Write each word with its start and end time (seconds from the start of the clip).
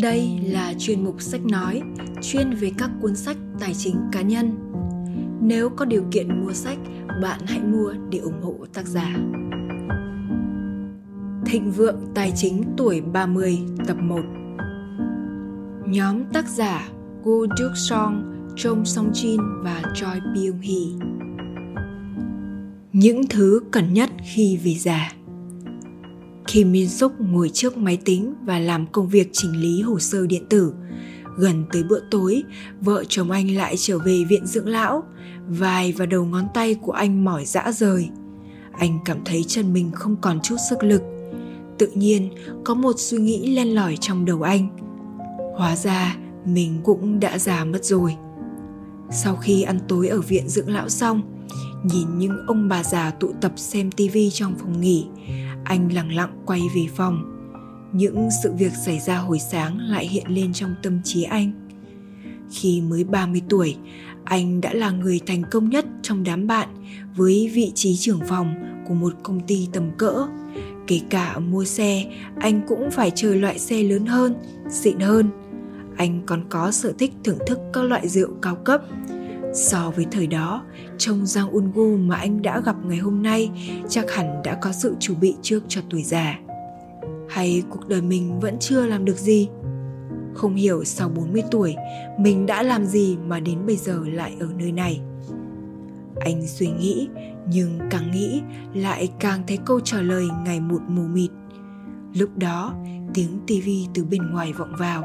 Đây 0.00 0.40
là 0.42 0.74
chuyên 0.78 1.04
mục 1.04 1.22
sách 1.22 1.40
nói, 1.44 1.82
chuyên 2.22 2.54
về 2.54 2.72
các 2.78 2.90
cuốn 3.00 3.16
sách 3.16 3.36
tài 3.60 3.74
chính 3.74 3.96
cá 4.12 4.22
nhân. 4.22 4.56
Nếu 5.42 5.68
có 5.68 5.84
điều 5.84 6.04
kiện 6.10 6.44
mua 6.44 6.52
sách, 6.52 6.78
bạn 7.22 7.40
hãy 7.46 7.60
mua 7.60 7.92
để 8.10 8.18
ủng 8.18 8.42
hộ 8.42 8.54
tác 8.74 8.86
giả. 8.86 9.16
Thịnh 11.46 11.70
vượng 11.70 12.00
tài 12.14 12.32
chính 12.36 12.62
tuổi 12.76 13.00
30 13.00 13.58
tập 13.86 13.96
1 14.00 14.20
Nhóm 15.86 16.24
tác 16.32 16.48
giả 16.48 16.88
Gu 17.24 17.46
Duk 17.58 17.72
Song, 17.74 18.32
Chong 18.56 18.84
Song 18.84 19.12
Jin 19.12 19.62
và 19.62 19.82
Choi 19.94 20.20
Byung 20.34 20.60
Hee 20.60 21.08
Những 22.92 23.26
thứ 23.30 23.60
cần 23.70 23.92
nhất 23.92 24.10
khi 24.34 24.56
về 24.64 24.74
già 24.74 25.12
khi 26.56 26.64
Min 26.64 26.88
Suk 26.88 27.12
ngồi 27.20 27.50
trước 27.52 27.76
máy 27.76 27.98
tính 28.04 28.34
và 28.44 28.58
làm 28.58 28.86
công 28.86 29.08
việc 29.08 29.28
chỉnh 29.32 29.60
lý 29.60 29.82
hồ 29.82 29.98
sơ 29.98 30.26
điện 30.26 30.46
tử. 30.48 30.72
Gần 31.36 31.64
tới 31.72 31.82
bữa 31.82 32.00
tối, 32.10 32.42
vợ 32.80 33.04
chồng 33.08 33.30
anh 33.30 33.54
lại 33.54 33.74
trở 33.78 33.98
về 33.98 34.24
viện 34.28 34.46
dưỡng 34.46 34.68
lão. 34.68 35.02
Vai 35.48 35.92
và 35.92 36.06
đầu 36.06 36.24
ngón 36.24 36.44
tay 36.54 36.74
của 36.74 36.92
anh 36.92 37.24
mỏi 37.24 37.44
dã 37.44 37.72
rời. 37.72 38.08
Anh 38.72 38.98
cảm 39.04 39.18
thấy 39.24 39.44
chân 39.48 39.72
mình 39.72 39.90
không 39.92 40.16
còn 40.20 40.40
chút 40.42 40.56
sức 40.70 40.82
lực. 40.82 41.02
Tự 41.78 41.86
nhiên, 41.94 42.30
có 42.64 42.74
một 42.74 42.94
suy 42.98 43.18
nghĩ 43.18 43.56
len 43.56 43.74
lỏi 43.74 43.96
trong 44.00 44.24
đầu 44.24 44.42
anh. 44.42 44.68
Hóa 45.56 45.76
ra, 45.76 46.16
mình 46.44 46.80
cũng 46.84 47.20
đã 47.20 47.38
già 47.38 47.64
mất 47.64 47.84
rồi. 47.84 48.16
Sau 49.10 49.36
khi 49.36 49.62
ăn 49.62 49.78
tối 49.88 50.08
ở 50.08 50.20
viện 50.20 50.48
dưỡng 50.48 50.70
lão 50.70 50.88
xong, 50.88 51.22
nhìn 51.84 52.18
những 52.18 52.46
ông 52.46 52.68
bà 52.68 52.84
già 52.84 53.10
tụ 53.10 53.32
tập 53.40 53.52
xem 53.56 53.90
tivi 53.90 54.30
trong 54.30 54.54
phòng 54.58 54.80
nghỉ, 54.80 55.06
anh 55.66 55.92
lặng 55.92 56.14
lặng 56.14 56.42
quay 56.46 56.60
về 56.74 56.86
phòng. 56.96 57.32
Những 57.92 58.28
sự 58.42 58.52
việc 58.52 58.72
xảy 58.86 58.98
ra 58.98 59.16
hồi 59.16 59.38
sáng 59.38 59.78
lại 59.78 60.06
hiện 60.06 60.26
lên 60.28 60.52
trong 60.52 60.74
tâm 60.82 61.00
trí 61.04 61.22
anh. 61.22 61.52
Khi 62.50 62.80
mới 62.80 63.04
30 63.04 63.42
tuổi, 63.48 63.76
anh 64.24 64.60
đã 64.60 64.72
là 64.72 64.90
người 64.90 65.20
thành 65.26 65.42
công 65.50 65.68
nhất 65.68 65.86
trong 66.02 66.24
đám 66.24 66.46
bạn 66.46 66.68
với 67.16 67.50
vị 67.54 67.72
trí 67.74 67.96
trưởng 67.96 68.20
phòng 68.28 68.54
của 68.88 68.94
một 68.94 69.12
công 69.22 69.40
ty 69.40 69.68
tầm 69.72 69.90
cỡ. 69.98 70.26
Kể 70.86 71.00
cả 71.10 71.38
mua 71.38 71.64
xe, 71.64 72.04
anh 72.40 72.60
cũng 72.68 72.90
phải 72.90 73.10
chờ 73.14 73.34
loại 73.34 73.58
xe 73.58 73.82
lớn 73.82 74.06
hơn, 74.06 74.34
xịn 74.70 75.00
hơn. 75.00 75.30
Anh 75.96 76.22
còn 76.26 76.44
có 76.48 76.70
sở 76.70 76.92
thích 76.98 77.12
thưởng 77.24 77.38
thức 77.46 77.58
các 77.72 77.82
loại 77.82 78.08
rượu 78.08 78.28
cao 78.42 78.54
cấp, 78.54 78.82
So 79.56 79.92
với 79.96 80.06
thời 80.10 80.26
đó, 80.26 80.64
trông 80.98 81.26
Giang 81.26 81.50
Ungu 81.50 81.96
mà 81.96 82.16
anh 82.16 82.42
đã 82.42 82.60
gặp 82.60 82.76
ngày 82.84 82.98
hôm 82.98 83.22
nay 83.22 83.50
chắc 83.88 84.10
hẳn 84.10 84.42
đã 84.44 84.58
có 84.62 84.72
sự 84.72 84.96
chuẩn 85.00 85.20
bị 85.20 85.34
trước 85.42 85.62
cho 85.68 85.80
tuổi 85.90 86.02
già. 86.02 86.38
Hay 87.28 87.62
cuộc 87.70 87.88
đời 87.88 88.02
mình 88.02 88.40
vẫn 88.40 88.58
chưa 88.58 88.86
làm 88.86 89.04
được 89.04 89.18
gì? 89.18 89.48
Không 90.34 90.54
hiểu 90.54 90.84
sau 90.84 91.08
40 91.08 91.42
tuổi, 91.50 91.74
mình 92.18 92.46
đã 92.46 92.62
làm 92.62 92.84
gì 92.84 93.16
mà 93.26 93.40
đến 93.40 93.66
bây 93.66 93.76
giờ 93.76 94.00
lại 94.06 94.36
ở 94.40 94.48
nơi 94.58 94.72
này. 94.72 95.00
Anh 96.20 96.46
suy 96.46 96.66
nghĩ, 96.66 97.08
nhưng 97.48 97.78
càng 97.90 98.10
nghĩ 98.12 98.42
lại 98.74 99.12
càng 99.20 99.42
thấy 99.46 99.58
câu 99.64 99.80
trả 99.80 100.00
lời 100.00 100.26
ngày 100.44 100.60
một 100.60 100.80
mù 100.88 101.02
mịt. 101.02 101.30
Lúc 102.14 102.30
đó, 102.36 102.74
tiếng 103.14 103.40
tivi 103.46 103.86
từ 103.94 104.04
bên 104.04 104.30
ngoài 104.32 104.52
vọng 104.52 104.72
vào. 104.78 105.02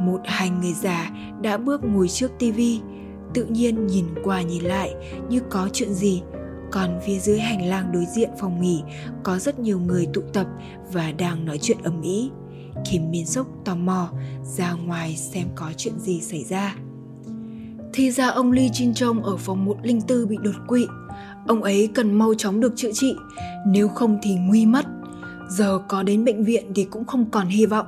Một 0.00 0.20
hai 0.24 0.50
người 0.50 0.72
già 0.72 1.10
đã 1.42 1.56
bước 1.56 1.84
ngồi 1.84 2.08
trước 2.08 2.30
tivi, 2.38 2.80
tự 3.34 3.44
nhiên 3.44 3.86
nhìn 3.86 4.04
qua 4.24 4.42
nhìn 4.42 4.64
lại 4.64 4.94
như 5.28 5.40
có 5.50 5.68
chuyện 5.72 5.94
gì 5.94 6.22
còn 6.72 7.00
phía 7.06 7.18
dưới 7.18 7.38
hành 7.38 7.68
lang 7.68 7.92
đối 7.92 8.04
diện 8.04 8.30
phòng 8.40 8.60
nghỉ 8.60 8.82
có 9.22 9.38
rất 9.38 9.58
nhiều 9.58 9.80
người 9.80 10.06
tụ 10.14 10.20
tập 10.32 10.46
và 10.92 11.12
đang 11.12 11.44
nói 11.44 11.58
chuyện 11.58 11.78
ầm 11.82 12.02
ĩ 12.02 12.30
kim 12.90 13.10
miên 13.10 13.26
sốc 13.26 13.46
tò 13.64 13.74
mò 13.74 14.10
ra 14.44 14.72
ngoài 14.72 15.16
xem 15.16 15.46
có 15.54 15.70
chuyện 15.76 15.98
gì 15.98 16.20
xảy 16.20 16.44
ra 16.44 16.76
thì 17.94 18.10
ra 18.10 18.28
ông 18.28 18.52
Lee 18.52 18.68
Jin 18.68 18.92
Chong 18.94 19.22
ở 19.22 19.36
phòng 19.36 19.64
104 19.64 20.28
bị 20.28 20.36
đột 20.42 20.54
quỵ. 20.66 20.86
Ông 21.46 21.62
ấy 21.62 21.88
cần 21.94 22.12
mau 22.12 22.34
chóng 22.34 22.60
được 22.60 22.72
chữa 22.76 22.92
trị, 22.92 23.16
nếu 23.66 23.88
không 23.88 24.18
thì 24.22 24.34
nguy 24.34 24.66
mất. 24.66 24.86
Giờ 25.48 25.78
có 25.88 26.02
đến 26.02 26.24
bệnh 26.24 26.44
viện 26.44 26.64
thì 26.74 26.84
cũng 26.84 27.04
không 27.04 27.30
còn 27.30 27.46
hy 27.46 27.66
vọng. 27.66 27.86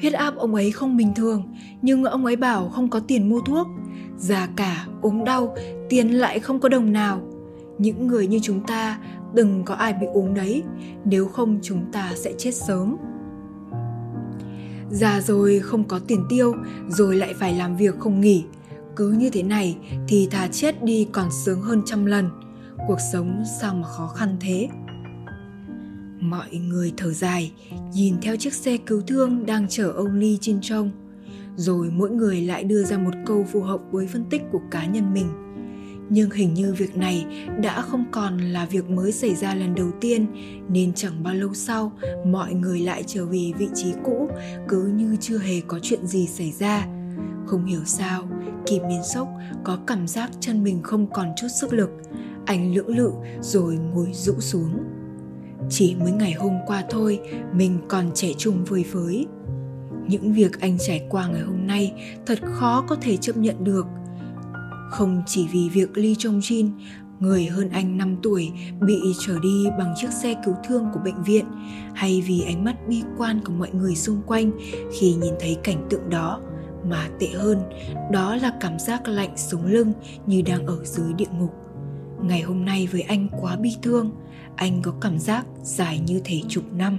Huyết 0.00 0.12
áp 0.12 0.36
ông 0.36 0.54
ấy 0.54 0.70
không 0.70 0.96
bình 0.96 1.14
thường, 1.14 1.54
nhưng 1.82 2.04
ông 2.04 2.24
ấy 2.24 2.36
bảo 2.36 2.68
không 2.68 2.90
có 2.90 3.00
tiền 3.00 3.28
mua 3.28 3.40
thuốc 3.40 3.66
già 4.22 4.48
cả, 4.56 4.86
ốm 5.00 5.24
đau, 5.24 5.54
tiền 5.88 6.10
lại 6.10 6.40
không 6.40 6.60
có 6.60 6.68
đồng 6.68 6.92
nào. 6.92 7.20
Những 7.78 8.06
người 8.06 8.26
như 8.26 8.38
chúng 8.42 8.66
ta 8.66 8.98
đừng 9.34 9.64
có 9.64 9.74
ai 9.74 9.92
bị 9.92 10.06
ốm 10.14 10.34
đấy, 10.34 10.62
nếu 11.04 11.26
không 11.26 11.58
chúng 11.62 11.92
ta 11.92 12.12
sẽ 12.16 12.32
chết 12.38 12.54
sớm. 12.54 12.96
Già 14.90 15.20
rồi 15.20 15.58
không 15.58 15.84
có 15.84 16.00
tiền 16.06 16.24
tiêu, 16.28 16.54
rồi 16.88 17.16
lại 17.16 17.34
phải 17.34 17.54
làm 17.54 17.76
việc 17.76 17.98
không 17.98 18.20
nghỉ. 18.20 18.44
Cứ 18.96 19.10
như 19.10 19.30
thế 19.30 19.42
này 19.42 19.76
thì 20.08 20.28
thà 20.30 20.48
chết 20.48 20.84
đi 20.84 21.08
còn 21.12 21.28
sướng 21.44 21.60
hơn 21.60 21.82
trăm 21.86 22.06
lần. 22.06 22.28
Cuộc 22.88 22.98
sống 23.12 23.42
sao 23.60 23.74
mà 23.74 23.88
khó 23.88 24.06
khăn 24.06 24.36
thế? 24.40 24.68
Mọi 26.20 26.56
người 26.68 26.92
thở 26.96 27.12
dài, 27.12 27.52
nhìn 27.94 28.14
theo 28.22 28.36
chiếc 28.36 28.54
xe 28.54 28.76
cứu 28.76 29.02
thương 29.06 29.46
đang 29.46 29.68
chở 29.68 29.88
ông 29.88 30.14
ly 30.14 30.38
trên 30.40 30.58
trông 30.60 30.90
rồi 31.56 31.90
mỗi 31.92 32.10
người 32.10 32.40
lại 32.40 32.64
đưa 32.64 32.84
ra 32.84 32.98
một 32.98 33.14
câu 33.26 33.44
phù 33.52 33.60
hợp 33.60 33.80
với 33.90 34.06
phân 34.06 34.24
tích 34.24 34.42
của 34.52 34.60
cá 34.70 34.86
nhân 34.86 35.14
mình. 35.14 35.26
Nhưng 36.08 36.30
hình 36.30 36.54
như 36.54 36.74
việc 36.78 36.96
này 36.96 37.26
đã 37.62 37.82
không 37.82 38.04
còn 38.10 38.38
là 38.38 38.66
việc 38.66 38.90
mới 38.90 39.12
xảy 39.12 39.34
ra 39.34 39.54
lần 39.54 39.74
đầu 39.74 39.90
tiên, 40.00 40.26
nên 40.68 40.92
chẳng 40.94 41.22
bao 41.22 41.34
lâu 41.34 41.54
sau, 41.54 41.92
mọi 42.26 42.54
người 42.54 42.80
lại 42.80 43.04
trở 43.06 43.26
về 43.26 43.52
vị 43.58 43.68
trí 43.74 43.92
cũ, 44.04 44.28
cứ 44.68 44.86
như 44.86 45.16
chưa 45.20 45.38
hề 45.38 45.60
có 45.66 45.78
chuyện 45.82 46.06
gì 46.06 46.26
xảy 46.26 46.52
ra. 46.52 46.86
Không 47.46 47.64
hiểu 47.64 47.80
sao 47.84 48.28
kim 48.66 48.88
miên 48.88 49.02
sốc 49.04 49.28
có 49.64 49.78
cảm 49.86 50.08
giác 50.08 50.30
chân 50.40 50.64
mình 50.64 50.82
không 50.82 51.06
còn 51.10 51.28
chút 51.36 51.48
sức 51.60 51.72
lực. 51.72 51.90
Anh 52.46 52.74
lưỡng 52.74 52.96
lự 52.96 53.10
rồi 53.40 53.76
ngồi 53.76 54.08
rũ 54.12 54.40
xuống. 54.40 54.78
Chỉ 55.70 55.94
mới 55.94 56.12
ngày 56.12 56.32
hôm 56.32 56.54
qua 56.66 56.84
thôi, 56.90 57.20
mình 57.52 57.78
còn 57.88 58.10
trẻ 58.14 58.32
trung 58.38 58.64
vơi 58.64 58.84
với 58.92 59.26
những 60.08 60.32
việc 60.32 60.60
anh 60.60 60.78
trải 60.86 61.06
qua 61.10 61.26
ngày 61.26 61.42
hôm 61.42 61.66
nay 61.66 61.92
thật 62.26 62.38
khó 62.52 62.84
có 62.88 62.96
thể 62.96 63.16
chấp 63.16 63.36
nhận 63.36 63.64
được 63.64 63.86
không 64.92 65.22
chỉ 65.26 65.46
vì 65.52 65.68
việc 65.68 65.96
ly 65.96 66.14
Jong 66.14 66.38
Jin, 66.38 66.70
người 67.20 67.46
hơn 67.46 67.70
anh 67.70 67.98
5 67.98 68.16
tuổi, 68.22 68.52
bị 68.80 69.00
trở 69.26 69.38
đi 69.42 69.66
bằng 69.78 69.94
chiếc 69.96 70.12
xe 70.12 70.34
cứu 70.44 70.54
thương 70.64 70.86
của 70.94 71.00
bệnh 71.04 71.22
viện, 71.22 71.44
hay 71.94 72.22
vì 72.26 72.42
ánh 72.42 72.64
mắt 72.64 72.88
bi 72.88 73.02
quan 73.18 73.40
của 73.44 73.52
mọi 73.52 73.70
người 73.72 73.94
xung 73.94 74.22
quanh 74.26 74.50
khi 74.92 75.14
nhìn 75.14 75.34
thấy 75.40 75.56
cảnh 75.64 75.86
tượng 75.90 76.10
đó, 76.10 76.40
mà 76.84 77.08
tệ 77.20 77.26
hơn, 77.26 77.58
đó 78.10 78.36
là 78.36 78.52
cảm 78.60 78.78
giác 78.78 79.08
lạnh 79.08 79.32
sống 79.36 79.66
lưng 79.66 79.92
như 80.26 80.42
đang 80.42 80.66
ở 80.66 80.84
dưới 80.84 81.12
địa 81.12 81.30
ngục. 81.38 81.54
Ngày 82.22 82.42
hôm 82.42 82.64
nay 82.64 82.88
với 82.92 83.00
anh 83.00 83.28
quá 83.40 83.56
bi 83.56 83.70
thương, 83.82 84.10
anh 84.56 84.82
có 84.82 84.92
cảm 85.00 85.18
giác 85.18 85.46
dài 85.62 86.00
như 86.06 86.20
thể 86.24 86.40
chục 86.48 86.64
năm 86.72 86.98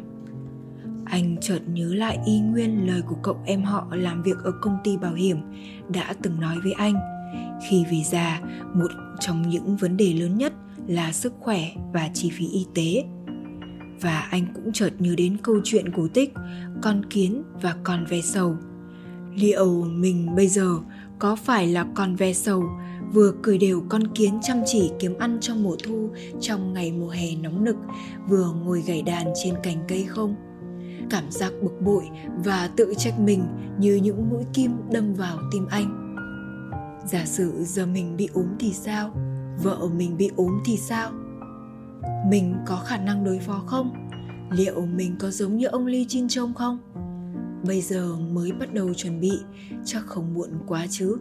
anh 1.05 1.35
chợt 1.41 1.59
nhớ 1.67 1.93
lại 1.93 2.19
y 2.25 2.39
nguyên 2.39 2.87
lời 2.87 3.01
của 3.01 3.15
cậu 3.23 3.39
em 3.45 3.63
họ 3.63 3.87
làm 3.91 4.23
việc 4.23 4.37
ở 4.43 4.51
công 4.61 4.77
ty 4.83 4.97
bảo 4.97 5.13
hiểm 5.13 5.37
đã 5.89 6.13
từng 6.21 6.39
nói 6.39 6.55
với 6.63 6.71
anh. 6.71 6.95
Khi 7.69 7.85
về 7.91 8.03
già, 8.05 8.41
một 8.73 8.91
trong 9.19 9.49
những 9.49 9.77
vấn 9.77 9.97
đề 9.97 10.13
lớn 10.13 10.37
nhất 10.37 10.53
là 10.87 11.11
sức 11.11 11.33
khỏe 11.39 11.71
và 11.93 12.09
chi 12.13 12.29
phí 12.29 12.47
y 12.47 12.65
tế. 12.75 13.05
Và 14.01 14.19
anh 14.19 14.45
cũng 14.55 14.73
chợt 14.73 14.91
nhớ 14.99 15.13
đến 15.17 15.37
câu 15.43 15.55
chuyện 15.63 15.91
cổ 15.95 16.07
tích 16.13 16.33
con 16.81 17.05
kiến 17.09 17.43
và 17.61 17.75
con 17.83 18.05
ve 18.05 18.21
sầu 18.21 18.55
liệu 19.35 19.83
mình 19.83 20.35
bây 20.35 20.47
giờ 20.47 20.79
có 21.19 21.35
phải 21.35 21.67
là 21.67 21.85
con 21.95 22.15
ve 22.15 22.33
sầu 22.33 22.63
vừa 23.13 23.33
cười 23.41 23.57
đều 23.57 23.83
con 23.89 24.07
kiến 24.07 24.39
chăm 24.41 24.57
chỉ 24.65 24.91
kiếm 24.99 25.17
ăn 25.19 25.37
trong 25.41 25.63
mùa 25.63 25.75
thu 25.83 26.09
trong 26.41 26.73
ngày 26.73 26.91
mùa 26.91 27.09
hè 27.09 27.35
nóng 27.35 27.63
nực, 27.63 27.75
vừa 28.29 28.53
ngồi 28.63 28.81
gảy 28.81 29.01
đàn 29.01 29.33
trên 29.43 29.53
cành 29.63 29.77
cây 29.87 30.05
không? 30.07 30.35
Cảm 31.09 31.31
giác 31.31 31.53
bực 31.63 31.81
bội 31.81 32.09
và 32.43 32.69
tự 32.75 32.93
trách 32.97 33.19
mình 33.19 33.43
như 33.79 33.95
những 33.95 34.29
mũi 34.29 34.43
kim 34.53 34.71
đâm 34.91 35.13
vào 35.13 35.37
tim 35.51 35.65
anh. 35.69 35.99
Giả 37.07 37.25
sử 37.25 37.63
giờ 37.63 37.85
mình 37.85 38.17
bị 38.17 38.29
ốm 38.33 38.47
thì 38.59 38.73
sao? 38.73 39.15
Vợ 39.63 39.89
mình 39.97 40.17
bị 40.17 40.31
ốm 40.35 40.61
thì 40.65 40.77
sao? 40.77 41.11
Mình 42.29 42.55
có 42.65 42.75
khả 42.85 42.97
năng 42.97 43.23
đối 43.23 43.39
phó 43.39 43.63
không? 43.67 44.09
Liệu 44.51 44.85
mình 44.85 45.15
có 45.19 45.31
giống 45.31 45.57
như 45.57 45.65
ông 45.65 45.85
lee 45.85 46.05
chin 46.07 46.27
trông 46.27 46.53
không? 46.53 46.79
Bây 47.67 47.81
giờ 47.81 48.15
mới 48.31 48.51
bắt 48.51 48.73
đầu 48.73 48.93
chuẩn 48.93 49.19
bị, 49.19 49.31
chắc 49.85 50.05
không 50.05 50.33
muộn 50.33 50.49
quá 50.67 50.85
chứ. 50.89 51.17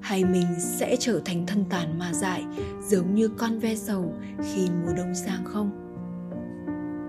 Hay 0.00 0.24
mình 0.24 0.46
sẽ 0.58 0.96
trở 1.00 1.20
thành 1.24 1.46
thân 1.46 1.64
tàn 1.70 1.98
mà 1.98 2.12
dại, 2.12 2.44
giống 2.88 3.14
như 3.14 3.28
con 3.28 3.58
ve 3.58 3.74
sầu 3.74 4.14
khi 4.42 4.68
mùa 4.84 4.92
đông 4.96 5.14
sang 5.14 5.44
không? 5.44 5.70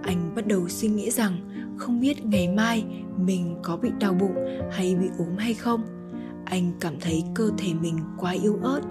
Anh 0.04 0.32
bắt 0.36 0.48
đầu 0.48 0.70
suy 0.70 0.88
nghĩ 0.88 1.12
rằng 1.12 1.49
không 1.80 2.00
biết 2.00 2.26
ngày 2.26 2.48
mai 2.48 2.86
mình 3.18 3.56
có 3.62 3.78
bị 3.78 3.90
đau 4.00 4.14
bụng 4.14 4.36
hay 4.72 4.96
bị 4.96 5.08
ốm 5.18 5.38
hay 5.38 5.54
không. 5.54 5.84
Anh 6.46 6.72
cảm 6.80 6.94
thấy 7.02 7.24
cơ 7.36 7.50
thể 7.58 7.74
mình 7.74 8.00
quá 8.18 8.32
yếu 8.32 8.60
ớt 8.64 8.82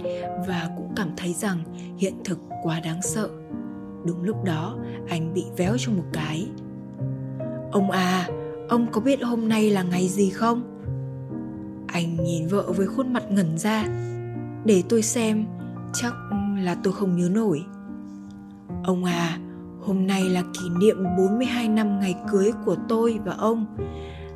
và 0.48 0.70
cũng 0.76 0.92
cảm 0.96 1.08
thấy 1.16 1.32
rằng 1.32 1.58
hiện 1.98 2.14
thực 2.24 2.38
quá 2.62 2.80
đáng 2.80 3.02
sợ. 3.02 3.28
Đúng 4.06 4.22
lúc 4.22 4.44
đó, 4.44 4.76
anh 5.08 5.34
bị 5.34 5.44
véo 5.56 5.78
trong 5.78 5.96
một 5.96 6.04
cái. 6.12 6.46
Ông 7.72 7.90
à 7.90 8.28
ông 8.68 8.86
có 8.92 9.00
biết 9.00 9.22
hôm 9.22 9.48
nay 9.48 9.70
là 9.70 9.82
ngày 9.82 10.08
gì 10.08 10.30
không? 10.30 10.62
Anh 11.86 12.24
nhìn 12.24 12.46
vợ 12.48 12.72
với 12.76 12.86
khuôn 12.86 13.12
mặt 13.12 13.30
ngẩn 13.30 13.58
ra. 13.58 13.84
Để 14.64 14.82
tôi 14.88 15.02
xem, 15.02 15.46
chắc 15.92 16.14
là 16.58 16.76
tôi 16.82 16.92
không 16.92 17.16
nhớ 17.16 17.28
nổi. 17.28 17.64
Ông 18.84 19.04
à 19.04 19.38
hôm 19.88 20.06
nay 20.06 20.28
là 20.28 20.42
kỷ 20.52 20.68
niệm 20.80 20.96
42 21.18 21.68
năm 21.68 22.00
ngày 22.00 22.14
cưới 22.30 22.52
của 22.64 22.76
tôi 22.88 23.18
và 23.24 23.32
ông. 23.32 23.66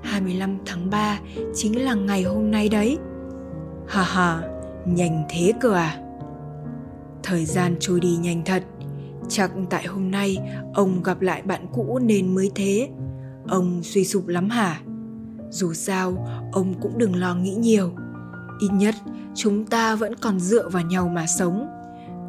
25 0.03 0.59
tháng 0.67 0.91
3 0.91 1.21
chính 1.55 1.85
là 1.85 1.95
ngày 1.95 2.23
hôm 2.23 2.51
nay 2.51 2.69
đấy. 2.69 2.99
Hà 3.89 4.03
hà, 4.03 4.43
nhanh 4.87 5.25
thế 5.31 5.53
cơ 5.61 5.73
à? 5.73 5.99
Thời 7.23 7.45
gian 7.45 7.77
trôi 7.81 8.01
đi 8.01 8.17
nhanh 8.17 8.43
thật. 8.45 8.63
Chắc 9.29 9.51
tại 9.71 9.87
hôm 9.87 10.11
nay 10.11 10.39
ông 10.75 11.03
gặp 11.03 11.21
lại 11.21 11.43
bạn 11.43 11.67
cũ 11.73 11.99
nên 12.03 12.35
mới 12.35 12.51
thế. 12.55 12.89
Ông 13.49 13.83
suy 13.83 14.05
sụp 14.05 14.29
lắm 14.29 14.51
hả? 14.51 14.81
Dù 15.51 15.73
sao, 15.73 16.27
ông 16.53 16.75
cũng 16.81 16.99
đừng 16.99 17.17
lo 17.17 17.35
nghĩ 17.35 17.55
nhiều. 17.55 17.91
Ít 18.61 18.71
nhất, 18.73 18.95
chúng 19.35 19.67
ta 19.67 19.97
vẫn 19.97 20.15
còn 20.21 20.41
dựa 20.41 20.69
vào 20.69 20.83
nhau 20.83 21.09
mà 21.09 21.27
sống. 21.27 21.67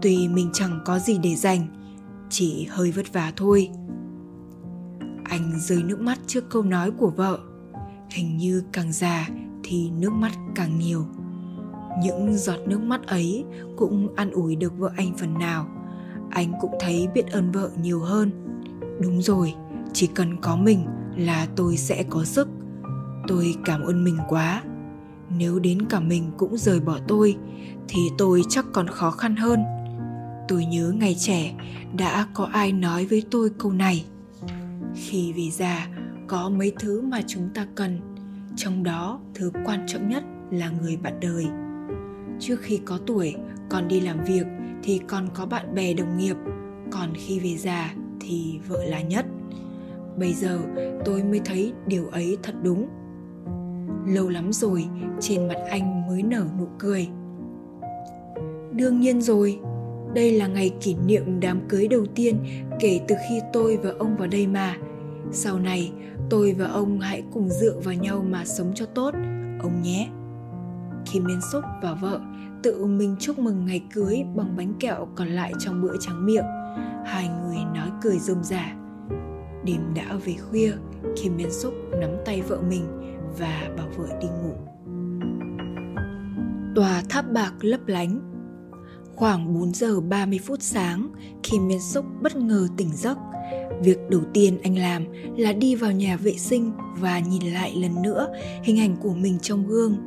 Tuy 0.02 0.28
mình 0.28 0.50
chẳng 0.54 0.80
có 0.86 1.00
gì 1.00 1.18
để 1.18 1.36
dành 1.36 1.68
chỉ 2.36 2.68
hơi 2.70 2.92
vất 2.92 3.14
vả 3.14 3.32
thôi. 3.36 3.70
Anh 5.24 5.52
rơi 5.60 5.84
nước 5.84 6.02
mắt 6.02 6.20
trước 6.28 6.50
câu 6.50 6.64
nói 6.64 6.92
của 6.92 7.10
vợ. 7.10 7.40
Hình 8.10 8.38
như 8.38 8.64
càng 8.72 8.92
già 8.92 9.30
thì 9.64 9.90
nước 9.90 10.10
mắt 10.14 10.32
càng 10.56 10.80
nhiều. 10.80 11.06
Những 12.04 12.38
giọt 12.38 12.60
nước 12.68 12.82
mắt 12.82 13.08
ấy 13.08 13.46
cũng 13.78 14.16
an 14.16 14.32
ủi 14.32 14.56
được 14.56 14.78
vợ 14.78 14.92
anh 14.96 15.18
phần 15.18 15.40
nào. 15.40 15.68
Anh 16.30 16.54
cũng 16.62 16.72
thấy 16.80 17.08
biết 17.14 17.32
ơn 17.32 17.52
vợ 17.52 17.70
nhiều 17.82 18.00
hơn. 18.00 18.32
Đúng 19.02 19.22
rồi, 19.22 19.54
chỉ 19.94 20.08
cần 20.08 20.42
có 20.42 20.56
mình 20.56 20.86
là 21.16 21.48
tôi 21.56 21.78
sẽ 21.78 22.04
có 22.10 22.24
sức. 22.24 22.48
Tôi 23.28 23.56
cảm 23.66 23.82
ơn 23.82 24.04
mình 24.04 24.18
quá. 24.30 24.64
Nếu 25.38 25.60
đến 25.60 25.86
cả 25.90 26.00
mình 26.00 26.32
cũng 26.38 26.58
rời 26.58 26.80
bỏ 26.80 26.98
tôi, 27.08 27.38
thì 27.88 28.00
tôi 28.18 28.42
chắc 28.50 28.66
còn 28.74 28.88
khó 28.88 29.12
khăn 29.12 29.36
hơn. 29.36 29.60
Tôi 30.48 30.66
nhớ 30.66 30.94
ngày 30.96 31.16
trẻ 31.20 31.54
đã 31.98 32.28
có 32.34 32.46
ai 32.46 32.72
nói 32.72 33.06
với 33.06 33.24
tôi 33.32 33.50
câu 33.58 33.72
này? 33.72 34.06
Khi 34.96 35.34
về 35.34 35.50
già, 35.52 35.88
có 36.28 36.50
mấy 36.50 36.74
thứ 36.80 37.02
mà 37.02 37.22
chúng 37.28 37.50
ta 37.54 37.68
cần. 37.76 38.00
Trong 38.56 38.84
đó, 38.84 39.20
thứ 39.34 39.52
quan 39.66 39.86
trọng 39.88 40.10
nhất 40.10 40.24
là 40.52 40.70
người 40.70 40.98
bạn 40.98 41.20
đời. 41.22 41.46
Trước 42.40 42.62
khi 42.62 42.80
có 42.86 43.00
tuổi 43.06 43.36
còn 43.70 43.88
đi 43.88 44.00
làm 44.00 44.24
việc 44.24 44.46
thì 44.84 45.02
còn 45.08 45.28
có 45.34 45.46
bạn 45.46 45.76
bè 45.76 45.94
đồng 45.94 46.18
nghiệp. 46.18 46.36
Còn 46.92 47.14
khi 47.16 47.40
về 47.40 47.58
già 47.58 47.94
thì 48.20 48.60
vợ 48.68 48.84
là 48.86 49.02
nhất. 49.02 49.26
Bây 50.18 50.34
giờ, 50.34 50.60
tôi 51.06 51.24
mới 51.24 51.42
thấy 51.46 51.74
điều 51.88 52.08
ấy 52.08 52.38
thật 52.44 52.54
đúng. 52.64 52.88
Lâu 54.08 54.30
lắm 54.30 54.54
rồi, 54.54 54.86
trên 55.20 55.48
mặt 55.48 55.58
anh 55.70 56.08
mới 56.08 56.24
nở 56.24 56.46
nụ 56.60 56.68
cười. 56.80 57.08
Đương 58.72 59.00
nhiên 59.00 59.22
rồi 59.22 59.60
đây 60.14 60.32
là 60.32 60.48
ngày 60.48 60.72
kỷ 60.82 60.96
niệm 61.06 61.40
đám 61.40 61.68
cưới 61.70 61.88
đầu 61.88 62.06
tiên 62.16 62.36
kể 62.80 63.00
từ 63.08 63.16
khi 63.30 63.40
tôi 63.54 63.78
và 63.78 63.92
ông 64.00 64.18
vào 64.18 64.28
đây 64.28 64.48
mà 64.48 64.78
sau 65.32 65.60
này 65.60 65.92
tôi 66.30 66.54
và 66.54 66.66
ông 66.66 67.00
hãy 67.00 67.24
cùng 67.34 67.50
dựa 67.50 67.80
vào 67.84 67.94
nhau 67.94 68.26
mà 68.30 68.46
sống 68.46 68.72
cho 68.76 68.86
tốt 68.86 69.14
ông 69.60 69.82
nhé 69.82 70.10
Kim 71.12 71.24
Miên 71.24 71.40
Xúc 71.52 71.64
và 71.82 71.94
vợ 71.94 72.22
tự 72.64 72.86
mình 72.86 73.16
chúc 73.20 73.40
mừng 73.40 73.66
ngày 73.66 73.84
cưới 73.94 74.24
bằng 74.36 74.56
bánh 74.58 74.74
kẹo 74.80 75.08
còn 75.16 75.28
lại 75.28 75.54
trong 75.60 75.82
bữa 75.82 75.96
trắng 76.00 76.26
miệng. 76.26 76.46
Hai 77.06 77.28
người 77.28 77.58
nói 77.76 77.90
cười 78.02 78.20
rôm 78.20 78.44
rả. 78.44 78.76
Đêm 79.66 79.94
đã 79.96 80.16
về 80.26 80.34
khuya, 80.50 80.72
Kim 81.16 81.38
Miên 81.38 81.52
Xúc 81.52 81.74
nắm 82.00 82.10
tay 82.26 82.42
vợ 82.42 82.62
mình 82.70 82.86
và 83.40 83.70
bảo 83.78 83.88
vợ 83.98 84.08
đi 84.22 84.28
ngủ. 84.28 84.54
Tòa 86.76 87.02
tháp 87.10 87.32
bạc 87.32 87.52
lấp 87.62 87.88
lánh 87.88 88.33
Khoảng 89.16 89.54
4 89.54 89.74
giờ 89.74 90.02
30 90.02 90.40
phút 90.46 90.62
sáng, 90.62 91.10
Kim 91.44 91.68
Miên 91.68 91.82
Xúc 91.82 92.06
bất 92.22 92.36
ngờ 92.36 92.68
tỉnh 92.78 92.90
giấc. 92.94 93.18
Việc 93.84 93.98
đầu 94.10 94.22
tiên 94.34 94.58
anh 94.64 94.78
làm 94.78 95.06
là 95.38 95.54
đi 95.54 95.76
vào 95.76 95.92
nhà 95.92 96.18
vệ 96.18 96.34
sinh 96.38 96.72
và 97.00 97.20
nhìn 97.20 97.54
lại 97.54 97.76
lần 97.76 98.02
nữa 98.02 98.28
hình 98.64 98.80
ảnh 98.80 98.96
của 99.02 99.14
mình 99.14 99.40
trong 99.40 99.68
gương 99.68 99.98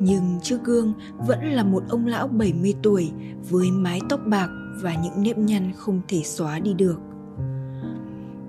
nhưng 0.00 0.38
trước 0.42 0.64
gương 0.64 0.92
vẫn 1.26 1.44
là 1.44 1.62
một 1.62 1.82
ông 1.88 2.06
lão 2.06 2.28
70 2.28 2.74
tuổi 2.82 3.10
với 3.50 3.70
mái 3.70 4.00
tóc 4.08 4.20
bạc 4.26 4.48
và 4.82 4.94
những 4.94 5.22
nếp 5.22 5.38
nhăn 5.38 5.72
không 5.76 6.00
thể 6.08 6.22
xóa 6.22 6.58
đi 6.58 6.74
được. 6.74 7.00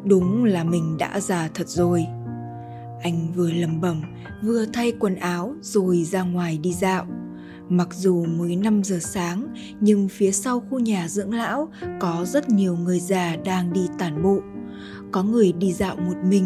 Đúng 0.04 0.44
là 0.44 0.64
mình 0.64 0.98
đã 0.98 1.20
già 1.20 1.50
thật 1.54 1.70
rồi. 1.70 2.06
Anh 3.02 3.34
vừa 3.36 3.52
lầm 3.52 3.82
bẩm, 3.82 4.02
vừa 4.44 4.66
thay 4.66 4.92
quần 5.00 5.16
áo 5.16 5.56
rồi 5.62 6.04
ra 6.04 6.24
ngoài 6.24 6.58
đi 6.58 6.74
dạo. 6.74 7.06
Mặc 7.70 7.94
dù 7.94 8.26
mới 8.26 8.56
5 8.56 8.84
giờ 8.84 8.98
sáng, 9.02 9.48
nhưng 9.80 10.08
phía 10.08 10.32
sau 10.32 10.60
khu 10.60 10.80
nhà 10.80 11.08
dưỡng 11.08 11.34
lão 11.34 11.68
có 12.00 12.26
rất 12.26 12.50
nhiều 12.50 12.76
người 12.76 13.00
già 13.00 13.36
đang 13.46 13.74
đi 13.74 13.88
tản 14.00 14.24
bộ. 14.24 14.40
Có 15.12 15.24
người 15.24 15.52
đi 15.52 15.74
dạo 15.74 15.96
một 15.96 16.16
mình, 16.30 16.46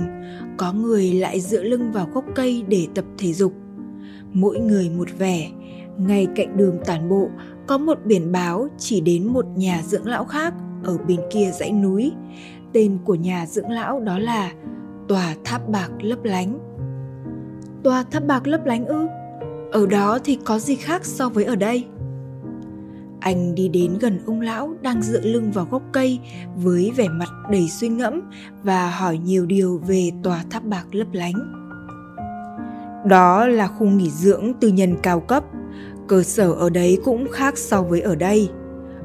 có 0.58 0.74
người 0.74 1.14
lại 1.14 1.42
dựa 1.42 1.64
lưng 1.64 1.92
vào 1.92 2.08
gốc 2.14 2.26
cây 2.36 2.64
để 2.68 2.88
tập 2.96 3.06
thể 3.18 3.34
dục. 3.34 3.54
Mỗi 4.34 4.60
người 4.60 4.90
một 4.90 5.08
vẻ 5.18 5.52
ngay 5.98 6.28
cạnh 6.36 6.58
đường 6.58 6.80
tản 6.86 7.10
bộ 7.10 7.30
có 7.68 7.78
một 7.78 7.98
biển 8.06 8.32
báo 8.32 8.68
chỉ 8.78 9.02
đến 9.02 9.28
một 9.28 9.46
nhà 9.56 9.82
dưỡng 9.86 10.06
lão 10.06 10.26
khác 10.26 10.54
ở 10.84 10.98
bên 10.98 11.20
kia 11.32 11.52
dãy 11.60 11.72
núi. 11.72 12.12
Tên 12.74 12.98
của 13.06 13.16
nhà 13.16 13.46
dưỡng 13.46 13.70
lão 13.70 14.00
đó 14.00 14.20
là 14.20 14.52
tòa 15.08 15.36
tháp 15.44 15.70
bạc 15.70 15.90
lấp 16.02 16.24
lánh. 16.24 16.60
Tòa 17.84 18.04
tháp 18.04 18.26
bạc 18.26 18.48
lấp 18.48 18.66
lánh 18.66 18.86
ư? 18.86 19.08
Ở 19.72 19.86
đó 19.86 20.20
thì 20.24 20.38
có 20.46 20.60
gì 20.60 20.76
khác 20.76 21.06
so 21.06 21.30
với 21.30 21.44
ở 21.44 21.56
đây 21.56 21.86
anh 23.20 23.56
đi 23.56 23.68
đến 23.68 23.98
gần 24.00 24.20
ông 24.26 24.42
lão 24.42 24.74
đang 24.82 25.02
dựa 25.02 25.22
lưng 25.22 25.52
vào 25.52 25.68
gốc 25.72 25.82
cây 25.92 26.20
với 26.56 26.92
vẻ 26.96 27.08
mặt 27.10 27.30
đầy 27.52 27.70
suy 27.70 27.88
ngẫm 27.88 28.22
và 28.64 28.90
hỏi 28.90 29.18
nhiều 29.18 29.46
điều 29.46 29.82
về 29.88 30.12
tòa 30.24 30.44
tháp 30.50 30.64
bạc 30.64 30.86
lấp 30.92 31.08
lánh 31.12 31.62
đó 33.06 33.48
là 33.48 33.68
khu 33.68 33.88
nghỉ 33.88 34.10
dưỡng 34.10 34.54
tư 34.60 34.68
nhân 34.68 34.96
cao 35.04 35.20
cấp. 35.20 35.44
Cơ 36.08 36.24
sở 36.24 36.52
ở 36.52 36.70
đấy 36.70 36.98
cũng 37.06 37.28
khác 37.32 37.58
so 37.58 37.82
với 37.82 38.02
ở 38.02 38.16
đây. 38.16 38.50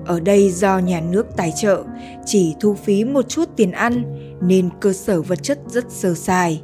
Ở 0.06 0.20
đây 0.20 0.50
do 0.50 0.78
nhà 0.78 1.00
nước 1.10 1.26
tài 1.36 1.52
trợ, 1.56 1.82
chỉ 2.24 2.54
thu 2.60 2.74
phí 2.74 3.04
một 3.04 3.28
chút 3.28 3.48
tiền 3.56 3.72
ăn 3.72 4.02
nên 4.40 4.68
cơ 4.80 4.92
sở 4.92 5.22
vật 5.22 5.42
chất 5.42 5.58
rất 5.68 5.84
sơ 5.88 6.14
sài. 6.14 6.62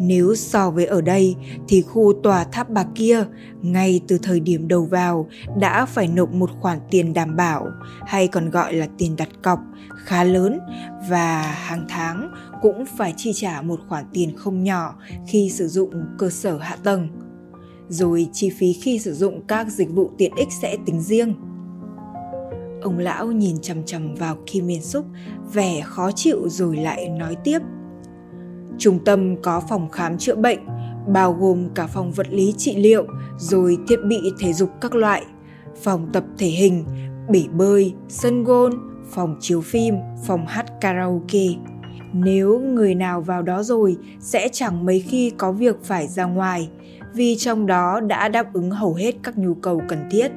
Nếu 0.00 0.34
so 0.34 0.70
với 0.70 0.86
ở 0.86 1.00
đây 1.00 1.36
thì 1.68 1.82
khu 1.82 2.12
tòa 2.22 2.44
tháp 2.44 2.70
bạc 2.70 2.86
kia 2.94 3.24
ngay 3.62 4.00
từ 4.08 4.18
thời 4.18 4.40
điểm 4.40 4.68
đầu 4.68 4.84
vào 4.84 5.28
đã 5.58 5.86
phải 5.86 6.08
nộp 6.08 6.32
một 6.32 6.50
khoản 6.60 6.78
tiền 6.90 7.14
đảm 7.14 7.36
bảo 7.36 7.66
hay 8.06 8.28
còn 8.28 8.50
gọi 8.50 8.74
là 8.74 8.86
tiền 8.98 9.16
đặt 9.16 9.28
cọc 9.42 9.58
khá 9.96 10.24
lớn 10.24 10.60
và 11.08 11.42
hàng 11.42 11.86
tháng 11.88 12.34
cũng 12.62 12.84
phải 12.96 13.14
chi 13.16 13.32
trả 13.34 13.62
một 13.62 13.80
khoản 13.88 14.04
tiền 14.12 14.36
không 14.36 14.64
nhỏ 14.64 14.94
khi 15.26 15.50
sử 15.50 15.68
dụng 15.68 15.90
cơ 16.18 16.30
sở 16.30 16.58
hạ 16.58 16.76
tầng. 16.84 17.08
Rồi 17.88 18.28
chi 18.32 18.50
phí 18.50 18.72
khi 18.72 18.98
sử 18.98 19.14
dụng 19.14 19.42
các 19.46 19.68
dịch 19.68 19.90
vụ 19.90 20.10
tiện 20.18 20.32
ích 20.36 20.48
sẽ 20.60 20.76
tính 20.86 21.00
riêng. 21.00 21.34
Ông 22.82 22.98
lão 22.98 23.26
nhìn 23.26 23.60
chằm 23.62 23.84
chằm 23.84 24.14
vào 24.14 24.36
Kim 24.46 24.66
Miên 24.66 24.82
Súc, 24.82 25.06
vẻ 25.52 25.80
khó 25.84 26.10
chịu 26.12 26.48
rồi 26.48 26.76
lại 26.76 27.08
nói 27.08 27.36
tiếp. 27.44 27.58
Trung 28.78 28.98
tâm 29.04 29.42
có 29.42 29.62
phòng 29.68 29.90
khám 29.90 30.18
chữa 30.18 30.34
bệnh, 30.34 30.58
bao 31.12 31.32
gồm 31.32 31.68
cả 31.74 31.86
phòng 31.86 32.12
vật 32.12 32.26
lý 32.30 32.54
trị 32.56 32.76
liệu, 32.76 33.06
rồi 33.38 33.78
thiết 33.88 33.98
bị 34.08 34.20
thể 34.38 34.52
dục 34.52 34.70
các 34.80 34.94
loại, 34.94 35.24
phòng 35.82 36.08
tập 36.12 36.24
thể 36.38 36.46
hình, 36.46 36.84
bể 37.28 37.44
bơi, 37.52 37.94
sân 38.08 38.44
gôn, 38.44 38.72
phòng 39.10 39.36
chiếu 39.40 39.60
phim, 39.60 39.94
phòng 40.26 40.46
hát 40.46 40.66
karaoke. 40.80 41.46
Nếu 42.12 42.60
người 42.60 42.94
nào 42.94 43.20
vào 43.20 43.42
đó 43.42 43.62
rồi 43.62 43.96
sẽ 44.20 44.48
chẳng 44.52 44.86
mấy 44.86 45.00
khi 45.00 45.30
có 45.30 45.52
việc 45.52 45.84
phải 45.84 46.06
ra 46.08 46.24
ngoài, 46.24 46.68
vì 47.14 47.36
trong 47.36 47.66
đó 47.66 48.00
đã 48.00 48.28
đáp 48.28 48.52
ứng 48.52 48.70
hầu 48.70 48.94
hết 48.94 49.14
các 49.22 49.38
nhu 49.38 49.54
cầu 49.54 49.82
cần 49.88 49.98
thiết. 50.10 50.32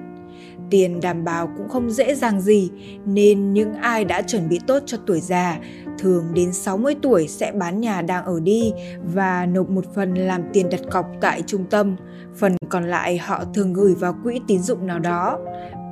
Tiền 0.69 0.99
đảm 1.01 1.23
bảo 1.23 1.49
cũng 1.57 1.69
không 1.69 1.89
dễ 1.89 2.15
dàng 2.15 2.41
gì, 2.41 2.71
nên 3.05 3.53
những 3.53 3.73
ai 3.73 4.05
đã 4.05 4.21
chuẩn 4.21 4.49
bị 4.49 4.59
tốt 4.67 4.83
cho 4.85 4.97
tuổi 5.05 5.19
già, 5.19 5.59
thường 5.99 6.25
đến 6.33 6.53
60 6.53 6.95
tuổi 7.01 7.27
sẽ 7.27 7.51
bán 7.51 7.81
nhà 7.81 8.01
đang 8.01 8.25
ở 8.25 8.39
đi 8.39 8.73
và 9.13 9.45
nộp 9.45 9.69
một 9.69 9.85
phần 9.95 10.13
làm 10.13 10.43
tiền 10.53 10.69
đặt 10.69 10.81
cọc 10.91 11.05
tại 11.21 11.41
trung 11.47 11.65
tâm, 11.69 11.95
phần 12.35 12.55
còn 12.69 12.83
lại 12.83 13.17
họ 13.17 13.43
thường 13.53 13.73
gửi 13.73 13.95
vào 13.95 14.15
quỹ 14.23 14.41
tín 14.47 14.61
dụng 14.61 14.87
nào 14.87 14.99
đó. 14.99 15.39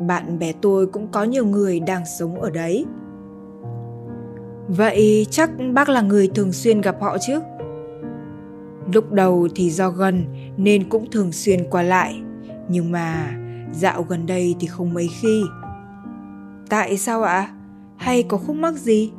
Bạn 0.08 0.40
bè 0.40 0.54
tôi 0.62 0.88
cũng 0.88 1.08
có 1.12 1.24
nhiều 1.24 1.46
người 1.46 1.80
đang 1.80 2.04
sống 2.20 2.42
ở 2.42 2.50
đấy. 2.50 2.86
Vậy 4.68 5.28
chắc 5.30 5.50
bác 5.74 5.90
là 5.90 6.02
người 6.02 6.30
thường 6.36 6.52
xuyên 6.52 6.82
gặp 6.82 7.02
họ 7.02 7.18
chứ? 7.18 7.40
Lúc 8.94 9.12
đầu 9.12 9.48
thì 9.56 9.70
do 9.70 9.90
gần 9.90 10.26
nên 10.58 10.90
cũng 10.90 11.12
thường 11.12 11.32
xuyên 11.32 11.70
qua 11.70 11.82
lại, 11.82 12.22
nhưng 12.70 12.92
mà 12.92 13.38
dạo 13.80 14.04
gần 14.10 14.26
đây 14.26 14.56
thì 14.60 14.68
không 14.68 14.94
mấy 14.94 15.10
khi. 15.22 15.44
Tại 16.70 16.98
sao 16.98 17.24
ạ? 17.24 17.50
Hay 17.98 18.24
có 18.24 18.38
khúc 18.38 18.56
mắc 18.56 18.74
gì? 18.74 19.12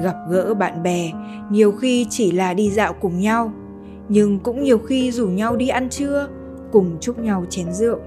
gặp 0.00 0.16
gỡ 0.30 0.54
bạn 0.54 0.82
bè, 0.82 1.10
nhiều 1.50 1.72
khi 1.72 2.06
chỉ 2.10 2.32
là 2.32 2.54
đi 2.54 2.70
dạo 2.70 2.92
cùng 2.92 3.20
nhau, 3.20 3.52
nhưng 4.08 4.38
cũng 4.38 4.62
nhiều 4.62 4.78
khi 4.78 5.12
rủ 5.12 5.28
nhau 5.28 5.56
đi 5.56 5.68
ăn 5.68 5.88
trưa, 5.90 6.28
cùng 6.72 6.96
chúc 7.00 7.18
nhau 7.18 7.44
chén 7.50 7.72
rượu. 7.72 7.98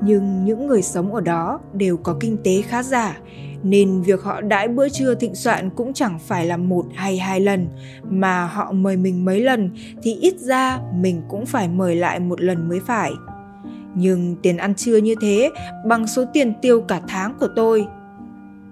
Nhưng 0.00 0.44
những 0.44 0.66
người 0.66 0.82
sống 0.82 1.14
ở 1.14 1.20
đó 1.20 1.60
đều 1.72 1.96
có 1.96 2.16
kinh 2.20 2.36
tế 2.44 2.62
khá 2.62 2.82
giả, 2.82 3.18
nên 3.62 4.02
việc 4.02 4.22
họ 4.22 4.40
đãi 4.40 4.68
bữa 4.68 4.88
trưa 4.88 5.14
thịnh 5.14 5.34
soạn 5.34 5.70
cũng 5.70 5.92
chẳng 5.92 6.18
phải 6.18 6.46
là 6.46 6.56
một 6.56 6.86
hay 6.94 7.18
hai 7.18 7.40
lần, 7.40 7.68
mà 8.10 8.46
họ 8.46 8.72
mời 8.72 8.96
mình 8.96 9.24
mấy 9.24 9.40
lần 9.40 9.70
thì 10.02 10.14
ít 10.14 10.34
ra 10.38 10.78
mình 10.94 11.22
cũng 11.28 11.46
phải 11.46 11.68
mời 11.68 11.96
lại 11.96 12.20
một 12.20 12.40
lần 12.40 12.68
mới 12.68 12.80
phải. 12.80 13.12
Nhưng 13.98 14.36
tiền 14.42 14.56
ăn 14.56 14.74
trưa 14.74 14.96
như 14.96 15.14
thế 15.20 15.50
bằng 15.86 16.06
số 16.06 16.24
tiền 16.32 16.52
tiêu 16.62 16.80
cả 16.80 17.00
tháng 17.08 17.34
của 17.40 17.48
tôi. 17.56 17.86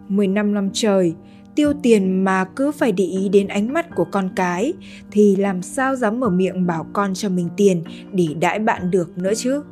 15 0.08 0.54
năm 0.54 0.70
trời, 0.72 1.14
tiêu 1.54 1.72
tiền 1.82 2.24
mà 2.24 2.44
cứ 2.44 2.72
phải 2.72 2.92
để 2.92 3.04
ý 3.04 3.28
đến 3.28 3.48
ánh 3.48 3.72
mắt 3.72 3.86
của 3.96 4.04
con 4.04 4.30
cái 4.36 4.72
thì 5.10 5.36
làm 5.36 5.62
sao 5.62 5.96
dám 5.96 6.20
mở 6.20 6.30
miệng 6.30 6.66
bảo 6.66 6.86
con 6.92 7.14
cho 7.14 7.28
mình 7.28 7.48
tiền 7.56 7.82
để 8.12 8.28
đãi 8.40 8.58
bạn 8.58 8.90
được 8.90 9.18
nữa 9.18 9.32
chứ? 9.36 9.62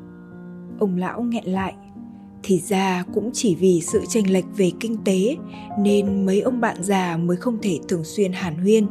Ông 0.78 0.96
lão 0.96 1.22
nghẹn 1.22 1.44
lại. 1.44 1.74
Thì 2.42 2.58
ra 2.58 3.04
cũng 3.14 3.30
chỉ 3.32 3.54
vì 3.54 3.80
sự 3.80 4.00
chênh 4.08 4.32
lệch 4.32 4.44
về 4.56 4.70
kinh 4.80 4.96
tế 5.04 5.36
nên 5.78 6.26
mấy 6.26 6.40
ông 6.40 6.60
bạn 6.60 6.76
già 6.80 7.16
mới 7.16 7.36
không 7.36 7.58
thể 7.62 7.78
thường 7.88 8.04
xuyên 8.04 8.32
hàn 8.32 8.54
huyên. 8.56 8.86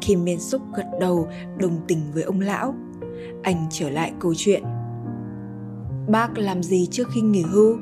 Kim 0.00 0.24
miên 0.24 0.40
xúc 0.40 0.62
gật 0.76 0.86
đầu 1.00 1.28
đồng 1.58 1.80
tình 1.88 1.98
với 2.14 2.22
ông 2.22 2.40
lão 2.40 2.74
anh 3.42 3.66
trở 3.70 3.90
lại 3.90 4.12
câu 4.20 4.34
chuyện 4.36 4.62
bác 6.08 6.38
làm 6.38 6.62
gì 6.62 6.88
trước 6.90 7.08
khi 7.14 7.20
nghỉ 7.20 7.42
hưu 7.42 7.78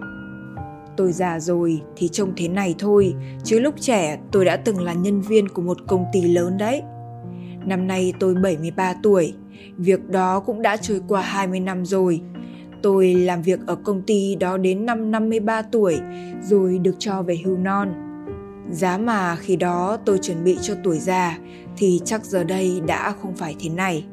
tôi 1.00 1.12
già 1.12 1.40
rồi 1.40 1.82
thì 1.96 2.08
trông 2.08 2.32
thế 2.36 2.48
này 2.48 2.74
thôi, 2.78 3.14
chứ 3.44 3.60
lúc 3.60 3.74
trẻ 3.80 4.18
tôi 4.32 4.44
đã 4.44 4.56
từng 4.56 4.82
là 4.82 4.92
nhân 4.92 5.20
viên 5.20 5.48
của 5.48 5.62
một 5.62 5.78
công 5.86 6.04
ty 6.12 6.22
lớn 6.22 6.58
đấy. 6.58 6.82
Năm 7.66 7.86
nay 7.86 8.12
tôi 8.20 8.34
73 8.34 8.94
tuổi, 9.02 9.34
việc 9.76 10.08
đó 10.08 10.40
cũng 10.40 10.62
đã 10.62 10.76
trôi 10.76 11.00
qua 11.08 11.22
20 11.22 11.60
năm 11.60 11.84
rồi. 11.84 12.20
Tôi 12.82 13.14
làm 13.14 13.42
việc 13.42 13.60
ở 13.66 13.74
công 13.74 14.02
ty 14.02 14.36
đó 14.36 14.56
đến 14.56 14.86
năm 14.86 15.10
53 15.10 15.62
tuổi 15.62 15.98
rồi 16.42 16.78
được 16.78 16.94
cho 16.98 17.22
về 17.22 17.38
hưu 17.44 17.56
non. 17.56 17.92
Giá 18.70 18.98
mà 18.98 19.36
khi 19.36 19.56
đó 19.56 19.96
tôi 20.04 20.18
chuẩn 20.18 20.44
bị 20.44 20.58
cho 20.62 20.74
tuổi 20.84 20.98
già 20.98 21.38
thì 21.76 22.00
chắc 22.04 22.24
giờ 22.24 22.44
đây 22.44 22.80
đã 22.86 23.14
không 23.22 23.36
phải 23.36 23.56
thế 23.60 23.68
này 23.68 24.04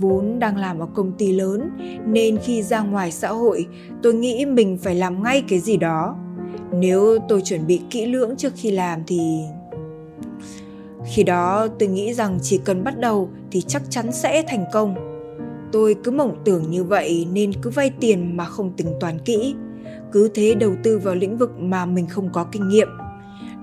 vốn 0.00 0.38
đang 0.38 0.56
làm 0.56 0.78
ở 0.78 0.86
công 0.94 1.12
ty 1.12 1.32
lớn, 1.32 1.70
nên 2.06 2.38
khi 2.38 2.62
ra 2.62 2.80
ngoài 2.80 3.12
xã 3.12 3.28
hội, 3.28 3.66
tôi 4.02 4.14
nghĩ 4.14 4.44
mình 4.46 4.78
phải 4.82 4.94
làm 4.94 5.22
ngay 5.22 5.44
cái 5.48 5.58
gì 5.58 5.76
đó. 5.76 6.16
Nếu 6.72 7.18
tôi 7.28 7.40
chuẩn 7.40 7.66
bị 7.66 7.80
kỹ 7.90 8.06
lưỡng 8.06 8.36
trước 8.36 8.52
khi 8.56 8.70
làm 8.70 9.00
thì 9.06 9.40
khi 11.06 11.22
đó 11.22 11.68
tôi 11.78 11.88
nghĩ 11.88 12.14
rằng 12.14 12.38
chỉ 12.42 12.60
cần 12.64 12.84
bắt 12.84 13.00
đầu 13.00 13.30
thì 13.50 13.60
chắc 13.60 13.82
chắn 13.90 14.12
sẽ 14.12 14.42
thành 14.48 14.64
công. 14.72 14.94
Tôi 15.72 15.96
cứ 16.04 16.10
mộng 16.10 16.36
tưởng 16.44 16.70
như 16.70 16.84
vậy 16.84 17.26
nên 17.32 17.52
cứ 17.62 17.70
vay 17.70 17.90
tiền 17.90 18.36
mà 18.36 18.44
không 18.44 18.72
tính 18.76 18.88
toán 19.00 19.18
kỹ. 19.18 19.54
Cứ 20.12 20.30
thế 20.34 20.54
đầu 20.54 20.72
tư 20.82 20.98
vào 20.98 21.14
lĩnh 21.14 21.38
vực 21.38 21.60
mà 21.60 21.86
mình 21.86 22.06
không 22.06 22.32
có 22.32 22.44
kinh 22.52 22.68
nghiệm. 22.68 22.88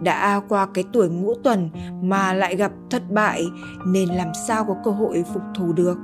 Đã 0.01 0.41
qua 0.49 0.67
cái 0.73 0.83
tuổi 0.93 1.09
ngũ 1.09 1.33
tuần 1.33 1.69
mà 2.01 2.33
lại 2.33 2.55
gặp 2.55 2.71
thất 2.89 3.11
bại, 3.11 3.43
nên 3.87 4.09
làm 4.09 4.27
sao 4.47 4.65
có 4.65 4.75
cơ 4.85 4.91
hội 4.91 5.23
phục 5.33 5.43
thù 5.57 5.73
được? 5.73 5.97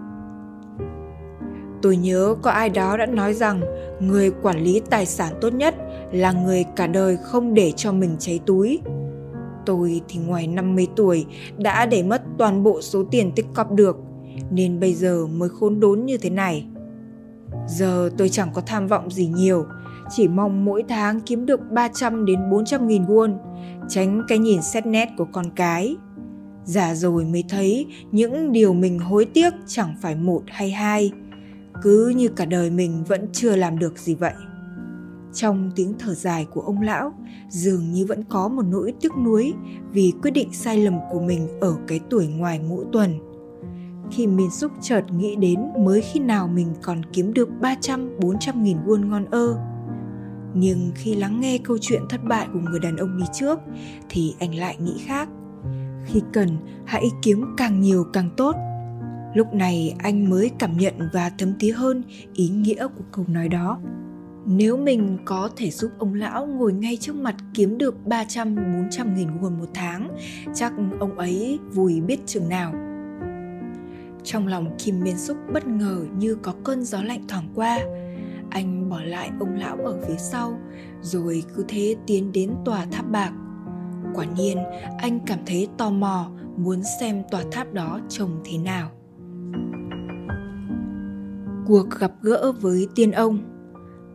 Tôi 1.81 1.97
nhớ 1.97 2.35
có 2.41 2.51
ai 2.51 2.69
đó 2.69 2.97
đã 2.97 3.05
nói 3.05 3.33
rằng 3.33 3.61
người 4.00 4.31
quản 4.41 4.63
lý 4.63 4.81
tài 4.89 5.05
sản 5.05 5.33
tốt 5.41 5.53
nhất 5.53 5.75
là 6.11 6.31
người 6.31 6.65
cả 6.75 6.88
đời 6.88 7.17
không 7.23 7.53
để 7.53 7.71
cho 7.71 7.91
mình 7.91 8.15
cháy 8.19 8.39
túi. 8.45 8.79
Tôi 9.65 10.01
thì 10.07 10.19
ngoài 10.19 10.47
50 10.47 10.88
tuổi 10.95 11.25
đã 11.57 11.85
để 11.85 12.03
mất 12.03 12.21
toàn 12.38 12.63
bộ 12.63 12.81
số 12.81 13.03
tiền 13.11 13.31
tích 13.35 13.45
cóp 13.53 13.71
được, 13.71 13.97
nên 14.51 14.79
bây 14.79 14.93
giờ 14.93 15.27
mới 15.27 15.50
khốn 15.50 15.79
đốn 15.79 16.05
như 16.05 16.17
thế 16.17 16.29
này. 16.29 16.65
Giờ 17.67 18.09
tôi 18.17 18.29
chẳng 18.29 18.50
có 18.53 18.61
tham 18.61 18.88
vọng 18.88 19.11
gì 19.11 19.27
nhiều, 19.27 19.65
chỉ 20.09 20.27
mong 20.27 20.65
mỗi 20.65 20.83
tháng 20.89 21.21
kiếm 21.21 21.45
được 21.45 21.71
300 21.71 22.25
đến 22.25 22.39
400 22.51 22.88
nghìn 22.88 23.05
won, 23.05 23.38
tránh 23.89 24.21
cái 24.27 24.38
nhìn 24.39 24.61
xét 24.61 24.85
nét 24.85 25.09
của 25.17 25.25
con 25.31 25.45
cái. 25.55 25.95
Già 26.63 26.95
rồi 26.95 27.25
mới 27.25 27.43
thấy 27.50 27.85
những 28.11 28.51
điều 28.51 28.73
mình 28.73 29.00
hối 29.00 29.25
tiếc 29.25 29.53
chẳng 29.67 29.95
phải 30.01 30.15
một 30.15 30.41
hay 30.47 30.71
hai, 30.71 31.11
cứ 31.81 32.13
như 32.15 32.27
cả 32.27 32.45
đời 32.45 32.69
mình 32.69 33.03
vẫn 33.03 33.27
chưa 33.33 33.55
làm 33.55 33.79
được 33.79 33.97
gì 33.97 34.15
vậy 34.15 34.33
trong 35.33 35.71
tiếng 35.75 35.93
thở 36.00 36.13
dài 36.13 36.47
của 36.53 36.61
ông 36.61 36.81
lão 36.81 37.13
dường 37.50 37.91
như 37.91 38.05
vẫn 38.05 38.23
có 38.23 38.47
một 38.47 38.63
nỗi 38.69 38.93
tiếc 39.01 39.11
nuối 39.25 39.53
vì 39.91 40.13
quyết 40.21 40.31
định 40.31 40.53
sai 40.53 40.77
lầm 40.77 40.93
của 41.11 41.19
mình 41.19 41.47
ở 41.61 41.75
cái 41.88 42.00
tuổi 42.09 42.27
ngoài 42.27 42.59
ngũ 42.59 42.83
tuần. 42.91 43.19
Khi 44.11 44.27
Min 44.27 44.51
xúc 44.51 44.71
chợt 44.81 45.03
nghĩ 45.11 45.35
đến 45.35 45.59
mới 45.79 46.01
khi 46.01 46.19
nào 46.19 46.47
mình 46.47 46.73
còn 46.81 47.01
kiếm 47.13 47.33
được 47.33 47.50
300-400 47.61 48.61
nghìn 48.61 48.77
won 48.85 49.09
ngon 49.09 49.25
ơ. 49.31 49.57
Nhưng 50.53 50.91
khi 50.95 51.15
lắng 51.15 51.39
nghe 51.39 51.57
câu 51.57 51.77
chuyện 51.81 52.01
thất 52.09 52.23
bại 52.23 52.47
của 52.53 52.59
người 52.59 52.79
đàn 52.79 52.97
ông 52.97 53.17
đi 53.17 53.25
trước 53.33 53.59
thì 54.09 54.35
anh 54.39 54.55
lại 54.55 54.77
nghĩ 54.79 55.03
khác. 55.05 55.29
Khi 56.05 56.21
cần, 56.33 56.50
hãy 56.85 57.05
kiếm 57.21 57.45
càng 57.57 57.81
nhiều 57.81 58.05
càng 58.13 58.29
tốt– 58.38 58.55
Lúc 59.33 59.53
này 59.53 59.95
anh 60.00 60.29
mới 60.29 60.51
cảm 60.59 60.77
nhận 60.77 60.93
và 61.13 61.31
thấm 61.38 61.53
tí 61.59 61.71
hơn 61.71 62.03
ý 62.33 62.50
nghĩa 62.50 62.88
của 62.88 63.03
câu 63.11 63.25
nói 63.27 63.50
đó. 63.50 63.79
Nếu 64.45 64.77
mình 64.77 65.17
có 65.25 65.50
thể 65.55 65.69
giúp 65.71 65.91
ông 65.97 66.13
lão 66.13 66.45
ngồi 66.45 66.73
ngay 66.73 66.97
trước 67.01 67.15
mặt 67.15 67.35
kiếm 67.53 67.77
được 67.77 67.95
300-400 68.05 69.15
nghìn 69.15 69.27
won 69.41 69.59
một 69.59 69.69
tháng, 69.73 70.17
chắc 70.53 70.73
ông 71.00 71.17
ấy 71.17 71.59
vui 71.73 72.01
biết 72.01 72.19
chừng 72.25 72.50
nào. 72.50 72.73
Trong 74.23 74.47
lòng 74.47 74.75
Kim 74.77 75.00
Miên 75.00 75.17
Súc 75.17 75.38
bất 75.53 75.67
ngờ 75.67 76.05
như 76.17 76.35
có 76.35 76.53
cơn 76.63 76.83
gió 76.83 77.01
lạnh 77.01 77.23
thoảng 77.27 77.50
qua. 77.55 77.79
Anh 78.50 78.89
bỏ 78.89 79.01
lại 79.01 79.31
ông 79.39 79.55
lão 79.55 79.77
ở 79.77 80.00
phía 80.07 80.17
sau, 80.17 80.59
rồi 81.01 81.43
cứ 81.55 81.65
thế 81.67 81.95
tiến 82.07 82.31
đến 82.31 82.51
tòa 82.65 82.85
tháp 82.91 83.11
bạc. 83.11 83.31
Quả 84.15 84.25
nhiên, 84.25 84.57
anh 84.97 85.19
cảm 85.25 85.39
thấy 85.45 85.67
tò 85.77 85.89
mò 85.89 86.31
muốn 86.57 86.81
xem 87.00 87.23
tòa 87.31 87.43
tháp 87.51 87.73
đó 87.73 88.00
trông 88.09 88.41
thế 88.43 88.57
nào. 88.57 88.91
Cuộc 91.65 91.89
gặp 92.00 92.12
gỡ 92.22 92.51
với 92.51 92.88
tiên 92.96 93.12
ông 93.12 93.39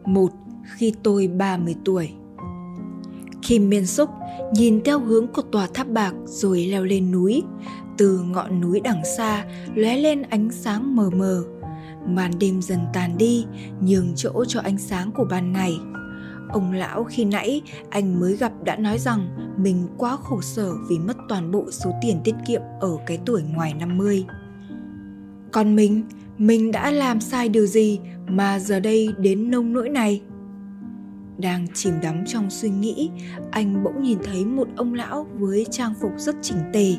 Một 0.05 0.33
khi 0.77 0.93
tôi 1.03 1.29
30 1.29 1.75
tuổi 1.85 2.11
Kim 3.43 3.71
Miên 3.71 3.87
Súc 3.87 4.11
nhìn 4.53 4.81
theo 4.85 5.01
hướng 5.01 5.27
của 5.27 5.43
tòa 5.43 5.69
tháp 5.75 5.89
bạc 5.89 6.15
rồi 6.25 6.67
leo 6.67 6.85
lên 6.85 7.13
núi. 7.13 7.43
Từ 7.99 8.19
ngọn 8.19 8.61
núi 8.61 8.81
đằng 8.81 9.03
xa 9.17 9.45
lóe 9.75 9.97
lên 9.97 10.23
ánh 10.23 10.51
sáng 10.53 10.97
mờ 10.97 11.11
mờ. 11.11 11.45
Màn 12.09 12.31
đêm 12.41 12.63
dần 12.63 12.81
tàn 12.93 13.19
đi, 13.19 13.47
nhường 13.81 14.13
chỗ 14.17 14.45
cho 14.45 14.61
ánh 14.61 14.79
sáng 14.79 15.11
của 15.13 15.25
ban 15.31 15.53
ngày. 15.53 15.79
Ông 16.49 16.73
lão 16.73 17.05
khi 17.05 17.25
nãy 17.25 17.63
anh 17.91 18.21
mới 18.21 18.37
gặp 18.37 18.53
đã 18.65 18.77
nói 18.77 18.99
rằng 18.99 19.29
mình 19.57 19.89
quá 19.99 20.17
khổ 20.17 20.41
sở 20.41 20.73
vì 20.89 20.99
mất 20.99 21.17
toàn 21.29 21.51
bộ 21.51 21.71
số 21.71 21.91
tiền 22.03 22.21
tiết 22.25 22.35
kiệm 22.47 22.61
ở 22.81 22.91
cái 23.07 23.19
tuổi 23.27 23.43
ngoài 23.43 23.75
50. 23.75 24.25
Còn 25.53 25.77
mình, 25.77 26.03
mình 26.39 26.73
đã 26.73 26.91
làm 26.91 27.21
sai 27.21 27.49
điều 27.49 27.67
gì 27.67 28.01
mà 28.29 28.59
giờ 28.59 28.81
đây 28.81 29.09
đến 29.19 29.51
nông 29.51 29.73
nỗi 29.73 29.89
này? 29.89 30.23
Đang 31.39 31.67
chìm 31.75 31.95
đắm 32.03 32.25
trong 32.27 32.51
suy 32.51 32.71
nghĩ, 32.71 33.11
anh 33.51 33.85
bỗng 33.85 34.03
nhìn 34.03 34.19
thấy 34.25 34.45
một 34.45 34.69
ông 34.77 34.95
lão 34.95 35.27
với 35.39 35.67
trang 35.71 35.95
phục 36.01 36.11
rất 36.17 36.37
chỉnh 36.43 36.59
tề. 36.73 36.95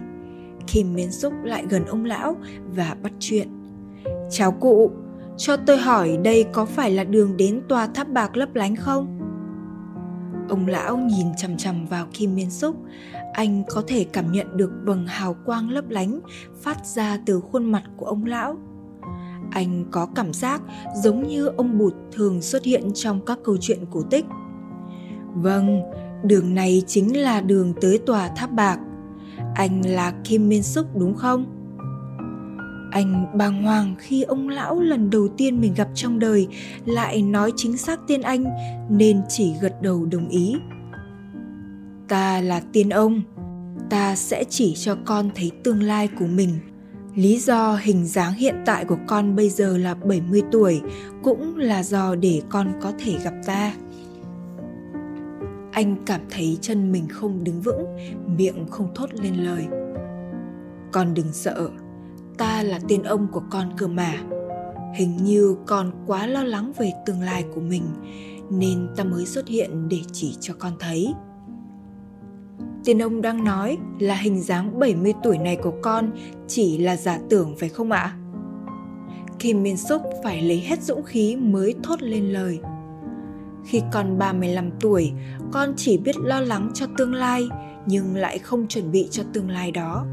Kim 0.67 0.93
miến 0.93 1.11
xúc 1.11 1.33
lại 1.43 1.65
gần 1.69 1.85
ông 1.85 2.05
lão 2.05 2.35
và 2.75 2.95
bắt 3.03 3.13
chuyện. 3.19 3.47
Chào 4.29 4.51
cụ, 4.51 4.91
cho 5.37 5.57
tôi 5.57 5.77
hỏi 5.77 6.17
đây 6.23 6.45
có 6.53 6.65
phải 6.65 6.91
là 6.91 7.03
đường 7.03 7.37
đến 7.37 7.61
tòa 7.69 7.87
tháp 7.87 8.09
bạc 8.09 8.37
lấp 8.37 8.55
lánh 8.55 8.75
không? 8.75 9.19
Ông 10.49 10.67
lão 10.67 10.97
nhìn 10.97 11.27
chằm 11.37 11.57
chằm 11.57 11.85
vào 11.85 12.07
kim 12.13 12.35
miên 12.35 12.51
xúc. 12.51 12.75
Anh 13.33 13.63
có 13.69 13.83
thể 13.87 14.03
cảm 14.03 14.31
nhận 14.31 14.57
được 14.57 14.71
vầng 14.85 15.07
hào 15.07 15.35
quang 15.45 15.69
lấp 15.69 15.89
lánh 15.89 16.19
phát 16.61 16.85
ra 16.85 17.19
từ 17.25 17.39
khuôn 17.39 17.71
mặt 17.71 17.83
của 17.97 18.05
ông 18.05 18.25
lão 18.25 18.57
anh 19.57 19.85
có 19.91 20.07
cảm 20.15 20.33
giác 20.33 20.61
giống 21.03 21.27
như 21.27 21.47
ông 21.47 21.77
bụt 21.77 21.93
thường 22.11 22.41
xuất 22.41 22.63
hiện 22.63 22.91
trong 22.93 23.25
các 23.25 23.39
câu 23.43 23.57
chuyện 23.61 23.79
cổ 23.91 24.01
tích. 24.01 24.25
Vâng 25.33 25.81
đường 26.23 26.55
này 26.55 26.83
chính 26.87 27.17
là 27.17 27.41
đường 27.41 27.73
tới 27.81 27.97
tòa 27.97 28.27
tháp 28.27 28.51
bạc. 28.51 28.79
Anh 29.55 29.81
là 29.85 30.13
kim 30.23 30.49
min 30.49 30.63
súc 30.63 30.97
đúng 30.97 31.15
không? 31.15 31.45
Anh 32.91 33.25
bàng 33.37 33.63
hoàng 33.63 33.95
khi 33.97 34.23
ông 34.23 34.49
lão 34.49 34.79
lần 34.79 35.09
đầu 35.09 35.27
tiên 35.27 35.61
mình 35.61 35.73
gặp 35.73 35.87
trong 35.95 36.19
đời 36.19 36.47
lại 36.85 37.21
nói 37.21 37.53
chính 37.55 37.77
xác 37.77 37.99
tên 38.07 38.21
anh 38.21 38.45
nên 38.89 39.21
chỉ 39.29 39.53
gật 39.61 39.81
đầu 39.81 40.05
đồng 40.05 40.29
ý. 40.29 40.55
Ta 42.07 42.41
là 42.41 42.61
tiên 42.73 42.89
ông, 42.89 43.21
ta 43.89 44.15
sẽ 44.15 44.43
chỉ 44.49 44.73
cho 44.75 44.97
con 45.05 45.29
thấy 45.35 45.51
tương 45.63 45.83
lai 45.83 46.09
của 46.19 46.27
mình. 46.27 46.49
Lý 47.17 47.37
do 47.37 47.79
hình 47.81 48.05
dáng 48.05 48.33
hiện 48.33 48.55
tại 48.65 48.85
của 48.85 48.97
con 49.07 49.35
bây 49.35 49.49
giờ 49.49 49.77
là 49.77 49.93
70 49.93 50.41
tuổi 50.51 50.81
cũng 51.23 51.57
là 51.57 51.83
do 51.83 52.15
để 52.15 52.41
con 52.49 52.73
có 52.81 52.93
thể 52.99 53.17
gặp 53.23 53.33
ta. 53.45 53.73
anh 55.71 55.95
cảm 56.05 56.21
thấy 56.29 56.57
chân 56.61 56.91
mình 56.91 57.07
không 57.09 57.43
đứng 57.43 57.61
vững, 57.61 57.85
miệng 58.37 58.67
không 58.69 58.93
thốt 58.95 59.09
lên 59.13 59.35
lời. 59.35 59.67
Con 60.91 61.13
đừng 61.13 61.33
sợ, 61.33 61.69
ta 62.37 62.63
là 62.63 62.79
tiên 62.87 63.03
ông 63.03 63.27
của 63.31 63.43
con 63.49 63.73
cơ 63.77 63.87
mà. 63.87 64.13
Hình 64.95 65.17
như 65.23 65.55
con 65.65 65.91
quá 66.07 66.27
lo 66.27 66.43
lắng 66.43 66.71
về 66.77 66.91
tương 67.05 67.21
lai 67.21 67.45
của 67.55 67.61
mình, 67.61 67.83
nên 68.49 68.87
ta 68.95 69.03
mới 69.03 69.25
xuất 69.25 69.47
hiện 69.47 69.89
để 69.89 69.99
chỉ 70.11 70.37
cho 70.39 70.53
con 70.59 70.73
thấy. 70.79 71.13
Tiên 72.87 73.01
ông 73.01 73.21
đang 73.21 73.43
nói 73.43 73.77
là 73.99 74.15
hình 74.15 74.41
dáng 74.41 74.79
70 74.79 75.13
tuổi 75.23 75.37
này 75.37 75.55
của 75.55 75.73
con 75.81 76.11
chỉ 76.47 76.77
là 76.77 76.95
giả 76.95 77.19
tưởng 77.29 77.55
phải 77.59 77.69
không 77.69 77.91
ạ? 77.91 78.15
Kim 79.39 79.63
Min 79.63 79.77
Suk 79.77 80.01
phải 80.23 80.41
lấy 80.41 80.59
hết 80.59 80.83
dũng 80.83 81.03
khí 81.03 81.35
mới 81.35 81.75
thốt 81.83 82.01
lên 82.01 82.33
lời. 82.33 82.59
Khi 83.65 83.81
con 83.93 84.17
35 84.17 84.69
tuổi, 84.79 85.11
con 85.51 85.73
chỉ 85.77 85.97
biết 85.97 86.15
lo 86.17 86.39
lắng 86.39 86.71
cho 86.73 86.85
tương 86.97 87.13
lai 87.13 87.43
nhưng 87.85 88.15
lại 88.15 88.39
không 88.39 88.67
chuẩn 88.67 88.91
bị 88.91 89.07
cho 89.11 89.23
tương 89.33 89.49
lai 89.49 89.71
đó. 89.71 90.05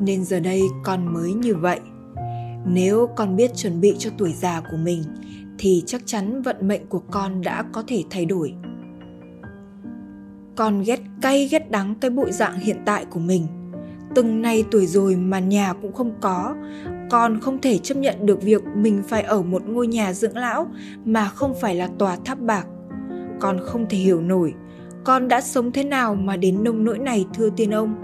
Nên 0.00 0.24
giờ 0.24 0.40
đây 0.40 0.62
con 0.84 1.14
mới 1.14 1.32
như 1.32 1.54
vậy. 1.54 1.80
Nếu 2.66 3.08
con 3.16 3.36
biết 3.36 3.50
chuẩn 3.56 3.80
bị 3.80 3.94
cho 3.98 4.10
tuổi 4.18 4.32
già 4.32 4.60
của 4.60 4.76
mình 4.76 5.02
thì 5.58 5.82
chắc 5.86 6.02
chắn 6.06 6.42
vận 6.42 6.68
mệnh 6.68 6.86
của 6.86 7.02
con 7.10 7.42
đã 7.42 7.64
có 7.72 7.82
thể 7.86 8.04
thay 8.10 8.26
đổi. 8.26 8.54
Con 10.56 10.82
ghét 10.82 11.00
cay 11.22 11.48
ghét 11.50 11.70
đắng 11.70 11.94
cái 12.00 12.10
bụi 12.10 12.32
dạng 12.32 12.58
hiện 12.58 12.76
tại 12.84 13.04
của 13.04 13.20
mình. 13.20 13.46
Từng 14.14 14.42
nay 14.42 14.64
tuổi 14.70 14.86
rồi 14.86 15.16
mà 15.16 15.38
nhà 15.38 15.72
cũng 15.82 15.92
không 15.92 16.12
có, 16.20 16.54
con 17.12 17.40
không 17.40 17.60
thể 17.60 17.78
chấp 17.78 17.96
nhận 17.96 18.26
được 18.26 18.42
việc 18.42 18.62
mình 18.76 19.02
phải 19.08 19.22
ở 19.22 19.42
một 19.42 19.62
ngôi 19.68 19.86
nhà 19.86 20.12
dưỡng 20.12 20.36
lão 20.36 20.66
mà 21.04 21.28
không 21.28 21.54
phải 21.60 21.74
là 21.74 21.88
tòa 21.98 22.16
tháp 22.24 22.40
bạc 22.40 22.66
con 23.40 23.58
không 23.62 23.86
thể 23.90 23.98
hiểu 23.98 24.20
nổi 24.20 24.54
con 25.04 25.28
đã 25.28 25.40
sống 25.40 25.72
thế 25.72 25.84
nào 25.84 26.14
mà 26.14 26.36
đến 26.36 26.64
nông 26.64 26.84
nỗi 26.84 26.98
này 26.98 27.26
thưa 27.34 27.50
tiên 27.50 27.70
ông 27.70 27.94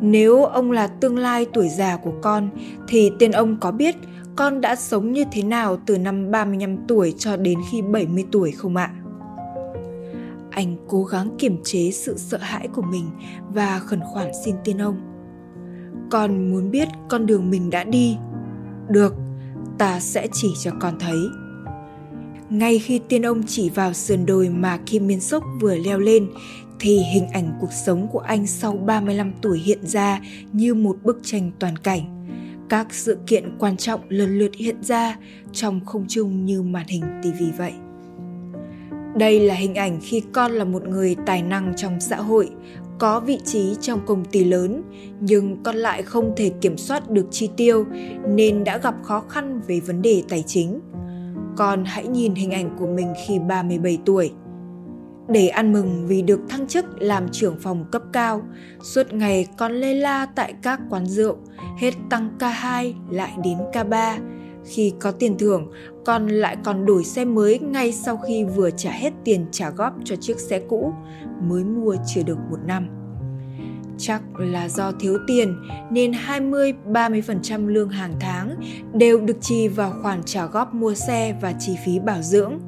nếu 0.00 0.44
ông 0.44 0.70
là 0.70 0.86
tương 0.86 1.18
lai 1.18 1.46
tuổi 1.52 1.68
già 1.68 1.96
của 1.96 2.12
con 2.22 2.48
thì 2.88 3.10
tiên 3.18 3.32
ông 3.32 3.56
có 3.60 3.70
biết 3.72 3.96
con 4.36 4.60
đã 4.60 4.76
sống 4.76 5.12
như 5.12 5.24
thế 5.32 5.42
nào 5.42 5.78
từ 5.86 5.98
năm 5.98 6.30
35 6.30 6.76
tuổi 6.88 7.14
cho 7.18 7.36
đến 7.36 7.58
khi 7.70 7.82
70 7.82 8.24
tuổi 8.32 8.52
không 8.52 8.76
ạ? 8.76 8.90
Anh 10.56 10.76
cố 10.88 11.04
gắng 11.04 11.30
kiềm 11.38 11.62
chế 11.64 11.90
sự 11.90 12.14
sợ 12.18 12.38
hãi 12.38 12.68
của 12.68 12.82
mình 12.82 13.10
và 13.54 13.78
khẩn 13.78 14.00
khoản 14.12 14.30
xin 14.44 14.54
tiên 14.64 14.78
ông. 14.78 14.96
Con 16.10 16.50
muốn 16.50 16.70
biết 16.70 16.88
con 17.08 17.26
đường 17.26 17.50
mình 17.50 17.70
đã 17.70 17.84
đi. 17.84 18.16
Được, 18.88 19.14
ta 19.78 20.00
sẽ 20.00 20.28
chỉ 20.32 20.48
cho 20.62 20.70
con 20.80 20.98
thấy. 20.98 21.18
Ngay 22.50 22.78
khi 22.78 23.00
tiên 23.08 23.26
ông 23.26 23.42
chỉ 23.46 23.70
vào 23.70 23.92
sườn 23.92 24.26
đồi 24.26 24.48
mà 24.48 24.78
Kim 24.86 25.06
Miên 25.06 25.20
Sốc 25.20 25.44
vừa 25.60 25.74
leo 25.74 25.98
lên, 25.98 26.28
thì 26.80 26.98
hình 26.98 27.26
ảnh 27.28 27.58
cuộc 27.60 27.72
sống 27.72 28.08
của 28.12 28.18
anh 28.18 28.46
sau 28.46 28.72
35 28.72 29.32
tuổi 29.42 29.58
hiện 29.58 29.86
ra 29.86 30.20
như 30.52 30.74
một 30.74 30.96
bức 31.02 31.18
tranh 31.22 31.50
toàn 31.58 31.76
cảnh. 31.76 32.26
Các 32.68 32.94
sự 32.94 33.18
kiện 33.26 33.58
quan 33.58 33.76
trọng 33.76 34.00
lần 34.08 34.38
lượt 34.38 34.54
hiện 34.56 34.82
ra 34.82 35.16
trong 35.52 35.84
không 35.86 36.04
trung 36.08 36.44
như 36.44 36.62
màn 36.62 36.86
hình 36.88 37.02
TV 37.22 37.58
vậy. 37.58 37.72
Đây 39.18 39.40
là 39.40 39.54
hình 39.54 39.74
ảnh 39.74 40.00
khi 40.02 40.22
con 40.32 40.52
là 40.52 40.64
một 40.64 40.88
người 40.88 41.16
tài 41.26 41.42
năng 41.42 41.72
trong 41.76 42.00
xã 42.00 42.16
hội, 42.16 42.50
có 42.98 43.20
vị 43.20 43.38
trí 43.44 43.76
trong 43.80 44.06
công 44.06 44.24
ty 44.24 44.44
lớn, 44.44 44.82
nhưng 45.20 45.62
con 45.62 45.76
lại 45.76 46.02
không 46.02 46.32
thể 46.36 46.52
kiểm 46.60 46.76
soát 46.76 47.10
được 47.10 47.26
chi 47.30 47.50
tiêu 47.56 47.84
nên 48.28 48.64
đã 48.64 48.78
gặp 48.78 48.94
khó 49.02 49.20
khăn 49.28 49.60
về 49.66 49.80
vấn 49.80 50.02
đề 50.02 50.22
tài 50.28 50.44
chính 50.46 50.80
con 51.56 51.84
hãy 51.84 52.06
nhìn 52.06 52.34
hình 52.34 52.50
ảnh 52.50 52.76
của 52.78 52.86
mình 52.86 53.14
khi 53.26 53.38
37 53.38 53.98
tuổi. 54.04 54.32
Để 55.28 55.48
ăn 55.48 55.72
mừng 55.72 56.06
vì 56.06 56.22
được 56.22 56.40
thăng 56.48 56.66
chức 56.66 56.84
làm 56.98 57.28
trưởng 57.28 57.56
phòng 57.60 57.84
cấp 57.92 58.02
cao, 58.12 58.42
suốt 58.82 59.12
ngày 59.12 59.46
con 59.58 59.72
lê 59.72 59.94
la 59.94 60.26
tại 60.26 60.54
các 60.62 60.80
quán 60.90 61.06
rượu, 61.06 61.36
hết 61.78 61.94
tăng 62.10 62.30
K2 62.38 62.92
lại 63.10 63.32
đến 63.44 63.58
K3. 63.72 64.18
Khi 64.66 64.92
có 65.00 65.10
tiền 65.10 65.38
thưởng, 65.38 65.70
con 66.04 66.28
lại 66.28 66.56
còn 66.64 66.86
đổi 66.86 67.04
xe 67.04 67.24
mới 67.24 67.58
ngay 67.58 67.92
sau 67.92 68.16
khi 68.16 68.44
vừa 68.44 68.70
trả 68.70 68.90
hết 68.90 69.12
tiền 69.24 69.46
trả 69.50 69.70
góp 69.70 69.94
cho 70.04 70.16
chiếc 70.16 70.40
xe 70.40 70.60
cũ, 70.68 70.92
mới 71.42 71.64
mua 71.64 71.96
chưa 72.06 72.22
được 72.22 72.38
một 72.50 72.58
năm. 72.66 72.88
Chắc 73.98 74.22
là 74.38 74.68
do 74.68 74.92
thiếu 74.92 75.18
tiền 75.26 75.56
nên 75.90 76.12
20-30% 76.12 77.66
lương 77.66 77.88
hàng 77.88 78.14
tháng 78.20 78.56
đều 78.94 79.20
được 79.20 79.36
chi 79.40 79.68
vào 79.68 79.92
khoản 80.02 80.22
trả 80.24 80.46
góp 80.46 80.74
mua 80.74 80.94
xe 80.94 81.38
và 81.42 81.52
chi 81.52 81.76
phí 81.84 81.98
bảo 81.98 82.22
dưỡng. 82.22 82.58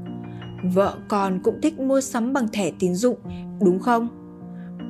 Vợ 0.74 0.96
con 1.08 1.40
cũng 1.44 1.60
thích 1.62 1.78
mua 1.78 2.00
sắm 2.00 2.32
bằng 2.32 2.48
thẻ 2.52 2.70
tín 2.78 2.94
dụng, 2.94 3.16
đúng 3.60 3.80
không? 3.80 4.08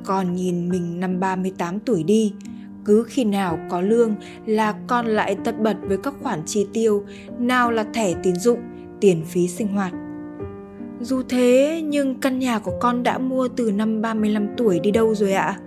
Con 0.05 0.35
nhìn 0.35 0.69
mình 0.69 0.99
năm 0.99 1.19
38 1.19 1.79
tuổi 1.79 2.03
đi, 2.03 2.33
cứ 2.89 3.03
khi 3.07 3.23
nào 3.23 3.59
có 3.69 3.81
lương 3.81 4.15
là 4.45 4.75
con 4.87 5.05
lại 5.05 5.37
tất 5.45 5.61
bật 5.61 5.77
với 5.87 5.97
các 5.97 6.13
khoản 6.21 6.41
chi 6.45 6.67
tiêu, 6.73 7.03
nào 7.39 7.71
là 7.71 7.83
thẻ 7.93 8.13
tín 8.23 8.35
dụng, 8.35 8.59
tiền 8.99 9.23
phí 9.25 9.47
sinh 9.47 9.67
hoạt. 9.67 9.93
Dù 11.01 11.21
thế 11.29 11.81
nhưng 11.85 12.19
căn 12.19 12.39
nhà 12.39 12.59
của 12.59 12.73
con 12.81 13.03
đã 13.03 13.17
mua 13.17 13.47
từ 13.47 13.71
năm 13.71 14.01
35 14.01 14.47
tuổi 14.57 14.79
đi 14.79 14.91
đâu 14.91 15.15
rồi 15.15 15.33
ạ? 15.33 15.43
À? 15.43 15.59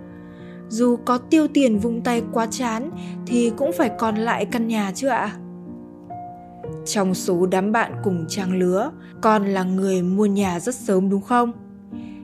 dù 0.69 0.97
có 1.05 1.17
tiêu 1.17 1.47
tiền 1.47 1.79
vung 1.79 2.01
tay 2.01 2.23
quá 2.33 2.47
chán 2.51 2.91
thì 3.25 3.51
cũng 3.57 3.71
phải 3.71 3.91
còn 3.99 4.15
lại 4.15 4.45
căn 4.45 4.67
nhà 4.67 4.91
chứ 4.95 5.07
ạ 5.07 5.31
trong 6.85 7.13
số 7.13 7.45
đám 7.45 7.71
bạn 7.71 7.91
cùng 8.03 8.25
trang 8.29 8.59
lứa 8.59 8.91
con 9.21 9.45
là 9.45 9.63
người 9.63 10.01
mua 10.01 10.25
nhà 10.25 10.59
rất 10.59 10.75
sớm 10.75 11.09
đúng 11.09 11.21
không 11.21 11.51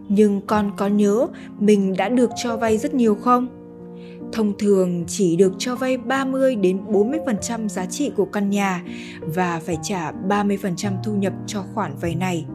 nhưng 0.08 0.42
con 0.48 0.72
có 0.78 0.88
nhớ 0.88 1.28
mình 1.60 1.96
đã 1.98 2.10
được 2.10 2.30
cho 2.44 2.58
vay 2.58 2.78
rất 2.78 2.94
nhiều 2.94 3.16
không? 3.16 3.59
Thông 4.32 4.58
thường 4.58 5.04
chỉ 5.08 5.36
được 5.36 5.54
cho 5.58 5.76
vay 5.76 5.98
30 5.98 6.56
đến 6.56 6.80
40% 6.88 7.68
giá 7.68 7.86
trị 7.86 8.12
của 8.16 8.26
căn 8.26 8.50
nhà 8.50 8.84
và 9.22 9.62
phải 9.66 9.78
trả 9.84 10.12
30% 10.12 10.94
thu 11.04 11.14
nhập 11.14 11.34
cho 11.48 11.64
khoản 11.74 11.92
vay 12.02 12.16
này. 12.16 12.46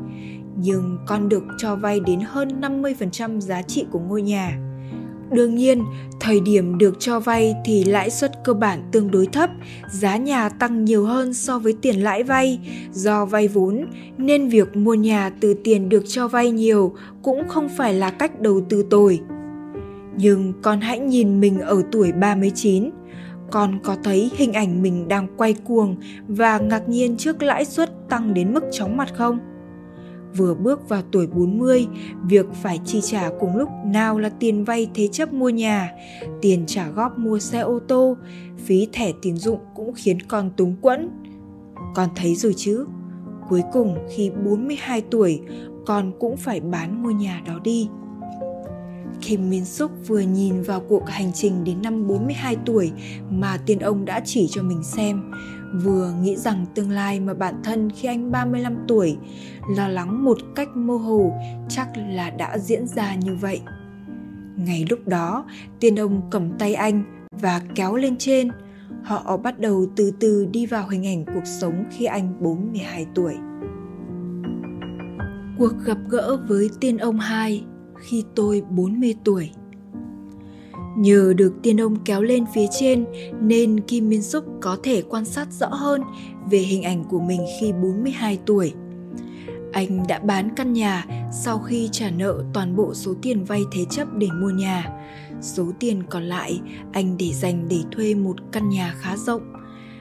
Nhưng 0.56 0.98
con 1.06 1.28
được 1.28 1.44
cho 1.58 1.76
vay 1.76 2.00
đến 2.00 2.20
hơn 2.20 2.60
50% 2.60 3.40
giá 3.40 3.62
trị 3.62 3.84
của 3.90 3.98
ngôi 3.98 4.22
nhà. 4.22 4.58
Đương 5.30 5.54
nhiên, 5.54 5.84
thời 6.20 6.40
điểm 6.40 6.78
được 6.78 6.96
cho 6.98 7.20
vay 7.20 7.54
thì 7.64 7.84
lãi 7.84 8.10
suất 8.10 8.32
cơ 8.44 8.54
bản 8.54 8.88
tương 8.92 9.10
đối 9.10 9.26
thấp, 9.26 9.50
giá 9.90 10.16
nhà 10.16 10.48
tăng 10.48 10.84
nhiều 10.84 11.04
hơn 11.04 11.34
so 11.34 11.58
với 11.58 11.74
tiền 11.82 12.02
lãi 12.02 12.22
vay. 12.22 12.58
Do 12.92 13.24
vay 13.24 13.48
vốn 13.48 13.86
nên 14.18 14.48
việc 14.48 14.76
mua 14.76 14.94
nhà 14.94 15.30
từ 15.40 15.54
tiền 15.64 15.88
được 15.88 16.04
cho 16.06 16.28
vay 16.28 16.50
nhiều 16.50 16.94
cũng 17.22 17.48
không 17.48 17.68
phải 17.68 17.94
là 17.94 18.10
cách 18.10 18.40
đầu 18.40 18.60
tư 18.68 18.86
tồi. 18.90 19.20
Nhưng 20.16 20.52
con 20.62 20.80
hãy 20.80 20.98
nhìn 20.98 21.40
mình 21.40 21.60
ở 21.60 21.82
tuổi 21.92 22.12
39, 22.12 22.90
con 23.50 23.78
có 23.82 23.96
thấy 24.04 24.30
hình 24.36 24.52
ảnh 24.52 24.82
mình 24.82 25.08
đang 25.08 25.26
quay 25.36 25.54
cuồng 25.54 25.96
và 26.28 26.58
ngạc 26.58 26.88
nhiên 26.88 27.16
trước 27.16 27.42
lãi 27.42 27.64
suất 27.64 28.08
tăng 28.08 28.34
đến 28.34 28.54
mức 28.54 28.64
chóng 28.72 28.96
mặt 28.96 29.14
không? 29.14 29.38
vừa 30.36 30.54
bước 30.54 30.88
vào 30.88 31.02
tuổi 31.12 31.26
40, 31.26 31.86
việc 32.22 32.46
phải 32.62 32.80
chi 32.84 33.00
trả 33.00 33.30
cùng 33.40 33.56
lúc 33.56 33.68
nào 33.86 34.18
là 34.18 34.28
tiền 34.28 34.64
vay 34.64 34.90
thế 34.94 35.08
chấp 35.08 35.32
mua 35.32 35.48
nhà, 35.48 35.92
tiền 36.42 36.64
trả 36.66 36.88
góp 36.88 37.18
mua 37.18 37.38
xe 37.38 37.60
ô 37.60 37.78
tô, 37.88 38.16
phí 38.58 38.88
thẻ 38.92 39.12
tín 39.22 39.36
dụng 39.36 39.58
cũng 39.74 39.92
khiến 39.96 40.18
con 40.28 40.50
túng 40.56 40.76
quẫn. 40.80 41.10
Con 41.94 42.08
thấy 42.16 42.34
rồi 42.34 42.54
chứ, 42.56 42.86
cuối 43.48 43.62
cùng 43.72 43.98
khi 44.14 44.30
42 44.44 45.00
tuổi, 45.00 45.40
con 45.86 46.12
cũng 46.20 46.36
phải 46.36 46.60
bán 46.60 47.02
ngôi 47.02 47.14
nhà 47.14 47.42
đó 47.46 47.58
đi. 47.64 47.88
Kim 49.26 49.50
Min 49.50 49.64
Suk 49.64 49.90
vừa 50.06 50.20
nhìn 50.20 50.62
vào 50.62 50.80
cuộc 50.80 51.08
hành 51.08 51.32
trình 51.34 51.64
đến 51.64 51.82
năm 51.82 52.06
42 52.06 52.56
tuổi 52.66 52.92
mà 53.30 53.58
tiên 53.66 53.78
ông 53.78 54.04
đã 54.04 54.20
chỉ 54.24 54.46
cho 54.50 54.62
mình 54.62 54.82
xem, 54.82 55.32
vừa 55.82 56.12
nghĩ 56.22 56.36
rằng 56.36 56.66
tương 56.74 56.90
lai 56.90 57.20
mà 57.20 57.34
bản 57.34 57.54
thân 57.64 57.90
khi 57.90 58.08
anh 58.08 58.32
35 58.32 58.76
tuổi 58.88 59.16
lo 59.76 59.88
lắng 59.88 60.24
một 60.24 60.38
cách 60.54 60.68
mơ 60.76 60.94
hồ 60.94 61.32
chắc 61.68 61.88
là 61.96 62.30
đã 62.30 62.58
diễn 62.58 62.86
ra 62.86 63.14
như 63.14 63.34
vậy. 63.34 63.60
Ngay 64.56 64.86
lúc 64.90 65.08
đó, 65.08 65.44
tiên 65.80 66.00
ông 66.00 66.22
cầm 66.30 66.58
tay 66.58 66.74
anh 66.74 67.26
và 67.40 67.60
kéo 67.74 67.96
lên 67.96 68.16
trên. 68.18 68.48
Họ 69.02 69.36
bắt 69.36 69.58
đầu 69.58 69.86
từ 69.96 70.10
từ 70.20 70.46
đi 70.52 70.66
vào 70.66 70.88
hình 70.88 71.06
ảnh 71.06 71.24
cuộc 71.24 71.46
sống 71.60 71.84
khi 71.90 72.04
anh 72.04 72.42
42 72.42 73.06
tuổi. 73.14 73.34
Cuộc 75.58 75.72
gặp 75.84 75.98
gỡ 76.08 76.38
với 76.48 76.70
tiên 76.80 76.98
ông 76.98 77.18
hai 77.18 77.64
khi 78.04 78.24
tôi 78.34 78.62
40 78.70 79.14
tuổi. 79.24 79.50
Nhờ 80.96 81.32
được 81.36 81.52
tiên 81.62 81.80
ông 81.80 81.96
kéo 82.04 82.22
lên 82.22 82.44
phía 82.54 82.66
trên 82.80 83.04
nên 83.40 83.80
Kim 83.80 84.08
Min 84.08 84.22
Suk 84.22 84.44
có 84.60 84.76
thể 84.82 85.02
quan 85.02 85.24
sát 85.24 85.52
rõ 85.52 85.68
hơn 85.68 86.02
về 86.50 86.58
hình 86.58 86.82
ảnh 86.82 87.04
của 87.04 87.20
mình 87.20 87.40
khi 87.60 87.72
42 87.72 88.38
tuổi. 88.46 88.72
Anh 89.72 90.06
đã 90.08 90.18
bán 90.18 90.48
căn 90.56 90.72
nhà 90.72 91.06
sau 91.32 91.58
khi 91.58 91.88
trả 91.92 92.10
nợ 92.10 92.44
toàn 92.54 92.76
bộ 92.76 92.94
số 92.94 93.14
tiền 93.22 93.44
vay 93.44 93.62
thế 93.72 93.84
chấp 93.90 94.08
để 94.16 94.26
mua 94.40 94.50
nhà. 94.50 94.90
Số 95.40 95.66
tiền 95.80 96.02
còn 96.10 96.22
lại 96.22 96.60
anh 96.92 97.16
để 97.18 97.32
dành 97.32 97.66
để 97.68 97.78
thuê 97.92 98.14
một 98.14 98.36
căn 98.52 98.68
nhà 98.68 98.94
khá 98.98 99.16
rộng. 99.16 99.42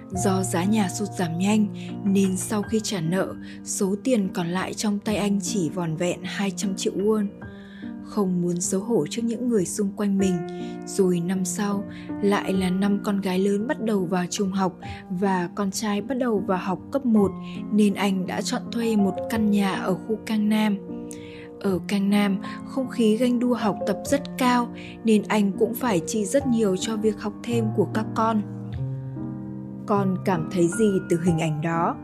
Do 0.10 0.44
giá 0.44 0.64
nhà 0.64 0.90
sụt 0.90 1.10
giảm 1.18 1.38
nhanh 1.40 1.68
nên 2.06 2.38
sau 2.38 2.62
khi 2.62 2.80
trả 2.84 3.02
nợ, 3.02 3.36
số 3.64 3.96
tiền 4.04 4.30
còn 4.34 4.48
lại 4.48 4.74
trong 4.74 5.00
tay 5.00 5.16
anh 5.16 5.40
chỉ 5.42 5.70
vòn 5.70 5.96
vẹn 5.96 6.20
200 6.24 6.76
triệu 6.76 6.94
won 6.94 7.28
không 8.06 8.42
muốn 8.42 8.62
xấu 8.62 8.82
hổ 8.82 9.06
trước 9.10 9.22
những 9.26 9.50
người 9.50 9.66
xung 9.66 9.92
quanh 9.96 10.18
mình. 10.18 10.36
Rồi 10.86 11.20
năm 11.20 11.46
sau 11.46 11.84
lại 12.22 12.54
là 12.54 12.70
năm 12.70 13.00
con 13.04 13.22
gái 13.22 13.40
lớn 13.40 13.68
bắt 13.68 13.82
đầu 13.82 14.06
vào 14.06 14.26
trung 14.30 14.52
học 14.52 14.80
và 15.10 15.50
con 15.56 15.72
trai 15.72 16.02
bắt 16.02 16.18
đầu 16.18 16.44
vào 16.48 16.58
học 16.58 16.80
cấp 16.92 17.06
1 17.06 17.32
nên 17.72 17.94
anh 17.94 18.28
đã 18.28 18.42
chọn 18.42 18.62
thuê 18.72 18.96
một 18.96 19.14
căn 19.30 19.52
nhà 19.52 19.74
ở 19.74 19.94
khu 19.94 20.16
Cang 20.26 20.50
Nam. 20.50 20.78
Ở 21.60 21.80
Cang 21.88 22.10
Nam, 22.10 22.38
không 22.68 22.90
khí 22.90 23.18
ganh 23.18 23.40
đua 23.40 23.54
học 23.54 23.78
tập 23.88 23.98
rất 24.06 24.22
cao 24.38 24.68
nên 25.04 25.24
anh 25.28 25.52
cũng 25.60 25.74
phải 25.74 26.02
chi 26.08 26.26
rất 26.26 26.48
nhiều 26.48 26.78
cho 26.78 26.98
việc 26.98 27.22
học 27.22 27.34
thêm 27.44 27.66
của 27.76 27.88
các 27.94 28.06
con. 28.16 28.42
Con 29.86 30.18
cảm 30.26 30.50
thấy 30.52 30.68
gì 30.68 30.92
từ 31.10 31.20
hình 31.24 31.40
ảnh 31.40 31.62
đó? 31.62 31.96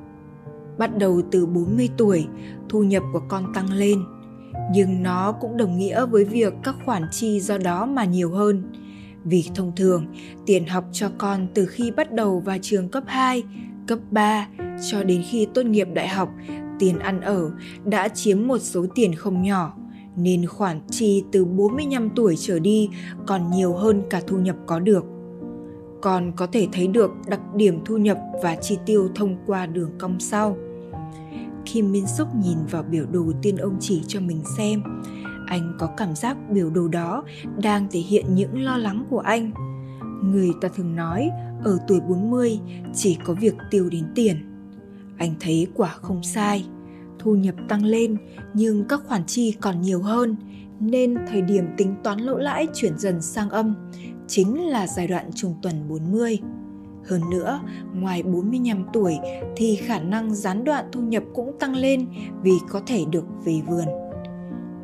Bắt 0.77 0.97
đầu 0.97 1.21
từ 1.31 1.45
40 1.45 1.89
tuổi, 1.97 2.27
thu 2.69 2.83
nhập 2.83 3.03
của 3.13 3.21
con 3.29 3.53
tăng 3.53 3.73
lên– 3.73 4.03
nhưng 4.73 5.03
nó 5.03 5.31
cũng 5.31 5.57
đồng 5.57 5.77
nghĩa 5.77 6.05
với 6.05 6.25
việc 6.25 6.53
các 6.63 6.75
khoản 6.85 7.03
chi 7.11 7.39
do 7.39 7.57
đó 7.57 7.85
mà 7.85 8.05
nhiều 8.05 8.31
hơn. 8.31 8.63
Vì 9.23 9.45
thông 9.55 9.71
thường, 9.75 10.05
tiền 10.45 10.67
học 10.67 10.85
cho 10.91 11.09
con 11.17 11.47
từ 11.53 11.65
khi 11.65 11.91
bắt 11.91 12.11
đầu 12.11 12.39
vào 12.39 12.57
trường 12.61 12.89
cấp 12.89 13.03
2, 13.07 13.43
cấp 13.87 13.99
3 14.11 14.47
cho 14.91 15.03
đến 15.03 15.23
khi 15.29 15.47
tốt 15.53 15.65
nghiệp 15.65 15.87
đại 15.93 16.07
học, 16.07 16.29
tiền 16.79 16.99
ăn 16.99 17.21
ở 17.21 17.51
đã 17.85 18.07
chiếm 18.07 18.47
một 18.47 18.57
số 18.57 18.85
tiền 18.95 19.15
không 19.15 19.41
nhỏ, 19.41 19.77
nên 20.15 20.45
khoản 20.45 20.81
chi 20.89 21.23
từ 21.31 21.45
45 21.45 22.09
tuổi 22.15 22.35
trở 22.37 22.59
đi 22.59 22.89
còn 23.27 23.51
nhiều 23.51 23.73
hơn 23.73 24.01
cả 24.09 24.21
thu 24.27 24.37
nhập 24.37 24.55
có 24.65 24.79
được. 24.79 25.05
Con 26.01 26.31
có 26.35 26.47
thể 26.47 26.67
thấy 26.71 26.87
được 26.87 27.11
đặc 27.27 27.39
điểm 27.55 27.79
thu 27.85 27.97
nhập 27.97 28.17
và 28.43 28.55
chi 28.55 28.77
tiêu 28.85 29.09
thông 29.15 29.37
qua 29.45 29.65
đường 29.65 29.91
cong 29.97 30.19
sau. 30.19 30.57
Kim 31.73 31.91
Min 31.91 32.07
Suk 32.07 32.27
nhìn 32.35 32.57
vào 32.71 32.83
biểu 32.83 33.05
đồ 33.11 33.31
tiên 33.41 33.57
ông 33.57 33.77
chỉ 33.79 34.01
cho 34.07 34.19
mình 34.19 34.41
xem, 34.57 34.83
anh 35.47 35.75
có 35.79 35.87
cảm 35.97 36.15
giác 36.15 36.37
biểu 36.49 36.69
đồ 36.69 36.87
đó 36.87 37.23
đang 37.61 37.87
thể 37.91 37.99
hiện 37.99 38.25
những 38.35 38.61
lo 38.61 38.77
lắng 38.77 39.05
của 39.09 39.19
anh. 39.19 39.51
Người 40.23 40.51
ta 40.61 40.67
thường 40.75 40.95
nói 40.95 41.29
ở 41.63 41.77
tuổi 41.87 41.99
40 41.99 42.59
chỉ 42.93 43.17
có 43.23 43.33
việc 43.33 43.55
tiêu 43.71 43.89
đến 43.91 44.03
tiền. 44.15 44.35
Anh 45.17 45.35
thấy 45.39 45.67
quả 45.75 45.89
không 45.89 46.23
sai, 46.23 46.65
thu 47.19 47.35
nhập 47.35 47.55
tăng 47.67 47.85
lên 47.85 48.17
nhưng 48.53 48.85
các 48.87 49.01
khoản 49.07 49.25
chi 49.25 49.51
còn 49.61 49.81
nhiều 49.81 50.01
hơn 50.01 50.35
nên 50.79 51.15
thời 51.27 51.41
điểm 51.41 51.65
tính 51.77 51.95
toán 52.03 52.19
lỗ 52.19 52.37
lãi 52.37 52.67
chuyển 52.73 52.97
dần 52.97 53.21
sang 53.21 53.49
âm 53.49 53.75
chính 54.27 54.67
là 54.67 54.87
giai 54.87 55.07
đoạn 55.07 55.29
trung 55.35 55.55
tuần 55.61 55.89
40. 55.89 56.39
Hơn 57.09 57.29
nữa, 57.29 57.59
ngoài 57.93 58.23
45 58.23 58.85
tuổi 58.93 59.17
thì 59.55 59.75
khả 59.75 59.99
năng 59.99 60.35
gián 60.35 60.63
đoạn 60.63 60.85
thu 60.91 61.01
nhập 61.01 61.23
cũng 61.33 61.59
tăng 61.59 61.75
lên 61.75 62.07
vì 62.41 62.51
có 62.69 62.81
thể 62.87 63.05
được 63.11 63.25
về 63.45 63.61
vườn. 63.67 63.85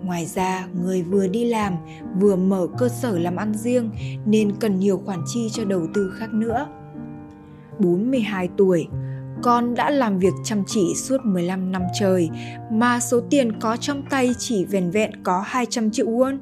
Ngoài 0.03 0.25
ra, 0.25 0.67
người 0.83 1.03
vừa 1.03 1.27
đi 1.27 1.45
làm, 1.45 1.73
vừa 2.19 2.35
mở 2.35 2.67
cơ 2.77 2.89
sở 2.89 3.19
làm 3.19 3.35
ăn 3.35 3.53
riêng 3.53 3.91
nên 4.25 4.55
cần 4.59 4.79
nhiều 4.79 5.01
khoản 5.05 5.19
chi 5.25 5.49
cho 5.51 5.65
đầu 5.65 5.87
tư 5.93 6.11
khác 6.17 6.33
nữa. 6.33 6.67
42 7.79 8.49
tuổi, 8.57 8.87
con 9.43 9.75
đã 9.75 9.89
làm 9.89 10.19
việc 10.19 10.33
chăm 10.43 10.63
chỉ 10.67 10.95
suốt 10.95 11.17
15 11.23 11.71
năm 11.71 11.81
trời 11.99 12.29
mà 12.71 12.99
số 12.99 13.19
tiền 13.29 13.59
có 13.59 13.77
trong 13.77 14.03
tay 14.09 14.31
chỉ 14.37 14.65
vẹn 14.65 14.91
vẹn 14.91 15.11
có 15.23 15.43
200 15.45 15.91
triệu 15.91 16.07
won. 16.07 16.37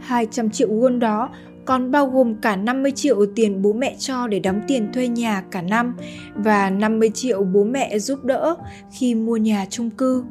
200 0.00 0.50
triệu 0.50 0.68
won 0.68 0.98
đó 0.98 1.30
còn 1.66 1.90
bao 1.90 2.06
gồm 2.06 2.34
cả 2.34 2.56
50 2.56 2.92
triệu 2.92 3.26
tiền 3.34 3.62
bố 3.62 3.72
mẹ 3.72 3.96
cho 3.98 4.26
để 4.26 4.38
đóng 4.38 4.60
tiền 4.68 4.92
thuê 4.92 5.08
nhà 5.08 5.42
cả 5.50 5.62
năm 5.62 5.96
và 6.34 6.70
50 6.70 7.10
triệu 7.14 7.42
bố 7.42 7.64
mẹ 7.64 7.98
giúp 7.98 8.24
đỡ 8.24 8.56
khi 8.90 9.14
mua 9.14 9.36
nhà 9.36 9.66
chung 9.70 9.90
cư. 9.90 10.24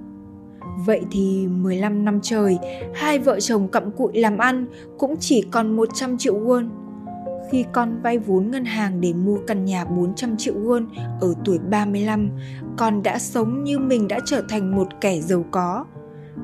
Vậy 0.85 1.01
thì 1.11 1.47
15 1.47 2.05
năm 2.05 2.19
trời, 2.23 2.57
hai 2.93 3.19
vợ 3.19 3.39
chồng 3.39 3.67
cặm 3.67 3.91
cụi 3.91 4.13
làm 4.13 4.37
ăn 4.37 4.65
cũng 4.97 5.15
chỉ 5.19 5.43
còn 5.51 5.75
100 5.75 6.17
triệu 6.17 6.39
won. 6.39 6.69
Khi 7.51 7.65
con 7.73 8.01
vay 8.03 8.19
vốn 8.19 8.51
ngân 8.51 8.65
hàng 8.65 9.01
để 9.01 9.13
mua 9.13 9.37
căn 9.47 9.65
nhà 9.65 9.85
400 9.85 10.37
triệu 10.37 10.53
won 10.55 10.85
ở 11.21 11.33
tuổi 11.45 11.59
35, 11.69 12.29
con 12.77 13.03
đã 13.03 13.19
sống 13.19 13.63
như 13.63 13.79
mình 13.79 14.07
đã 14.07 14.19
trở 14.25 14.43
thành 14.49 14.75
một 14.75 14.87
kẻ 15.01 15.21
giàu 15.21 15.45
có. 15.51 15.85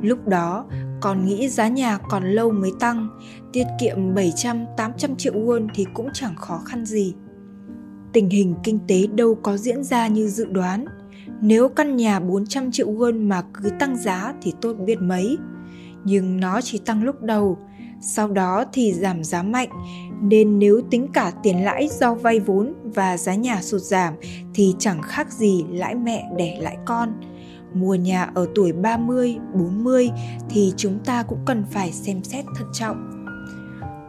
Lúc 0.01 0.27
đó, 0.27 0.65
còn 1.01 1.25
nghĩ 1.25 1.49
giá 1.49 1.67
nhà 1.67 1.97
còn 1.97 2.23
lâu 2.23 2.51
mới 2.51 2.71
tăng, 2.79 3.07
tiết 3.53 3.63
kiệm 3.79 4.13
700-800 4.15 5.15
triệu 5.17 5.33
won 5.33 5.67
thì 5.73 5.85
cũng 5.93 6.07
chẳng 6.13 6.35
khó 6.35 6.61
khăn 6.65 6.85
gì. 6.85 7.13
Tình 8.13 8.29
hình 8.29 8.55
kinh 8.63 8.79
tế 8.87 9.07
đâu 9.07 9.35
có 9.35 9.57
diễn 9.57 9.83
ra 9.83 10.07
như 10.07 10.27
dự 10.27 10.45
đoán. 10.45 10.85
Nếu 11.41 11.69
căn 11.69 11.95
nhà 11.95 12.19
400 12.19 12.71
triệu 12.71 12.91
won 12.91 13.27
mà 13.27 13.41
cứ 13.53 13.69
tăng 13.79 13.97
giá 13.97 14.33
thì 14.41 14.53
tốt 14.61 14.73
biết 14.73 15.01
mấy. 15.01 15.37
Nhưng 16.03 16.39
nó 16.39 16.61
chỉ 16.61 16.77
tăng 16.77 17.03
lúc 17.03 17.21
đầu, 17.21 17.57
sau 18.01 18.27
đó 18.27 18.65
thì 18.73 18.93
giảm 18.93 19.23
giá 19.23 19.43
mạnh, 19.43 19.69
nên 20.21 20.59
nếu 20.59 20.81
tính 20.91 21.07
cả 21.13 21.31
tiền 21.43 21.63
lãi 21.63 21.89
do 21.99 22.13
vay 22.13 22.39
vốn 22.39 22.73
và 22.83 23.17
giá 23.17 23.35
nhà 23.35 23.61
sụt 23.61 23.81
giảm 23.81 24.13
thì 24.53 24.75
chẳng 24.79 25.01
khác 25.01 25.31
gì 25.31 25.65
lãi 25.69 25.95
mẹ 25.95 26.29
đẻ 26.37 26.57
lãi 26.61 26.77
con– 26.85 27.13
mua 27.73 27.95
nhà 27.95 28.29
ở 28.34 28.47
tuổi 28.55 28.71
30, 28.71 29.38
40 29.53 30.10
thì 30.49 30.73
chúng 30.77 30.99
ta 31.05 31.23
cũng 31.23 31.39
cần 31.45 31.63
phải 31.71 31.91
xem 31.91 32.23
xét 32.23 32.45
thận 32.55 32.67
trọng. 32.73 33.27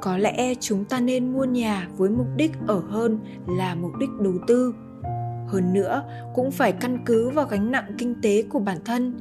Có 0.00 0.16
lẽ 0.16 0.54
chúng 0.60 0.84
ta 0.84 1.00
nên 1.00 1.32
mua 1.32 1.44
nhà 1.44 1.88
với 1.96 2.10
mục 2.10 2.26
đích 2.36 2.52
ở 2.66 2.82
hơn 2.88 3.18
là 3.48 3.74
mục 3.74 3.92
đích 4.00 4.10
đầu 4.20 4.34
tư. 4.46 4.74
Hơn 5.48 5.72
nữa, 5.72 6.02
cũng 6.34 6.50
phải 6.50 6.72
căn 6.72 6.98
cứ 7.06 7.30
vào 7.30 7.46
gánh 7.46 7.70
nặng 7.70 7.94
kinh 7.98 8.14
tế 8.22 8.42
của 8.42 8.58
bản 8.58 8.78
thân. 8.84 9.18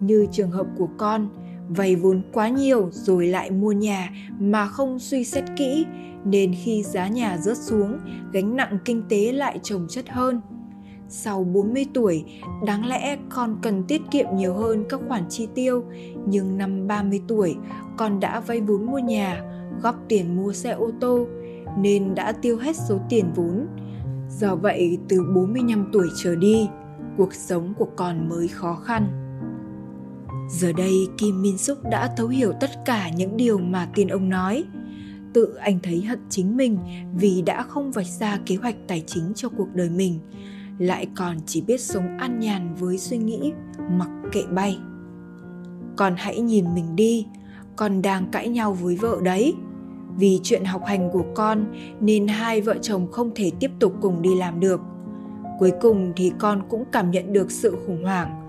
Như 0.00 0.26
trường 0.32 0.50
hợp 0.50 0.66
của 0.76 0.88
con, 0.96 1.28
vay 1.68 1.96
vốn 1.96 2.22
quá 2.32 2.48
nhiều 2.48 2.88
rồi 2.92 3.26
lại 3.26 3.50
mua 3.50 3.72
nhà 3.72 4.10
mà 4.38 4.66
không 4.66 4.98
suy 4.98 5.24
xét 5.24 5.44
kỹ 5.56 5.86
nên 6.24 6.54
khi 6.64 6.82
giá 6.82 7.08
nhà 7.08 7.38
rớt 7.38 7.58
xuống, 7.58 7.98
gánh 8.32 8.56
nặng 8.56 8.78
kinh 8.84 9.02
tế 9.08 9.32
lại 9.32 9.60
chồng 9.62 9.86
chất 9.90 10.08
hơn 10.08 10.40
sau 11.08 11.44
40 11.44 11.86
tuổi, 11.94 12.24
đáng 12.66 12.86
lẽ 12.86 13.18
con 13.28 13.56
cần 13.62 13.84
tiết 13.84 14.02
kiệm 14.10 14.26
nhiều 14.34 14.54
hơn 14.54 14.84
các 14.88 15.00
khoản 15.08 15.22
chi 15.28 15.48
tiêu, 15.54 15.84
nhưng 16.26 16.58
năm 16.58 16.86
30 16.86 17.20
tuổi, 17.28 17.56
con 17.96 18.20
đã 18.20 18.40
vay 18.40 18.60
vốn 18.60 18.86
mua 18.86 18.98
nhà, 18.98 19.42
góp 19.82 19.96
tiền 20.08 20.36
mua 20.36 20.52
xe 20.52 20.70
ô 20.70 20.90
tô, 21.00 21.26
nên 21.78 22.14
đã 22.14 22.32
tiêu 22.32 22.56
hết 22.56 22.76
số 22.76 22.98
tiền 23.08 23.24
vốn. 23.34 23.66
Do 24.30 24.54
vậy, 24.54 24.98
từ 25.08 25.32
45 25.34 25.90
tuổi 25.92 26.08
trở 26.22 26.34
đi, 26.34 26.68
cuộc 27.16 27.34
sống 27.34 27.74
của 27.78 27.88
con 27.96 28.28
mới 28.28 28.48
khó 28.48 28.74
khăn. 28.74 29.22
Giờ 30.50 30.72
đây, 30.72 31.08
Kim 31.18 31.42
Min 31.42 31.58
Suk 31.58 31.78
đã 31.90 32.14
thấu 32.16 32.28
hiểu 32.28 32.52
tất 32.60 32.70
cả 32.84 33.10
những 33.16 33.36
điều 33.36 33.58
mà 33.58 33.88
tiên 33.94 34.08
ông 34.08 34.28
nói. 34.28 34.64
Tự 35.32 35.54
anh 35.54 35.78
thấy 35.82 36.02
hận 36.02 36.18
chính 36.30 36.56
mình 36.56 36.78
vì 37.14 37.42
đã 37.42 37.62
không 37.62 37.92
vạch 37.92 38.06
ra 38.06 38.38
kế 38.46 38.56
hoạch 38.56 38.76
tài 38.88 39.04
chính 39.06 39.32
cho 39.34 39.48
cuộc 39.48 39.68
đời 39.74 39.90
mình, 39.90 40.20
lại 40.78 41.06
còn 41.16 41.36
chỉ 41.46 41.60
biết 41.60 41.80
sống 41.80 42.18
an 42.18 42.40
nhàn 42.40 42.74
với 42.74 42.98
suy 42.98 43.18
nghĩ, 43.18 43.52
mặc 43.90 44.08
kệ 44.32 44.42
bay. 44.46 44.78
Con 45.96 46.14
hãy 46.16 46.40
nhìn 46.40 46.74
mình 46.74 46.96
đi, 46.96 47.26
con 47.76 48.02
đang 48.02 48.30
cãi 48.30 48.48
nhau 48.48 48.72
với 48.72 48.96
vợ 48.96 49.18
đấy. 49.22 49.54
Vì 50.18 50.40
chuyện 50.42 50.64
học 50.64 50.82
hành 50.86 51.10
của 51.10 51.24
con 51.34 51.64
nên 52.00 52.28
hai 52.28 52.60
vợ 52.60 52.76
chồng 52.82 53.10
không 53.12 53.30
thể 53.34 53.50
tiếp 53.60 53.70
tục 53.78 53.94
cùng 54.00 54.22
đi 54.22 54.34
làm 54.34 54.60
được. 54.60 54.80
Cuối 55.58 55.72
cùng 55.80 56.12
thì 56.16 56.32
con 56.38 56.62
cũng 56.68 56.84
cảm 56.92 57.10
nhận 57.10 57.32
được 57.32 57.50
sự 57.50 57.76
khủng 57.86 58.04
hoảng. 58.04 58.42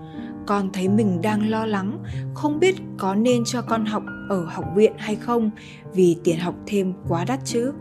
Con 0.46 0.70
thấy 0.72 0.88
mình 0.88 1.20
đang 1.22 1.50
lo 1.50 1.66
lắng, 1.66 1.98
không 2.34 2.60
biết 2.60 2.74
có 2.98 3.14
nên 3.14 3.44
cho 3.44 3.62
con 3.62 3.86
học 3.86 4.02
ở 4.28 4.44
học 4.44 4.64
viện 4.76 4.92
hay 4.96 5.16
không, 5.16 5.50
vì 5.94 6.16
tiền 6.24 6.38
học 6.38 6.54
thêm 6.66 6.92
quá 7.08 7.24
đắt 7.24 7.40
chứ. 7.44 7.72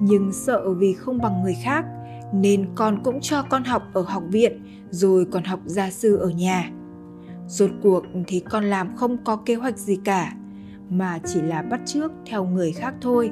Nhưng 0.00 0.32
sợ 0.32 0.70
vì 0.70 0.92
không 0.92 1.18
bằng 1.18 1.42
người 1.42 1.56
khác 1.62 1.84
nên 2.34 2.66
con 2.74 3.02
cũng 3.04 3.20
cho 3.20 3.42
con 3.42 3.64
học 3.64 3.82
ở 3.92 4.02
học 4.02 4.22
viện 4.30 4.62
rồi 4.90 5.24
còn 5.24 5.44
học 5.44 5.60
gia 5.64 5.90
sư 5.90 6.16
ở 6.16 6.28
nhà. 6.28 6.70
Rốt 7.46 7.70
cuộc 7.82 8.04
thì 8.26 8.40
con 8.40 8.64
làm 8.64 8.96
không 8.96 9.24
có 9.24 9.36
kế 9.36 9.54
hoạch 9.54 9.78
gì 9.78 9.98
cả, 10.04 10.32
mà 10.90 11.18
chỉ 11.24 11.42
là 11.42 11.62
bắt 11.62 11.80
chước 11.86 12.12
theo 12.26 12.44
người 12.44 12.72
khác 12.72 12.94
thôi. 13.00 13.30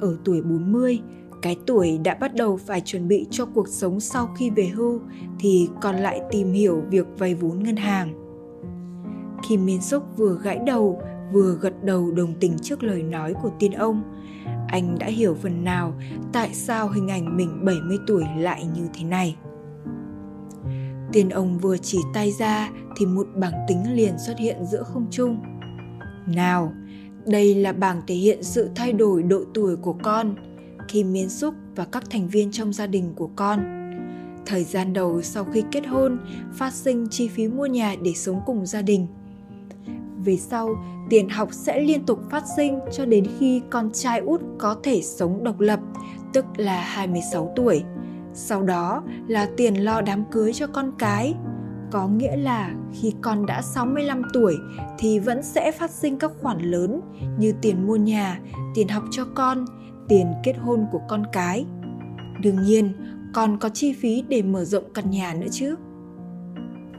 Ở 0.00 0.16
tuổi 0.24 0.42
40, 0.42 1.00
cái 1.42 1.56
tuổi 1.66 1.98
đã 2.04 2.14
bắt 2.14 2.34
đầu 2.34 2.56
phải 2.56 2.80
chuẩn 2.80 3.08
bị 3.08 3.26
cho 3.30 3.46
cuộc 3.46 3.68
sống 3.68 4.00
sau 4.00 4.26
khi 4.26 4.50
về 4.50 4.66
hưu 4.66 5.00
thì 5.38 5.68
còn 5.80 5.96
lại 5.96 6.20
tìm 6.30 6.52
hiểu 6.52 6.82
việc 6.90 7.06
vay 7.18 7.34
vốn 7.34 7.62
ngân 7.62 7.76
hàng. 7.76 8.14
Kim 9.48 9.66
Miên 9.66 9.80
Súc 9.80 10.16
vừa 10.16 10.38
gãi 10.42 10.58
đầu 10.66 11.02
vừa 11.32 11.58
gật 11.60 11.84
đầu 11.84 12.10
đồng 12.10 12.34
tình 12.40 12.58
trước 12.58 12.82
lời 12.82 13.02
nói 13.02 13.34
của 13.42 13.50
tiên 13.58 13.72
ông 13.72 14.02
anh 14.68 14.98
đã 14.98 15.06
hiểu 15.06 15.36
phần 15.42 15.64
nào 15.64 15.94
tại 16.32 16.54
sao 16.54 16.88
hình 16.88 17.08
ảnh 17.08 17.36
mình 17.36 17.64
70 17.64 17.98
tuổi 18.06 18.24
lại 18.38 18.64
như 18.74 18.88
thế 18.94 19.04
này. 19.04 19.36
Tiên 21.12 21.28
ông 21.28 21.58
vừa 21.58 21.76
chỉ 21.76 21.98
tay 22.14 22.32
ra 22.32 22.70
thì 22.96 23.06
một 23.06 23.26
bảng 23.34 23.64
tính 23.68 23.94
liền 23.94 24.18
xuất 24.18 24.38
hiện 24.38 24.64
giữa 24.64 24.82
không 24.82 25.06
trung. 25.10 25.40
Nào, 26.26 26.72
đây 27.26 27.54
là 27.54 27.72
bảng 27.72 28.02
thể 28.06 28.14
hiện 28.14 28.42
sự 28.42 28.70
thay 28.74 28.92
đổi 28.92 29.22
độ 29.22 29.44
tuổi 29.54 29.76
của 29.76 29.96
con 30.02 30.34
khi 30.88 31.04
miến 31.04 31.28
xúc 31.28 31.54
và 31.76 31.84
các 31.84 32.10
thành 32.10 32.28
viên 32.28 32.52
trong 32.52 32.72
gia 32.72 32.86
đình 32.86 33.12
của 33.16 33.30
con. 33.36 33.60
Thời 34.46 34.64
gian 34.64 34.92
đầu 34.92 35.22
sau 35.22 35.44
khi 35.44 35.64
kết 35.72 35.86
hôn, 35.86 36.18
phát 36.52 36.72
sinh 36.72 37.06
chi 37.10 37.28
phí 37.28 37.48
mua 37.48 37.66
nhà 37.66 37.94
để 38.02 38.12
sống 38.12 38.40
cùng 38.46 38.66
gia 38.66 38.82
đình 38.82 39.06
về 40.24 40.36
sau 40.36 40.68
tiền 41.10 41.28
học 41.28 41.48
sẽ 41.52 41.80
liên 41.80 42.06
tục 42.06 42.18
phát 42.30 42.44
sinh 42.56 42.78
cho 42.92 43.06
đến 43.06 43.26
khi 43.38 43.62
con 43.70 43.90
trai 43.92 44.20
út 44.20 44.40
có 44.58 44.76
thể 44.82 45.02
sống 45.02 45.44
độc 45.44 45.60
lập, 45.60 45.80
tức 46.32 46.44
là 46.56 46.80
26 46.80 47.52
tuổi. 47.56 47.82
Sau 48.34 48.62
đó 48.62 49.02
là 49.28 49.48
tiền 49.56 49.74
lo 49.74 50.00
đám 50.00 50.24
cưới 50.30 50.52
cho 50.52 50.66
con 50.66 50.92
cái. 50.98 51.34
Có 51.90 52.08
nghĩa 52.08 52.36
là 52.36 52.74
khi 52.92 53.12
con 53.20 53.46
đã 53.46 53.62
65 53.62 54.22
tuổi 54.32 54.56
thì 54.98 55.18
vẫn 55.18 55.42
sẽ 55.42 55.72
phát 55.72 55.90
sinh 55.90 56.18
các 56.18 56.30
khoản 56.40 56.58
lớn 56.58 57.00
như 57.38 57.52
tiền 57.62 57.86
mua 57.86 57.96
nhà, 57.96 58.40
tiền 58.74 58.88
học 58.88 59.04
cho 59.10 59.24
con, 59.34 59.64
tiền 60.08 60.26
kết 60.42 60.54
hôn 60.60 60.86
của 60.92 61.00
con 61.08 61.22
cái. 61.32 61.66
Đương 62.42 62.62
nhiên, 62.62 62.92
còn 63.34 63.58
có 63.58 63.68
chi 63.68 63.92
phí 63.92 64.24
để 64.28 64.42
mở 64.42 64.64
rộng 64.64 64.84
căn 64.94 65.10
nhà 65.10 65.34
nữa 65.34 65.46
chứ. 65.50 65.74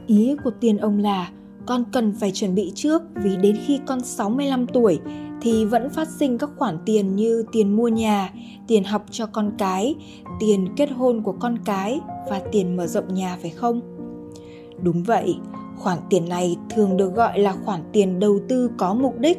Ý 0.06 0.36
của 0.44 0.50
tiền 0.60 0.78
ông 0.78 0.98
là 0.98 1.30
con 1.66 1.84
cần 1.92 2.14
phải 2.20 2.30
chuẩn 2.30 2.54
bị 2.54 2.72
trước 2.74 3.02
vì 3.14 3.36
đến 3.36 3.56
khi 3.66 3.80
con 3.86 4.00
65 4.00 4.66
tuổi 4.66 4.98
thì 5.40 5.64
vẫn 5.64 5.90
phát 5.90 6.08
sinh 6.08 6.38
các 6.38 6.50
khoản 6.56 6.78
tiền 6.84 7.16
như 7.16 7.44
tiền 7.52 7.76
mua 7.76 7.88
nhà, 7.88 8.32
tiền 8.66 8.84
học 8.84 9.04
cho 9.10 9.26
con 9.26 9.52
cái, 9.58 9.94
tiền 10.40 10.68
kết 10.76 10.90
hôn 10.90 11.22
của 11.22 11.32
con 11.32 11.58
cái 11.64 12.00
và 12.30 12.40
tiền 12.52 12.76
mở 12.76 12.86
rộng 12.86 13.14
nhà 13.14 13.38
phải 13.42 13.50
không? 13.50 13.80
Đúng 14.82 15.02
vậy, 15.02 15.36
khoản 15.76 15.98
tiền 16.10 16.28
này 16.28 16.56
thường 16.70 16.96
được 16.96 17.14
gọi 17.14 17.38
là 17.38 17.54
khoản 17.64 17.80
tiền 17.92 18.20
đầu 18.20 18.40
tư 18.48 18.70
có 18.76 18.94
mục 18.94 19.18
đích. 19.18 19.38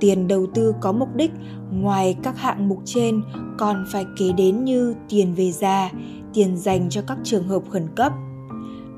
Tiền 0.00 0.28
đầu 0.28 0.46
tư 0.54 0.74
có 0.80 0.92
mục 0.92 1.14
đích 1.14 1.30
ngoài 1.72 2.16
các 2.22 2.38
hạng 2.38 2.68
mục 2.68 2.78
trên 2.84 3.22
còn 3.58 3.84
phải 3.92 4.06
kể 4.18 4.32
đến 4.36 4.64
như 4.64 4.94
tiền 5.08 5.34
về 5.34 5.52
già, 5.52 5.90
tiền 6.34 6.56
dành 6.56 6.90
cho 6.90 7.02
các 7.06 7.18
trường 7.24 7.48
hợp 7.48 7.62
khẩn 7.70 7.88
cấp, 7.96 8.12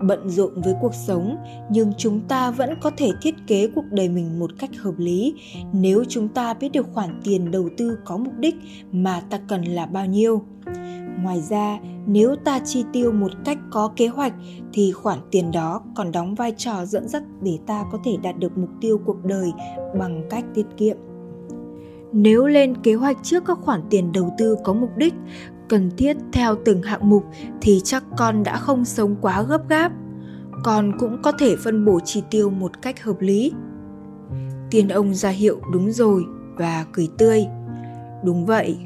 bận 0.01 0.31
rộn 0.31 0.61
với 0.61 0.75
cuộc 0.81 0.95
sống, 0.95 1.37
nhưng 1.71 1.93
chúng 1.99 2.21
ta 2.29 2.51
vẫn 2.51 2.71
có 2.81 2.91
thể 2.97 3.11
thiết 3.23 3.35
kế 3.47 3.69
cuộc 3.75 3.85
đời 3.91 4.09
mình 4.09 4.39
một 4.39 4.51
cách 4.59 4.71
hợp 4.79 4.95
lý. 4.99 5.35
Nếu 5.73 6.05
chúng 6.09 6.29
ta 6.29 6.55
biết 6.55 6.73
được 6.73 6.87
khoản 6.93 7.21
tiền 7.25 7.51
đầu 7.51 7.69
tư 7.77 7.99
có 8.05 8.17
mục 8.17 8.35
đích 8.39 8.55
mà 8.93 9.21
ta 9.31 9.41
cần 9.49 9.65
là 9.65 9.87
bao 9.87 10.07
nhiêu. 10.07 10.43
Ngoài 11.23 11.41
ra, 11.41 11.79
nếu 12.07 12.37
ta 12.45 12.59
chi 12.59 12.85
tiêu 12.93 13.13
một 13.13 13.31
cách 13.45 13.59
có 13.71 13.93
kế 13.97 14.09
hoạch, 14.09 14.33
thì 14.73 14.93
khoản 14.93 15.19
tiền 15.31 15.51
đó 15.51 15.83
còn 15.97 16.13
đóng 16.13 16.35
vai 16.35 16.53
trò 16.57 16.85
dẫn 16.85 17.09
dắt 17.09 17.23
để 17.43 17.59
ta 17.67 17.85
có 17.93 17.99
thể 18.05 18.17
đạt 18.23 18.39
được 18.39 18.59
mục 18.59 18.71
tiêu 18.81 19.01
cuộc 19.07 19.25
đời 19.25 19.53
bằng 19.99 20.23
cách 20.31 20.45
tiết 20.55 20.67
kiệm. 20.77 20.97
Nếu 22.13 22.47
lên 22.47 22.75
kế 22.83 22.95
hoạch 22.95 23.17
trước 23.23 23.45
các 23.47 23.59
khoản 23.59 23.81
tiền 23.91 24.13
đầu 24.13 24.35
tư 24.39 24.57
có 24.65 24.73
mục 24.73 24.97
đích 24.97 25.15
cần 25.71 25.91
thiết 25.97 26.17
theo 26.33 26.57
từng 26.65 26.83
hạng 26.83 27.11
mục 27.11 27.25
thì 27.61 27.81
chắc 27.85 28.05
con 28.17 28.43
đã 28.43 28.57
không 28.57 28.85
sống 28.85 29.17
quá 29.21 29.43
gấp 29.43 29.69
gáp 29.69 29.93
con 30.65 30.93
cũng 30.99 31.23
có 31.23 31.33
thể 31.33 31.57
phân 31.57 31.85
bổ 31.85 32.01
chi 32.01 32.23
tiêu 32.31 32.51
một 32.51 32.83
cách 32.83 33.03
hợp 33.03 33.21
lý 33.21 33.53
tiên 34.71 34.89
ông 34.89 35.15
ra 35.15 35.31
hiệu 35.31 35.61
đúng 35.73 35.93
rồi 35.93 36.25
và 36.57 36.85
cười 36.93 37.09
tươi 37.19 37.47
đúng 38.25 38.47
vậy 38.47 38.77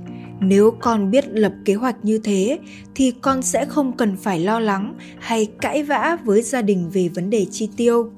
nếu 0.40 0.70
con 0.80 1.10
biết 1.10 1.24
lập 1.28 1.52
kế 1.64 1.74
hoạch 1.74 2.04
như 2.04 2.18
thế 2.18 2.58
thì 2.94 3.10
con 3.10 3.42
sẽ 3.42 3.64
không 3.64 3.96
cần 3.96 4.16
phải 4.16 4.40
lo 4.40 4.60
lắng 4.60 4.94
hay 5.18 5.46
cãi 5.60 5.82
vã 5.82 6.18
với 6.24 6.42
gia 6.42 6.62
đình 6.62 6.90
về 6.92 7.08
vấn 7.08 7.30
đề 7.30 7.46
chi 7.50 7.70
tiêu. 7.76 8.10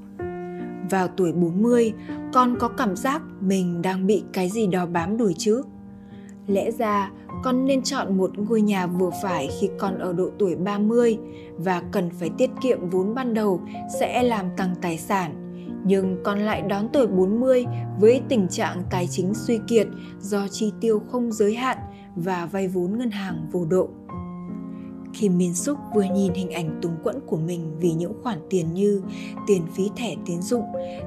Vào 0.91 1.09
tuổi 1.09 1.33
40, 1.33 1.93
con 2.33 2.57
có 2.59 2.69
cảm 2.69 2.97
giác 2.97 3.23
mình 3.41 3.83
đang 3.83 4.07
bị 4.07 4.23
cái 4.33 4.49
gì 4.49 4.67
đó 4.67 4.87
bám 4.87 5.17
đuổi 5.17 5.35
chứ? 5.39 5.63
Lẽ 6.47 6.71
ra 6.71 7.11
con 7.43 7.67
nên 7.67 7.83
chọn 7.83 8.17
một 8.17 8.39
ngôi 8.39 8.61
nhà 8.61 8.87
vừa 8.87 9.11
phải 9.23 9.49
khi 9.61 9.71
con 9.79 9.99
ở 9.99 10.13
độ 10.13 10.31
tuổi 10.39 10.57
30 10.57 11.19
và 11.57 11.83
cần 11.93 12.11
phải 12.11 12.31
tiết 12.39 12.51
kiệm 12.63 12.91
vốn 12.91 13.15
ban 13.15 13.35
đầu 13.35 13.61
sẽ 14.01 14.23
làm 14.23 14.47
tăng 14.57 14.75
tài 14.83 14.99
sản. 14.99 15.43
Nhưng 15.85 16.17
con 16.25 16.39
lại 16.39 16.63
đón 16.63 16.89
tuổi 16.93 17.07
40 17.07 17.67
với 18.01 18.21
tình 18.29 18.49
trạng 18.49 18.83
tài 18.91 19.07
chính 19.07 19.35
suy 19.35 19.59
kiệt 19.69 19.87
do 20.21 20.49
chi 20.49 20.73
tiêu 20.81 21.03
không 21.11 21.33
giới 21.33 21.55
hạn 21.55 21.79
và 22.17 22.47
vay 22.47 22.69
vốn 22.69 22.99
ngân 22.99 23.11
hàng 23.11 23.47
vô 23.53 23.65
độ. 23.65 23.89
Khi 25.13 25.29
Miên 25.29 25.55
xúc 25.55 25.79
vừa 25.95 26.03
nhìn 26.03 26.35
hình 26.35 26.51
ảnh 26.51 26.79
túng 26.83 26.97
quẫn 27.03 27.17
của 27.27 27.37
mình 27.37 27.77
vì 27.81 27.93
những 27.93 28.13
khoản 28.23 28.39
tiền 28.51 28.75
như 28.75 29.03
tiền 29.47 29.63
phí 29.75 29.91
thẻ 29.97 30.15
tín 30.27 30.43
dụng, 30.43 30.65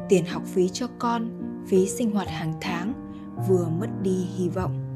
tiền 0.09 0.25
học 0.25 0.43
phí 0.45 0.69
cho 0.69 0.87
con, 0.99 1.29
phí 1.67 1.87
sinh 1.87 2.11
hoạt 2.11 2.27
hàng 2.29 2.53
tháng, 2.61 2.93
vừa 3.47 3.67
mất 3.79 3.87
đi 4.03 4.25
hy 4.37 4.49
vọng. 4.49 4.88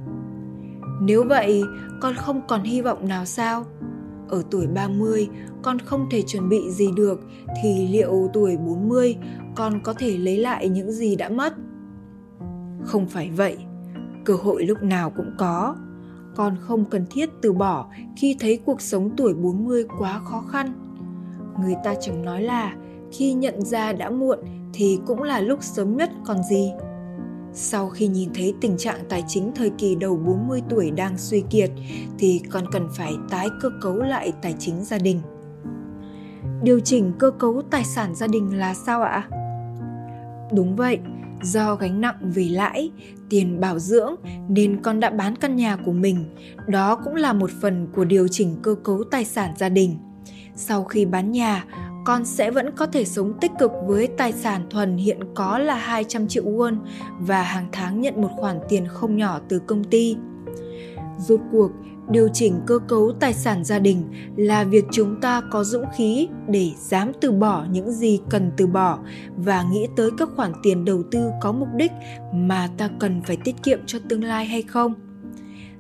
Nếu 1.06 1.24
vậy, 1.30 1.64
con 2.02 2.14
không 2.16 2.42
còn 2.48 2.64
hy 2.64 2.82
vọng 2.82 3.08
nào 3.08 3.26
sao? 3.26 3.66
Ở 4.30 4.44
tuổi 4.52 4.68
30, 4.68 5.30
con 5.62 5.80
không 5.80 6.08
thể 6.12 6.22
chuẩn 6.22 6.50
bị 6.50 6.72
gì 6.72 6.88
được 6.96 7.20
thì 7.64 7.88
liệu 7.88 8.30
tuổi 8.34 8.58
40 8.58 9.16
con 9.56 9.80
có 9.84 9.94
thể 9.94 10.18
lấy 10.18 10.38
lại 10.38 10.70
những 10.70 10.92
gì 10.92 11.16
đã 11.16 11.30
mất? 11.30 11.54
Không 12.84 13.08
phải 13.08 13.30
vậy, 13.30 13.58
cơ 14.26 14.34
hội 14.34 14.64
lúc 14.64 14.84
nào 14.84 15.10
cũng 15.10 15.32
có. 15.38 15.76
Con 16.36 16.56
không 16.60 16.86
cần 16.86 17.06
thiết 17.10 17.30
từ 17.42 17.54
bỏ 17.54 17.90
khi 18.18 18.36
thấy 18.40 18.60
cuộc 18.66 18.82
sống 18.82 19.10
tuổi 19.18 19.34
40 19.34 19.86
quá 20.00 20.22
khó 20.26 20.44
khăn. 20.52 20.74
Người 21.62 21.76
ta 21.84 21.94
chẳng 22.02 22.26
nói 22.26 22.42
là 22.42 22.76
khi 23.12 23.34
nhận 23.34 23.62
ra 23.62 23.94
đã 23.94 24.10
muộn 24.10 24.40
thì 24.74 25.00
cũng 25.06 25.24
là 25.24 25.40
lúc 25.40 25.64
sớm 25.64 25.98
nhất 25.98 26.12
còn 26.26 26.44
gì. 26.44 26.72
Sau 27.54 27.90
khi 27.90 28.08
nhìn 28.08 28.30
thấy 28.34 28.54
tình 28.62 28.78
trạng 28.78 29.00
tài 29.10 29.24
chính 29.28 29.52
thời 29.56 29.70
kỳ 29.70 29.96
đầu 29.96 30.16
40 30.26 30.62
tuổi 30.70 30.92
đang 30.92 31.18
suy 31.18 31.44
kiệt 31.50 31.72
thì 32.20 32.42
còn 32.50 32.66
cần 32.72 32.88
phải 32.98 33.14
tái 33.30 33.50
cơ 33.62 33.70
cấu 33.82 33.96
lại 33.96 34.34
tài 34.42 34.56
chính 34.60 34.84
gia 34.84 34.98
đình. 34.98 35.20
Điều 36.64 36.80
chỉnh 36.80 37.12
cơ 37.20 37.32
cấu 37.32 37.62
tài 37.72 37.84
sản 37.84 38.16
gia 38.16 38.28
đình 38.28 38.58
là 38.58 38.74
sao 38.74 39.02
ạ? 39.02 39.28
Đúng 40.54 40.76
vậy, 40.76 41.00
do 41.44 41.76
gánh 41.76 42.02
nặng 42.02 42.32
về 42.36 42.44
lãi, 42.44 42.92
tiền 43.30 43.60
bảo 43.60 43.80
dưỡng 43.80 44.16
nên 44.50 44.82
con 44.82 45.00
đã 45.00 45.10
bán 45.10 45.36
căn 45.36 45.56
nhà 45.56 45.76
của 45.76 45.92
mình. 45.92 46.26
Đó 46.68 46.96
cũng 46.96 47.16
là 47.16 47.34
một 47.34 47.52
phần 47.62 47.88
của 47.96 48.06
điều 48.06 48.28
chỉnh 48.28 48.56
cơ 48.62 48.76
cấu 48.84 49.04
tài 49.12 49.26
sản 49.26 49.54
gia 49.58 49.70
đình. 49.70 49.98
Sau 50.56 50.84
khi 50.84 51.06
bán 51.06 51.32
nhà, 51.32 51.66
con 52.06 52.26
sẽ 52.26 52.52
vẫn 52.52 52.72
có 52.76 52.86
thể 52.86 53.06
sống 53.06 53.34
tích 53.42 53.52
cực 53.60 53.72
với 53.86 54.08
tài 54.08 54.32
sản 54.32 54.62
thuần 54.70 54.98
hiện 54.98 55.20
có 55.36 55.58
là 55.58 55.76
200 55.76 56.28
triệu 56.28 56.44
won 56.44 56.78
và 57.20 57.44
hàng 57.44 57.68
tháng 57.72 58.02
nhận 58.02 58.22
một 58.22 58.30
khoản 58.38 58.60
tiền 58.70 58.88
không 58.88 59.18
nhỏ 59.18 59.40
từ 59.50 59.60
công 59.60 59.84
ty. 59.84 60.16
Rốt 61.18 61.40
cuộc, 61.52 61.72
điều 62.10 62.30
chỉnh 62.34 62.60
cơ 62.68 62.80
cấu 62.88 63.12
tài 63.20 63.34
sản 63.34 63.64
gia 63.64 63.80
đình 63.80 64.04
là 64.36 64.64
việc 64.64 64.86
chúng 64.92 65.22
ta 65.22 65.42
có 65.52 65.64
dũng 65.64 65.86
khí 65.98 66.28
để 66.48 66.72
dám 66.78 67.12
từ 67.22 67.32
bỏ 67.32 67.66
những 67.72 67.92
gì 67.92 68.20
cần 68.30 68.52
từ 68.58 68.68
bỏ 68.68 69.00
và 69.38 69.64
nghĩ 69.72 69.88
tới 69.96 70.10
các 70.18 70.30
khoản 70.36 70.52
tiền 70.64 70.86
đầu 70.86 71.04
tư 71.12 71.30
có 71.42 71.52
mục 71.52 71.68
đích 71.76 71.92
mà 72.34 72.70
ta 72.78 72.90
cần 73.00 73.22
phải 73.26 73.38
tiết 73.44 73.56
kiệm 73.64 73.80
cho 73.86 74.00
tương 74.10 74.24
lai 74.24 74.46
hay 74.46 74.62
không 74.62 74.94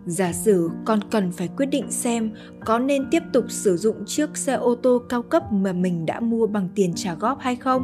Giả 0.05 0.33
sử 0.33 0.69
con 0.85 0.99
cần 1.11 1.31
phải 1.31 1.47
quyết 1.47 1.65
định 1.65 1.91
xem 1.91 2.31
có 2.65 2.79
nên 2.79 3.07
tiếp 3.11 3.23
tục 3.33 3.45
sử 3.49 3.77
dụng 3.77 4.05
chiếc 4.05 4.37
xe 4.37 4.53
ô 4.53 4.75
tô 4.75 5.01
cao 5.09 5.21
cấp 5.21 5.43
mà 5.51 5.73
mình 5.73 6.05
đã 6.05 6.19
mua 6.19 6.47
bằng 6.47 6.69
tiền 6.75 6.93
trả 6.95 7.13
góp 7.13 7.39
hay 7.39 7.55
không, 7.55 7.83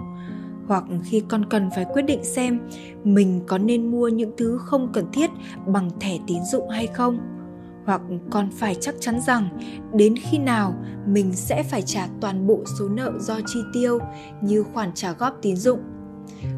hoặc 0.68 0.84
khi 1.04 1.24
con 1.30 1.46
cần 1.50 1.70
phải 1.76 1.86
quyết 1.94 2.02
định 2.02 2.24
xem 2.24 2.60
mình 3.04 3.42
có 3.48 3.58
nên 3.58 3.92
mua 3.92 4.08
những 4.08 4.32
thứ 4.38 4.58
không 4.58 4.92
cần 4.94 5.06
thiết 5.14 5.30
bằng 5.68 5.90
thẻ 6.00 6.18
tín 6.28 6.38
dụng 6.52 6.70
hay 6.70 6.88
không, 6.88 7.18
hoặc 7.86 8.02
con 8.30 8.50
phải 8.52 8.76
chắc 8.76 8.96
chắn 9.00 9.20
rằng 9.28 9.50
đến 9.94 10.16
khi 10.16 10.38
nào 10.38 10.76
mình 11.06 11.34
sẽ 11.34 11.64
phải 11.64 11.82
trả 11.82 12.08
toàn 12.22 12.48
bộ 12.48 12.64
số 12.80 12.90
nợ 12.90 13.12
do 13.20 13.40
chi 13.46 13.60
tiêu 13.74 14.00
như 14.42 14.64
khoản 14.64 14.92
trả 14.94 15.12
góp 15.12 15.38
tín 15.42 15.56
dụng 15.56 15.80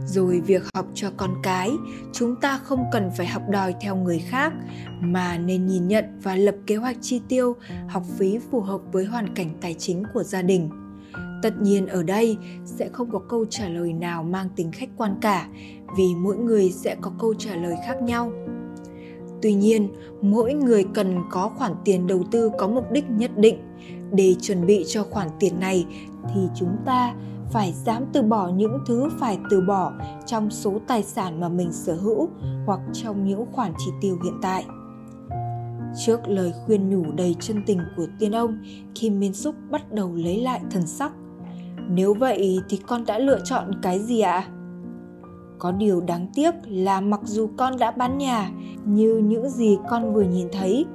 rồi 0.06 0.42
việc 0.42 0.64
học 0.76 0.86
cho 0.94 1.12
con 1.18 1.36
cái, 1.44 1.72
chúng 2.14 2.36
ta 2.36 2.58
không 2.58 2.84
cần 2.92 3.10
phải 3.18 3.28
học 3.28 3.42
đòi 3.50 3.76
theo 3.82 3.96
người 3.96 4.20
khác, 4.20 4.54
mà 5.02 5.38
nên 5.38 5.68
nhìn 5.68 5.88
nhận 5.88 6.06
và 6.24 6.36
lập 6.36 6.56
kế 6.68 6.76
hoạch 6.76 6.98
chi 7.02 7.22
tiêu, 7.28 7.56
học 7.88 8.04
phí 8.18 8.40
phù 8.52 8.62
hợp 8.62 8.82
với 8.92 9.06
hoàn 9.06 9.36
cảnh 9.36 9.50
tài 9.62 9.74
chính 9.74 10.04
của 10.14 10.24
gia 10.24 10.42
đình. 10.42 10.70
Tất 11.42 11.62
nhiên 11.62 11.88
ở 11.88 12.04
đây 12.04 12.38
sẽ 12.66 12.90
không 12.94 13.12
có 13.12 13.20
câu 13.30 13.46
trả 13.50 13.70
lời 13.70 13.94
nào 13.94 14.24
mang 14.24 14.50
tính 14.56 14.72
khách 14.72 14.90
quan 14.98 15.16
cả, 15.22 15.48
vì 15.98 16.16
mỗi 16.18 16.38
người 16.38 16.72
sẽ 16.72 16.96
có 17.02 17.12
câu 17.20 17.34
trả 17.34 17.56
lời 17.56 17.76
khác 17.88 18.02
nhau. 18.02 18.32
Tuy 19.42 19.54
nhiên, 19.54 19.90
mỗi 20.22 20.54
người 20.54 20.86
cần 20.94 21.22
có 21.32 21.50
khoản 21.50 21.72
tiền 21.86 22.08
đầu 22.08 22.24
tư 22.32 22.52
có 22.58 22.68
mục 22.68 22.92
đích 22.92 23.10
nhất 23.10 23.32
định. 23.38 23.58
Để 24.12 24.36
chuẩn 24.42 24.66
bị 24.66 24.84
cho 24.88 25.04
khoản 25.04 25.28
tiền 25.40 25.60
này 25.60 25.86
thì 26.34 26.42
chúng 26.56 26.78
ta 26.86 27.14
phải 27.52 27.74
dám 27.86 28.06
từ 28.14 28.22
bỏ 28.22 28.48
những 28.48 28.78
thứ 28.86 29.10
phải 29.20 29.40
từ 29.50 29.62
bỏ 29.62 29.92
trong 30.26 30.50
số 30.50 30.74
tài 30.88 31.04
sản 31.04 31.40
mà 31.42 31.50
mình 31.50 31.72
sở 31.72 31.94
hữu 31.94 32.30
hoặc 32.66 32.80
trong 32.94 33.26
những 33.26 33.46
khoản 33.52 33.74
chi 33.78 33.92
tiêu 34.02 34.18
hiện 34.24 34.34
tại. 34.42 34.66
Trước 36.06 36.20
lời 36.28 36.54
khuyên 36.66 36.90
nhủ 36.90 37.12
đầy 37.12 37.36
chân 37.40 37.64
tình 37.66 37.80
của 37.98 38.06
tiên 38.20 38.32
ông, 38.32 38.58
Kim 38.96 39.20
Min 39.20 39.34
Suk 39.34 39.56
bắt 39.72 39.94
đầu 39.94 40.16
lấy 40.16 40.42
lại 40.42 40.62
thần 40.72 40.88
sắc. 40.88 41.12
Nếu 41.90 42.14
vậy 42.14 42.60
thì 42.70 42.78
con 42.88 43.06
đã 43.06 43.20
lựa 43.20 43.40
chọn 43.44 43.72
cái 43.82 44.00
gì 44.00 44.20
ạ? 44.20 44.32
À? 44.32 44.48
Có 45.60 45.72
điều 45.72 46.02
đáng 46.02 46.28
tiếc 46.34 46.52
là 46.68 47.02
mặc 47.02 47.20
dù 47.24 47.50
con 47.58 47.78
đã 47.80 47.92
bán 47.92 48.18
nhà 48.18 48.52
như 48.86 49.22
những 49.24 49.50
gì 49.50 49.78
con 49.90 50.14
vừa 50.14 50.24
nhìn 50.24 50.48
thấy, 50.52 50.86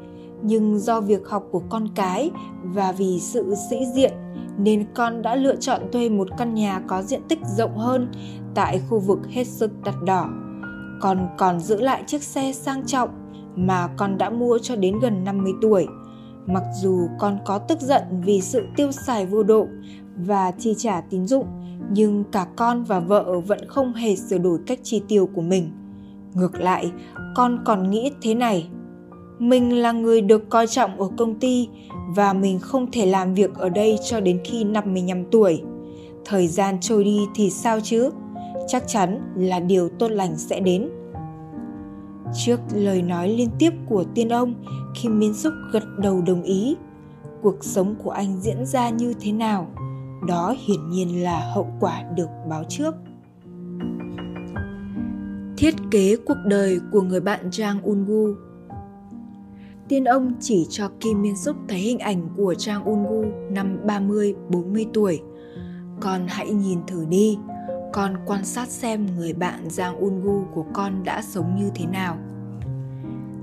nhưng 0.42 0.78
do 0.78 1.00
việc 1.00 1.28
học 1.28 1.44
của 1.50 1.62
con 1.68 1.88
cái 1.94 2.30
và 2.62 2.92
vì 2.92 3.20
sự 3.20 3.54
sĩ 3.70 3.76
diện 3.94 4.12
nên 4.58 4.84
con 4.94 5.22
đã 5.22 5.36
lựa 5.36 5.56
chọn 5.56 5.80
thuê 5.92 6.08
một 6.08 6.28
căn 6.38 6.54
nhà 6.54 6.80
có 6.86 7.02
diện 7.02 7.20
tích 7.28 7.38
rộng 7.56 7.76
hơn 7.76 8.08
tại 8.54 8.80
khu 8.88 8.98
vực 8.98 9.18
hết 9.30 9.44
sức 9.44 9.70
đắt 9.84 9.94
đỏ. 10.04 10.28
Con 11.00 11.28
còn 11.38 11.60
giữ 11.60 11.80
lại 11.80 12.02
chiếc 12.06 12.22
xe 12.22 12.52
sang 12.52 12.86
trọng 12.86 13.08
mà 13.56 13.88
con 13.96 14.18
đã 14.18 14.30
mua 14.30 14.58
cho 14.58 14.76
đến 14.76 14.98
gần 14.98 15.24
50 15.24 15.52
tuổi. 15.62 15.86
Mặc 16.46 16.62
dù 16.82 17.08
con 17.18 17.38
có 17.44 17.58
tức 17.58 17.80
giận 17.80 18.02
vì 18.24 18.40
sự 18.40 18.66
tiêu 18.76 18.92
xài 18.92 19.26
vô 19.26 19.42
độ 19.42 19.66
và 20.16 20.50
chi 20.50 20.74
trả 20.78 21.00
tín 21.00 21.26
dụng, 21.26 21.46
nhưng 21.90 22.24
cả 22.32 22.46
con 22.56 22.84
và 22.84 23.00
vợ 23.00 23.40
vẫn 23.40 23.58
không 23.68 23.92
hề 23.92 24.16
sửa 24.16 24.38
đổi 24.38 24.58
cách 24.66 24.78
chi 24.82 25.02
tiêu 25.08 25.28
của 25.34 25.42
mình. 25.42 25.70
Ngược 26.34 26.60
lại, 26.60 26.92
con 27.34 27.58
còn 27.64 27.90
nghĩ 27.90 28.12
thế 28.22 28.34
này. 28.34 28.68
Mình 29.38 29.82
là 29.82 29.92
người 29.92 30.20
được 30.20 30.50
coi 30.50 30.66
trọng 30.66 31.00
ở 31.00 31.08
công 31.16 31.34
ty 31.34 31.68
và 32.06 32.32
mình 32.32 32.58
không 32.58 32.90
thể 32.92 33.06
làm 33.06 33.34
việc 33.34 33.54
ở 33.54 33.68
đây 33.68 33.98
cho 34.04 34.20
đến 34.20 34.40
khi 34.44 34.64
55 34.64 35.24
tuổi. 35.30 35.62
Thời 36.24 36.48
gian 36.48 36.80
trôi 36.80 37.04
đi 37.04 37.20
thì 37.34 37.50
sao 37.50 37.80
chứ? 37.80 38.10
Chắc 38.68 38.88
chắn 38.88 39.20
là 39.36 39.60
điều 39.60 39.88
tốt 39.88 40.08
lành 40.08 40.36
sẽ 40.36 40.60
đến. 40.60 40.88
Trước 42.34 42.60
lời 42.74 43.02
nói 43.02 43.28
liên 43.28 43.48
tiếp 43.58 43.70
của 43.88 44.04
tiên 44.14 44.28
ông, 44.28 44.54
Kim 44.94 45.18
Miên 45.18 45.34
Súc 45.34 45.52
gật 45.72 45.84
đầu 45.98 46.22
đồng 46.26 46.42
ý. 46.42 46.76
Cuộc 47.42 47.64
sống 47.64 47.94
của 48.04 48.10
anh 48.10 48.40
diễn 48.40 48.66
ra 48.66 48.90
như 48.90 49.14
thế 49.20 49.32
nào? 49.32 49.68
Đó 50.28 50.54
hiển 50.66 50.90
nhiên 50.90 51.22
là 51.22 51.50
hậu 51.54 51.68
quả 51.80 52.02
được 52.16 52.28
báo 52.50 52.64
trước. 52.68 52.94
Thiết 55.56 55.74
kế 55.90 56.16
cuộc 56.26 56.38
đời 56.46 56.80
của 56.92 57.00
người 57.00 57.20
bạn 57.20 57.50
Jang 57.50 57.82
Ungu 57.82 58.34
Tiên 59.88 60.04
ông 60.04 60.32
chỉ 60.40 60.66
cho 60.70 60.90
Kim 61.00 61.22
Miên 61.22 61.36
Súc 61.36 61.56
thấy 61.68 61.78
hình 61.78 61.98
ảnh 61.98 62.28
của 62.36 62.54
Trang 62.54 62.84
Ungu 62.84 63.24
năm 63.50 63.78
30-40 63.86 64.86
tuổi. 64.94 65.20
Con 66.00 66.26
hãy 66.28 66.50
nhìn 66.50 66.78
thử 66.86 67.04
đi, 67.08 67.38
con 67.92 68.14
quan 68.26 68.44
sát 68.44 68.68
xem 68.68 69.06
người 69.16 69.32
bạn 69.32 69.70
Giang 69.70 69.96
Ungu 69.96 70.44
của 70.54 70.64
con 70.72 71.04
đã 71.04 71.22
sống 71.22 71.56
như 71.56 71.70
thế 71.74 71.86
nào. 71.86 72.18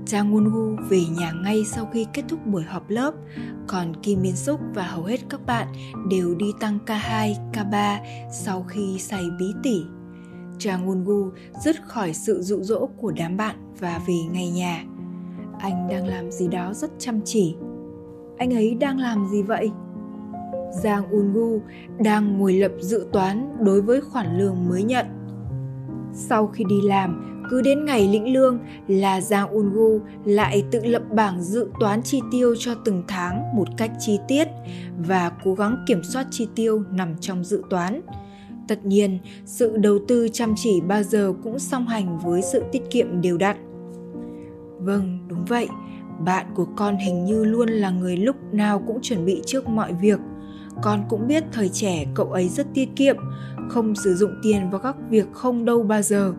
Jang 0.06 0.34
Ungu 0.34 0.82
về 0.88 1.00
nhà 1.18 1.32
ngay 1.32 1.64
sau 1.64 1.86
khi 1.92 2.06
kết 2.12 2.22
thúc 2.28 2.46
buổi 2.46 2.62
họp 2.62 2.90
lớp, 2.90 3.14
còn 3.66 3.96
Kim 4.02 4.22
Miên 4.22 4.36
Súc 4.36 4.60
và 4.74 4.82
hầu 4.82 5.04
hết 5.04 5.20
các 5.28 5.46
bạn 5.46 5.68
đều 6.10 6.34
đi 6.34 6.46
tăng 6.60 6.78
K2, 6.86 7.34
K3 7.52 7.98
sau 8.32 8.64
khi 8.68 8.98
say 8.98 9.24
bí 9.38 9.46
tỉ. 9.62 9.82
Jang 10.58 10.86
Ungu 10.86 11.30
dứt 11.64 11.76
khỏi 11.86 12.14
sự 12.14 12.42
dụ 12.42 12.62
dỗ 12.62 12.86
của 12.96 13.12
đám 13.16 13.36
bạn 13.36 13.56
và 13.80 14.00
về 14.06 14.18
ngay 14.32 14.50
nhà. 14.50 14.84
Anh 15.64 15.88
đang 15.88 16.06
làm 16.06 16.30
gì 16.30 16.48
đó 16.48 16.72
rất 16.74 16.90
chăm 16.98 17.20
chỉ. 17.24 17.54
Anh 18.38 18.54
ấy 18.54 18.74
đang 18.74 18.98
làm 18.98 19.26
gì 19.32 19.42
vậy? 19.42 19.70
Giang 20.82 21.10
Ungu 21.10 21.60
đang 21.98 22.38
ngồi 22.38 22.52
lập 22.52 22.72
dự 22.80 23.06
toán 23.12 23.56
đối 23.60 23.82
với 23.82 24.00
khoản 24.00 24.38
lương 24.38 24.68
mới 24.68 24.82
nhận. 24.82 25.06
Sau 26.12 26.46
khi 26.46 26.64
đi 26.68 26.80
làm, 26.84 27.42
cứ 27.50 27.62
đến 27.62 27.84
ngày 27.84 28.08
lĩnh 28.08 28.32
lương 28.32 28.58
là 28.88 29.20
Giang 29.20 29.48
Ungu 29.50 30.00
lại 30.24 30.64
tự 30.70 30.80
lập 30.84 31.02
bảng 31.14 31.42
dự 31.42 31.68
toán 31.80 32.02
chi 32.02 32.20
tiêu 32.32 32.54
cho 32.58 32.74
từng 32.84 33.02
tháng 33.08 33.56
một 33.56 33.68
cách 33.76 33.90
chi 33.98 34.18
tiết 34.28 34.48
và 35.06 35.32
cố 35.44 35.54
gắng 35.54 35.84
kiểm 35.86 36.02
soát 36.02 36.26
chi 36.30 36.48
tiêu 36.54 36.82
nằm 36.90 37.14
trong 37.20 37.44
dự 37.44 37.62
toán. 37.70 38.00
Tất 38.68 38.86
nhiên, 38.86 39.18
sự 39.44 39.76
đầu 39.76 39.98
tư 40.08 40.28
chăm 40.32 40.54
chỉ 40.56 40.80
bao 40.80 41.02
giờ 41.02 41.32
cũng 41.42 41.58
song 41.58 41.86
hành 41.86 42.18
với 42.18 42.42
sự 42.42 42.62
tiết 42.72 42.82
kiệm 42.90 43.20
đều 43.20 43.38
đặn. 43.38 43.73
Vâng, 44.84 45.18
đúng 45.28 45.44
vậy, 45.44 45.68
bạn 46.24 46.46
của 46.54 46.66
con 46.76 46.96
hình 46.96 47.24
như 47.24 47.44
luôn 47.44 47.68
là 47.68 47.90
người 47.90 48.16
lúc 48.16 48.36
nào 48.52 48.82
cũng 48.86 48.98
chuẩn 49.02 49.24
bị 49.24 49.42
trước 49.46 49.68
mọi 49.68 49.92
việc. 49.92 50.20
Con 50.82 51.04
cũng 51.08 51.26
biết 51.26 51.44
thời 51.52 51.68
trẻ 51.68 52.06
cậu 52.14 52.26
ấy 52.26 52.48
rất 52.48 52.66
tiết 52.74 52.88
kiệm, 52.96 53.16
không 53.68 53.94
sử 53.94 54.14
dụng 54.14 54.30
tiền 54.42 54.70
vào 54.70 54.80
các 54.80 54.96
việc 55.10 55.32
không 55.32 55.64
đâu 55.64 55.82
bao 55.82 56.02
giờ 56.02 56.34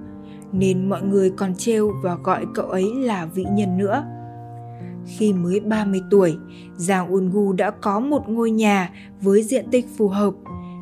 nên 0.52 0.90
mọi 0.90 1.02
người 1.02 1.30
còn 1.30 1.56
trêu 1.56 1.92
và 2.04 2.16
gọi 2.24 2.46
cậu 2.54 2.66
ấy 2.66 2.92
là 2.96 3.26
vị 3.26 3.46
nhân 3.52 3.78
nữa. 3.78 4.04
Khi 5.06 5.34
mới 5.34 5.60
30 5.60 6.02
tuổi, 6.12 6.38
Giang 6.78 7.08
Ungu 7.08 7.54
đã 7.54 7.72
có 7.72 8.00
một 8.00 8.30
ngôi 8.30 8.52
nhà 8.52 8.92
với 9.22 9.44
diện 9.44 9.66
tích 9.72 9.86
phù 9.98 10.08
hợp. 10.08 10.34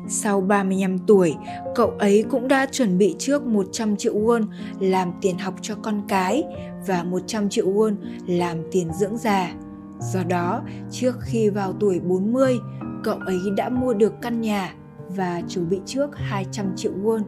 Sau 0.08 0.40
35 0.40 0.98
tuổi, 0.98 1.34
cậu 1.74 1.90
ấy 1.98 2.24
cũng 2.30 2.48
đã 2.48 2.66
chuẩn 2.66 2.98
bị 2.98 3.14
trước 3.18 3.46
100 3.46 3.96
triệu 3.96 4.14
won 4.14 4.46
làm 4.80 5.12
tiền 5.20 5.38
học 5.38 5.54
cho 5.62 5.74
con 5.82 6.02
cái 6.08 6.42
và 6.86 7.02
100 7.02 7.48
triệu 7.48 7.66
won 7.66 7.94
làm 8.26 8.58
tiền 8.72 8.92
dưỡng 8.92 9.16
già. 9.16 9.54
Do 10.00 10.22
đó, 10.28 10.62
trước 10.90 11.16
khi 11.20 11.48
vào 11.48 11.72
tuổi 11.80 12.00
40, 12.00 12.58
cậu 13.04 13.18
ấy 13.18 13.40
đã 13.56 13.68
mua 13.68 13.94
được 13.94 14.12
căn 14.22 14.40
nhà 14.40 14.74
và 15.08 15.42
chuẩn 15.48 15.68
bị 15.68 15.80
trước 15.86 16.10
200 16.16 16.72
triệu 16.76 16.92
won. 17.02 17.20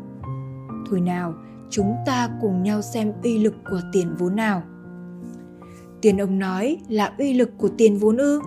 Thôi 0.90 1.00
nào, 1.00 1.34
chúng 1.70 1.94
ta 2.06 2.28
cùng 2.40 2.62
nhau 2.62 2.82
xem 2.82 3.12
uy 3.22 3.38
lực 3.38 3.54
của 3.70 3.80
tiền 3.92 4.14
vốn 4.18 4.36
nào. 4.36 4.62
Tiền 6.00 6.18
ông 6.18 6.38
nói 6.38 6.78
là 6.88 7.12
uy 7.18 7.32
lực 7.32 7.50
của 7.58 7.68
tiền 7.78 7.96
vốn 7.96 8.16
ư? 8.16 8.40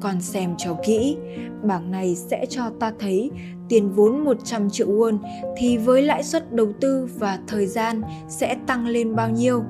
Con 0.00 0.20
xem 0.20 0.54
cho 0.58 0.76
kỹ, 0.84 1.16
bảng 1.62 1.90
này 1.90 2.14
sẽ 2.14 2.46
cho 2.46 2.70
ta 2.80 2.92
thấy 2.98 3.30
tiền 3.68 3.90
vốn 3.90 4.24
100 4.24 4.70
triệu 4.70 4.88
won 4.88 5.18
thì 5.56 5.76
với 5.76 6.02
lãi 6.02 6.22
suất 6.22 6.52
đầu 6.52 6.72
tư 6.80 7.08
và 7.18 7.38
thời 7.46 7.66
gian 7.66 8.02
sẽ 8.28 8.56
tăng 8.66 8.86
lên 8.86 9.14
bao 9.14 9.30
nhiêu? 9.30 9.62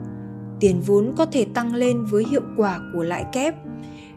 Tiền 0.60 0.80
vốn 0.86 1.12
có 1.16 1.26
thể 1.26 1.46
tăng 1.54 1.74
lên 1.74 2.04
với 2.04 2.24
hiệu 2.30 2.42
quả 2.56 2.80
của 2.94 3.02
lãi 3.02 3.24
kép. 3.32 3.54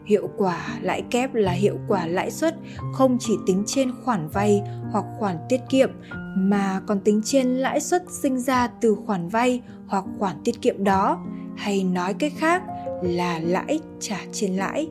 Hiệu 0.04 0.30
quả 0.36 0.78
lãi 0.80 1.02
kép 1.10 1.34
là 1.34 1.52
hiệu 1.52 1.76
quả 1.88 2.06
lãi 2.06 2.30
suất 2.30 2.56
không 2.92 3.16
chỉ 3.20 3.32
tính 3.46 3.62
trên 3.66 3.90
khoản 4.04 4.28
vay 4.28 4.62
hoặc 4.92 5.04
khoản 5.18 5.36
tiết 5.48 5.60
kiệm 5.68 5.90
mà 6.36 6.80
còn 6.86 7.00
tính 7.00 7.20
trên 7.24 7.46
lãi 7.48 7.80
suất 7.80 8.02
sinh 8.10 8.38
ra 8.40 8.68
từ 8.80 8.96
khoản 9.06 9.28
vay 9.28 9.62
hoặc 9.86 10.04
khoản 10.18 10.36
tiết 10.44 10.62
kiệm 10.62 10.84
đó, 10.84 11.24
hay 11.56 11.84
nói 11.84 12.14
cách 12.14 12.32
khác 12.36 12.62
là 13.02 13.38
lãi 13.38 13.80
trả 14.00 14.18
trên 14.32 14.56
lãi. 14.56 14.88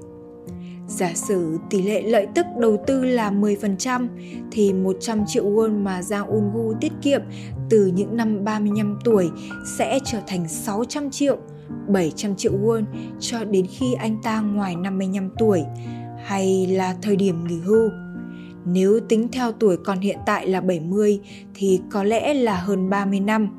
Giả 0.88 1.12
sử 1.16 1.58
tỷ 1.70 1.82
lệ 1.82 2.02
lợi 2.02 2.28
tức 2.36 2.46
đầu 2.60 2.84
tư 2.88 3.04
là 3.06 3.32
10% 3.32 4.08
thì 4.52 4.74
100 4.74 5.24
triệu 5.28 5.46
won 5.46 5.84
mà 5.84 6.02
Giang 6.02 6.28
Ungu 6.28 6.74
tiết 6.82 6.92
kiệm 7.02 7.22
từ 7.70 7.92
những 7.96 8.18
năm 8.18 8.44
35 8.44 9.00
tuổi 9.04 9.30
sẽ 9.78 10.00
trở 10.06 10.20
thành 10.28 10.48
600 10.48 11.12
triệu, 11.12 11.38
700 11.88 12.36
triệu 12.36 12.54
won 12.64 12.84
cho 13.20 13.44
đến 13.44 13.66
khi 13.70 13.94
anh 13.94 14.22
ta 14.24 14.42
ngoài 14.42 14.76
55 14.76 15.30
tuổi 15.38 15.64
hay 16.26 16.68
là 16.68 16.96
thời 17.02 17.16
điểm 17.16 17.48
nghỉ 17.48 17.60
hưu. 17.60 17.90
Nếu 18.66 19.00
tính 19.10 19.28
theo 19.32 19.52
tuổi 19.52 19.78
còn 19.78 20.00
hiện 20.00 20.18
tại 20.26 20.48
là 20.48 20.62
70 20.62 21.20
thì 21.54 21.80
có 21.92 22.04
lẽ 22.04 22.34
là 22.34 22.58
hơn 22.60 22.90
30 22.90 23.20
năm 23.20 23.50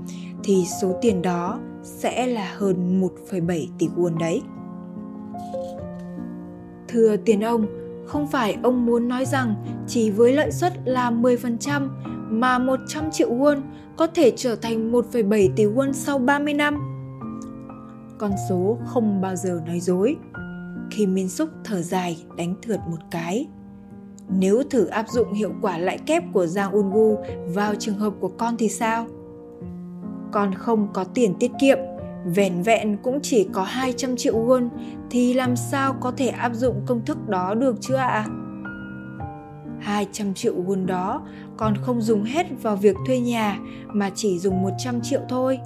thì 0.44 0.64
số 0.80 0.98
tiền 1.02 1.22
đó 1.22 1.60
sẽ 1.82 2.26
là 2.26 2.54
hơn 2.56 3.00
1,7 3.00 3.66
tỷ 3.78 3.88
won 3.96 4.18
đấy. 4.18 4.42
Thưa 6.88 7.16
tiền 7.16 7.40
ông, 7.40 7.66
không 8.06 8.26
phải 8.26 8.58
ông 8.62 8.86
muốn 8.86 9.08
nói 9.08 9.24
rằng 9.24 9.54
chỉ 9.86 10.10
với 10.10 10.32
lợi 10.32 10.52
suất 10.52 10.72
là 10.84 11.10
10% 11.10 11.88
mà 12.30 12.58
100 12.58 13.10
triệu 13.10 13.30
won 13.30 13.60
có 13.96 14.06
thể 14.06 14.32
trở 14.36 14.56
thành 14.56 14.92
1,7 14.92 15.48
tỷ 15.56 15.64
won 15.64 15.92
sau 15.92 16.18
30 16.18 16.54
năm. 16.54 16.78
Con 18.18 18.32
số 18.48 18.78
không 18.86 19.20
bao 19.20 19.36
giờ 19.36 19.60
nói 19.66 19.80
dối. 19.80 20.16
Khi 20.90 21.06
Min 21.06 21.28
Súc 21.28 21.48
thở 21.64 21.82
dài 21.82 22.24
đánh 22.36 22.54
thượt 22.62 22.80
một 22.90 22.98
cái, 23.10 23.46
nếu 24.28 24.62
thử 24.70 24.86
áp 24.86 25.08
dụng 25.08 25.32
hiệu 25.32 25.52
quả 25.62 25.78
lãi 25.78 25.98
kép 25.98 26.22
của 26.32 26.46
Giang 26.46 26.72
Ungu 26.72 27.16
vào 27.54 27.74
trường 27.74 27.98
hợp 27.98 28.12
của 28.20 28.28
con 28.28 28.56
thì 28.56 28.68
sao? 28.68 29.06
Con 30.32 30.54
không 30.54 30.88
có 30.92 31.04
tiền 31.04 31.34
tiết 31.40 31.50
kiệm, 31.60 31.78
vẻn 32.34 32.62
vẹn 32.62 32.96
cũng 33.02 33.18
chỉ 33.22 33.48
có 33.52 33.62
200 33.62 34.16
triệu 34.16 34.34
won 34.34 34.68
thì 35.10 35.34
làm 35.34 35.56
sao 35.56 35.94
có 36.00 36.12
thể 36.16 36.28
áp 36.28 36.54
dụng 36.54 36.82
công 36.86 37.04
thức 37.04 37.28
đó 37.28 37.54
được 37.54 37.76
chưa 37.80 37.96
ạ? 37.96 38.06
À? 38.06 38.26
200 39.80 40.34
triệu 40.34 40.54
won 40.54 40.86
đó 40.86 41.22
còn 41.56 41.74
không 41.82 42.00
dùng 42.00 42.24
hết 42.24 42.46
vào 42.62 42.76
việc 42.76 42.96
thuê 43.06 43.18
nhà 43.18 43.58
mà 43.86 44.10
chỉ 44.14 44.38
dùng 44.38 44.62
100 44.62 45.00
triệu 45.00 45.20
thôi. 45.28 45.58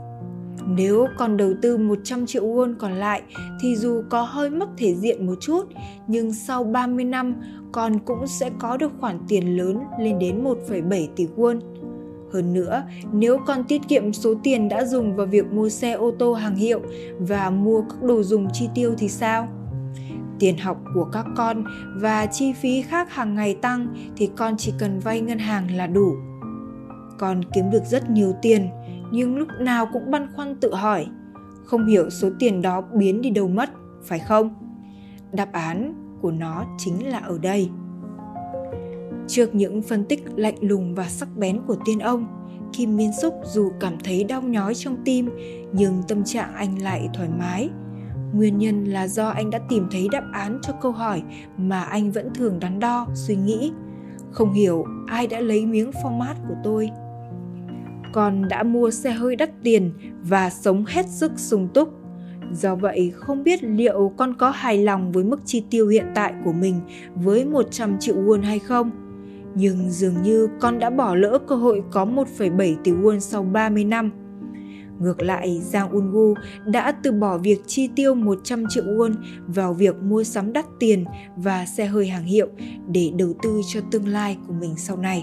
Nếu 0.67 1.07
còn 1.19 1.37
đầu 1.37 1.53
tư 1.63 1.77
100 1.77 2.27
triệu 2.27 2.45
won 2.45 2.75
còn 2.79 2.93
lại 2.93 3.23
thì 3.61 3.77
dù 3.77 4.03
có 4.11 4.23
hơi 4.23 4.51
mất 4.51 4.69
thể 4.77 4.95
diện 4.95 5.27
một 5.27 5.35
chút, 5.41 5.69
nhưng 6.07 6.33
sau 6.33 6.65
30 6.65 7.05
năm 7.05 7.35
con 7.73 7.99
cũng 7.99 8.27
sẽ 8.27 8.51
có 8.59 8.77
được 8.77 8.93
khoản 9.01 9.19
tiền 9.29 9.57
lớn 9.57 9.79
lên 10.01 10.19
đến 10.19 10.45
1,7 10.45 11.07
tỷ 11.17 11.27
won. 11.37 11.72
Hơn 12.33 12.53
nữa, 12.53 12.83
nếu 13.13 13.39
con 13.47 13.65
tiết 13.65 13.89
kiệm 13.89 14.13
số 14.13 14.35
tiền 14.43 14.69
đã 14.69 14.85
dùng 14.85 15.17
vào 15.17 15.27
việc 15.27 15.53
mua 15.53 15.69
xe 15.69 15.93
ô 15.93 16.11
tô 16.19 16.35
hàng 16.35 16.57
hiệu 16.57 16.81
và 17.19 17.51
mua 17.51 17.83
các 17.83 18.03
đồ 18.03 18.23
dùng 18.23 18.49
chi 18.53 18.69
tiêu 18.75 18.95
thì 18.99 19.09
sao? 19.09 19.49
Tiền 20.39 20.59
học 20.59 20.81
của 20.95 21.05
các 21.05 21.27
con 21.37 21.65
và 22.01 22.27
chi 22.27 22.53
phí 22.53 22.83
khác 22.83 23.13
hàng 23.13 23.35
ngày 23.35 23.55
tăng 23.55 23.95
thì 24.17 24.31
con 24.37 24.57
chỉ 24.57 24.73
cần 24.79 24.99
vay 24.99 25.21
ngân 25.21 25.39
hàng 25.39 25.77
là 25.77 25.87
đủ. 25.87 26.15
Con 27.19 27.41
kiếm 27.55 27.71
được 27.71 27.85
rất 27.85 28.11
nhiều 28.11 28.35
tiền, 28.43 28.69
nhưng 29.13 29.37
lúc 29.37 29.49
nào 29.61 29.87
cũng 29.93 30.11
băn 30.11 30.27
khoăn 30.37 30.57
tự 30.61 30.75
hỏi 30.75 31.07
không 31.65 31.87
hiểu 31.87 32.11
số 32.11 32.31
tiền 32.39 32.63
đó 32.63 32.81
biến 32.95 33.23
đi 33.23 33.31
đâu 33.31 33.49
mất 33.49 33.71
phải 34.03 34.19
không 34.19 34.55
đáp 35.33 35.53
án 35.53 35.95
của 36.23 36.31
nó 36.31 36.65
chính 36.79 37.11
là 37.11 37.19
ở 37.19 37.39
đây 37.39 37.71
Trước 39.33 39.55
những 39.55 39.83
phân 39.83 40.05
tích 40.05 40.23
lạnh 40.37 40.55
lùng 40.61 40.95
và 40.95 41.09
sắc 41.09 41.29
bén 41.37 41.61
của 41.67 41.77
tiên 41.85 41.99
ông, 41.99 42.27
Kim 42.73 42.97
Miên 42.97 43.11
Súc 43.23 43.35
dù 43.45 43.71
cảm 43.81 43.97
thấy 44.05 44.25
đau 44.25 44.43
nhói 44.43 44.75
trong 44.75 44.97
tim, 45.05 45.31
nhưng 45.73 46.03
tâm 46.09 46.25
trạng 46.25 46.55
anh 46.55 46.83
lại 46.83 47.09
thoải 47.15 47.29
mái. 47.39 47.71
Nguyên 48.35 48.59
nhân 48.59 48.85
là 48.85 49.09
do 49.09 49.29
anh 49.29 49.51
đã 49.51 49.59
tìm 49.69 49.87
thấy 49.91 50.09
đáp 50.13 50.25
án 50.33 50.59
cho 50.63 50.73
câu 50.73 50.93
hỏi 50.93 51.23
mà 51.57 51.83
anh 51.83 52.13
vẫn 52.13 52.35
thường 52.35 52.61
đắn 52.61 52.79
đo, 52.79 53.07
suy 53.15 53.37
nghĩ. 53.37 53.73
Không 54.31 54.53
hiểu 54.53 54.85
ai 55.07 55.27
đã 55.27 55.41
lấy 55.41 55.67
miếng 55.67 55.91
format 55.91 56.35
của 56.49 56.55
tôi. 56.65 56.91
Con 58.13 58.49
đã 58.49 58.63
mua 58.63 58.91
xe 58.91 59.11
hơi 59.11 59.37
đắt 59.37 59.51
tiền 59.63 59.93
và 60.23 60.51
sống 60.51 60.85
hết 60.87 61.07
sức 61.09 61.33
sung 61.37 61.69
túc. 61.75 61.89
Do 62.53 62.75
vậy, 62.75 63.13
không 63.15 63.45
biết 63.45 63.65
liệu 63.65 64.13
con 64.17 64.35
có 64.35 64.51
hài 64.51 64.79
lòng 64.79 65.13
với 65.13 65.25
mức 65.25 65.41
chi 65.45 65.65
tiêu 65.71 65.89
hiện 65.89 66.07
tại 66.15 66.35
của 66.45 66.53
mình 66.53 66.81
với 67.15 67.45
100 67.45 67.97
triệu 67.99 68.17
won 68.17 68.43
hay 68.43 68.59
không? 68.59 69.02
Nhưng 69.55 69.91
dường 69.91 70.23
như 70.23 70.49
con 70.61 70.79
đã 70.79 70.91
bỏ 70.91 71.15
lỡ 71.15 71.39
cơ 71.49 71.55
hội 71.55 71.83
có 71.91 72.05
1,7 72.05 72.77
tỷ 72.85 72.93
won 72.93 73.19
sau 73.19 73.43
30 73.43 73.85
năm. 73.85 74.11
Ngược 74.99 75.23
lại, 75.23 75.61
Giang 75.61 75.91
Ungu 75.91 76.35
đã 76.67 76.93
từ 76.93 77.13
bỏ 77.13 77.39
việc 77.39 77.61
chi 77.67 77.89
tiêu 77.97 78.15
100 78.15 78.65
triệu 78.69 78.85
won 78.85 79.15
vào 79.47 79.75
việc 79.75 79.97
mua 80.03 80.25
sắm 80.25 80.53
đắt 80.53 80.67
tiền 80.79 81.05
và 81.37 81.67
xe 81.67 81.87
hơi 81.87 82.07
hàng 82.07 82.25
hiệu 82.25 82.49
để 82.89 83.11
đầu 83.19 83.35
tư 83.43 83.61
cho 83.67 83.81
tương 83.91 84.09
lai 84.09 84.39
của 84.47 84.53
mình 84.53 84.75
sau 84.77 84.97
này. 84.97 85.23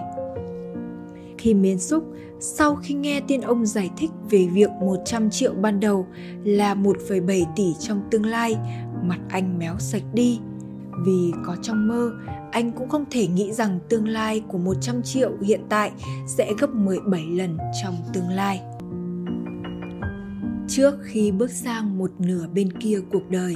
Khi 1.38 1.54
Miến 1.54 1.80
Xúc, 1.80 2.04
sau 2.40 2.76
khi 2.76 2.94
nghe 2.94 3.22
tiên 3.28 3.42
ông 3.42 3.66
giải 3.66 3.90
thích 3.98 4.10
về 4.30 4.48
việc 4.54 4.70
100 4.82 5.30
triệu 5.30 5.54
ban 5.54 5.80
đầu 5.80 6.08
là 6.44 6.76
1,7 6.76 7.46
tỷ 7.56 7.74
trong 7.80 8.02
tương 8.12 8.26
lai, 8.26 8.56
mặt 9.04 9.20
anh 9.30 9.60
méo 9.60 9.76
sạch 9.80 10.04
đi. 10.14 10.40
Vì 11.06 11.32
có 11.46 11.56
trong 11.62 11.88
mơ, 11.88 12.12
anh 12.52 12.72
cũng 12.72 12.90
không 12.90 13.06
thể 13.12 13.28
nghĩ 13.28 13.54
rằng 13.54 13.80
tương 13.90 14.08
lai 14.08 14.44
của 14.48 14.58
100 14.58 15.02
triệu 15.04 15.32
hiện 15.42 15.62
tại 15.70 15.92
sẽ 16.28 16.54
gấp 16.60 16.70
17 16.70 17.26
lần 17.26 17.58
trong 17.84 17.96
tương 18.14 18.30
lai. 18.30 18.62
Trước 20.68 20.96
khi 21.04 21.32
bước 21.32 21.52
sang 21.52 21.98
một 21.98 22.12
nửa 22.20 22.48
bên 22.54 22.74
kia 22.80 23.00
cuộc 23.12 23.30
đời, 23.30 23.56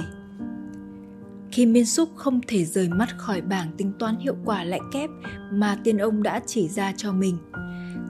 khi 1.54 1.66
Miên 1.66 1.86
Súc 1.86 2.08
không 2.16 2.40
thể 2.46 2.64
rời 2.64 2.88
mắt 2.88 3.18
khỏi 3.18 3.40
bảng 3.40 3.68
tính 3.76 3.92
toán 3.98 4.16
hiệu 4.16 4.36
quả 4.44 4.64
lãi 4.64 4.80
kép 4.92 5.10
mà 5.52 5.78
tiên 5.84 5.98
ông 5.98 6.22
đã 6.22 6.40
chỉ 6.46 6.68
ra 6.68 6.92
cho 6.96 7.12
mình. 7.12 7.38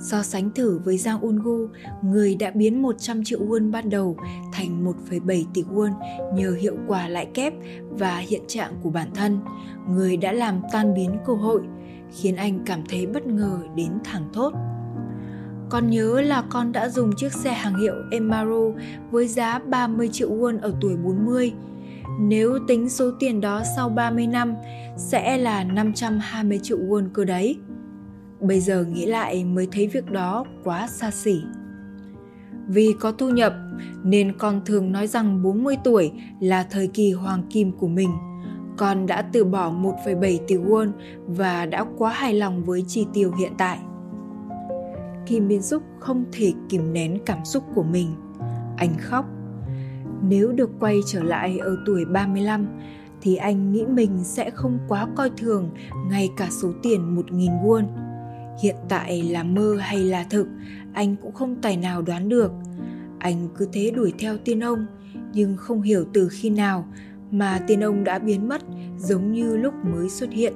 So 0.01 0.23
sánh 0.23 0.51
thử 0.51 0.81
với 0.85 0.99
Giang 0.99 1.21
Ungu, 1.21 1.69
người 2.03 2.35
đã 2.35 2.51
biến 2.51 2.83
100 2.83 3.25
triệu 3.25 3.41
won 3.41 3.71
ban 3.71 3.91
đầu 3.91 4.17
thành 4.53 4.85
1,7 5.11 5.45
tỷ 5.55 5.63
won 5.63 5.93
nhờ 6.35 6.57
hiệu 6.61 6.77
quả 6.87 7.09
lãi 7.09 7.27
kép 7.27 7.53
và 7.91 8.17
hiện 8.17 8.43
trạng 8.49 8.73
của 8.83 8.91
bản 8.91 9.09
thân, 9.15 9.41
người 9.89 10.17
đã 10.17 10.33
làm 10.33 10.61
tan 10.73 10.95
biến 10.95 11.11
cơ 11.27 11.35
hội, 11.35 11.63
khiến 12.11 12.37
anh 12.37 12.65
cảm 12.67 12.81
thấy 12.89 13.07
bất 13.07 13.27
ngờ 13.27 13.59
đến 13.77 13.91
thẳng 14.05 14.29
thốt. 14.33 14.53
Con 15.69 15.91
nhớ 15.91 16.21
là 16.21 16.43
con 16.51 16.73
đã 16.73 16.89
dùng 16.89 17.11
chiếc 17.17 17.33
xe 17.33 17.53
hàng 17.53 17.79
hiệu 17.79 17.95
Emaro 18.11 18.71
với 19.11 19.29
giá 19.29 19.59
30 19.59 20.09
triệu 20.13 20.31
won 20.31 20.61
ở 20.61 20.75
tuổi 20.81 20.97
40. 20.97 21.53
Nếu 22.21 22.59
tính 22.69 22.89
số 22.89 23.11
tiền 23.19 23.41
đó 23.41 23.63
sau 23.77 23.89
30 23.89 24.27
năm 24.27 24.55
sẽ 24.97 25.39
là 25.39 25.65
520 25.65 26.61
triệu 26.63 26.79
won 26.79 27.09
cơ 27.13 27.25
đấy. 27.25 27.59
Bây 28.41 28.61
giờ 28.61 28.85
nghĩ 28.85 29.07
lại 29.07 29.45
mới 29.45 29.69
thấy 29.73 29.87
việc 29.87 30.11
đó 30.11 30.45
quá 30.65 30.87
xa 30.87 31.11
xỉ. 31.11 31.43
Vì 32.69 32.95
có 33.01 33.13
thu 33.13 33.31
nhập 33.31 33.55
nên 34.03 34.39
con 34.39 34.61
thường 34.67 34.93
nói 34.93 35.07
rằng 35.07 35.43
40 35.43 35.77
tuổi 35.85 36.13
là 36.41 36.63
thời 36.63 36.87
kỳ 36.87 37.13
hoàng 37.13 37.43
kim 37.51 37.73
của 37.73 37.89
mình. 37.89 38.11
Con 38.77 39.07
đã 39.07 39.23
từ 39.23 39.45
bỏ 39.45 39.71
1,7 39.71 40.39
tỷ 40.49 40.57
won 40.57 40.91
và 41.27 41.67
đã 41.67 41.85
quá 41.99 42.13
hài 42.13 42.35
lòng 42.35 42.65
với 42.65 42.85
chi 42.89 43.07
tiêu 43.13 43.33
hiện 43.39 43.53
tại. 43.59 43.79
Kim 45.27 45.49
Miên 45.49 45.63
Súc 45.63 45.83
không 45.99 46.25
thể 46.33 46.53
kìm 46.69 46.93
nén 46.93 47.19
cảm 47.27 47.45
xúc 47.45 47.65
của 47.75 47.83
mình. 47.83 48.09
Anh 48.77 48.95
khóc. 48.99 49.25
Nếu 50.29 50.53
được 50.53 50.71
quay 50.81 51.01
trở 51.07 51.23
lại 51.23 51.59
ở 51.59 51.77
tuổi 51.87 52.05
35 52.05 52.67
thì 53.21 53.37
anh 53.37 53.73
nghĩ 53.73 53.87
mình 53.87 54.25
sẽ 54.25 54.51
không 54.51 54.79
quá 54.89 55.07
coi 55.17 55.31
thường 55.37 55.71
ngay 56.11 56.31
cả 56.37 56.49
số 56.51 56.73
tiền 56.83 57.17
1.000 57.17 57.63
won. 57.63 57.85
Hiện 58.63 58.77
tại 58.89 59.23
là 59.23 59.43
mơ 59.43 59.77
hay 59.81 59.99
là 59.99 60.25
thực, 60.31 60.47
anh 60.93 61.17
cũng 61.23 61.33
không 61.33 61.57
tài 61.63 61.77
nào 61.77 62.03
đoán 62.03 62.29
được. 62.29 62.53
Anh 63.19 63.49
cứ 63.57 63.69
thế 63.73 63.91
đuổi 63.91 64.13
theo 64.19 64.37
tiên 64.39 64.61
ông, 64.61 64.87
nhưng 65.33 65.57
không 65.57 65.83
hiểu 65.83 66.05
từ 66.13 66.29
khi 66.33 66.51
nào 66.51 66.87
mà 67.31 67.61
tiên 67.67 67.81
ông 67.81 68.05
đã 68.05 68.19
biến 68.19 68.49
mất 68.49 68.63
giống 68.99 69.33
như 69.33 69.57
lúc 69.57 69.75
mới 69.85 70.09
xuất 70.09 70.31
hiện. 70.31 70.53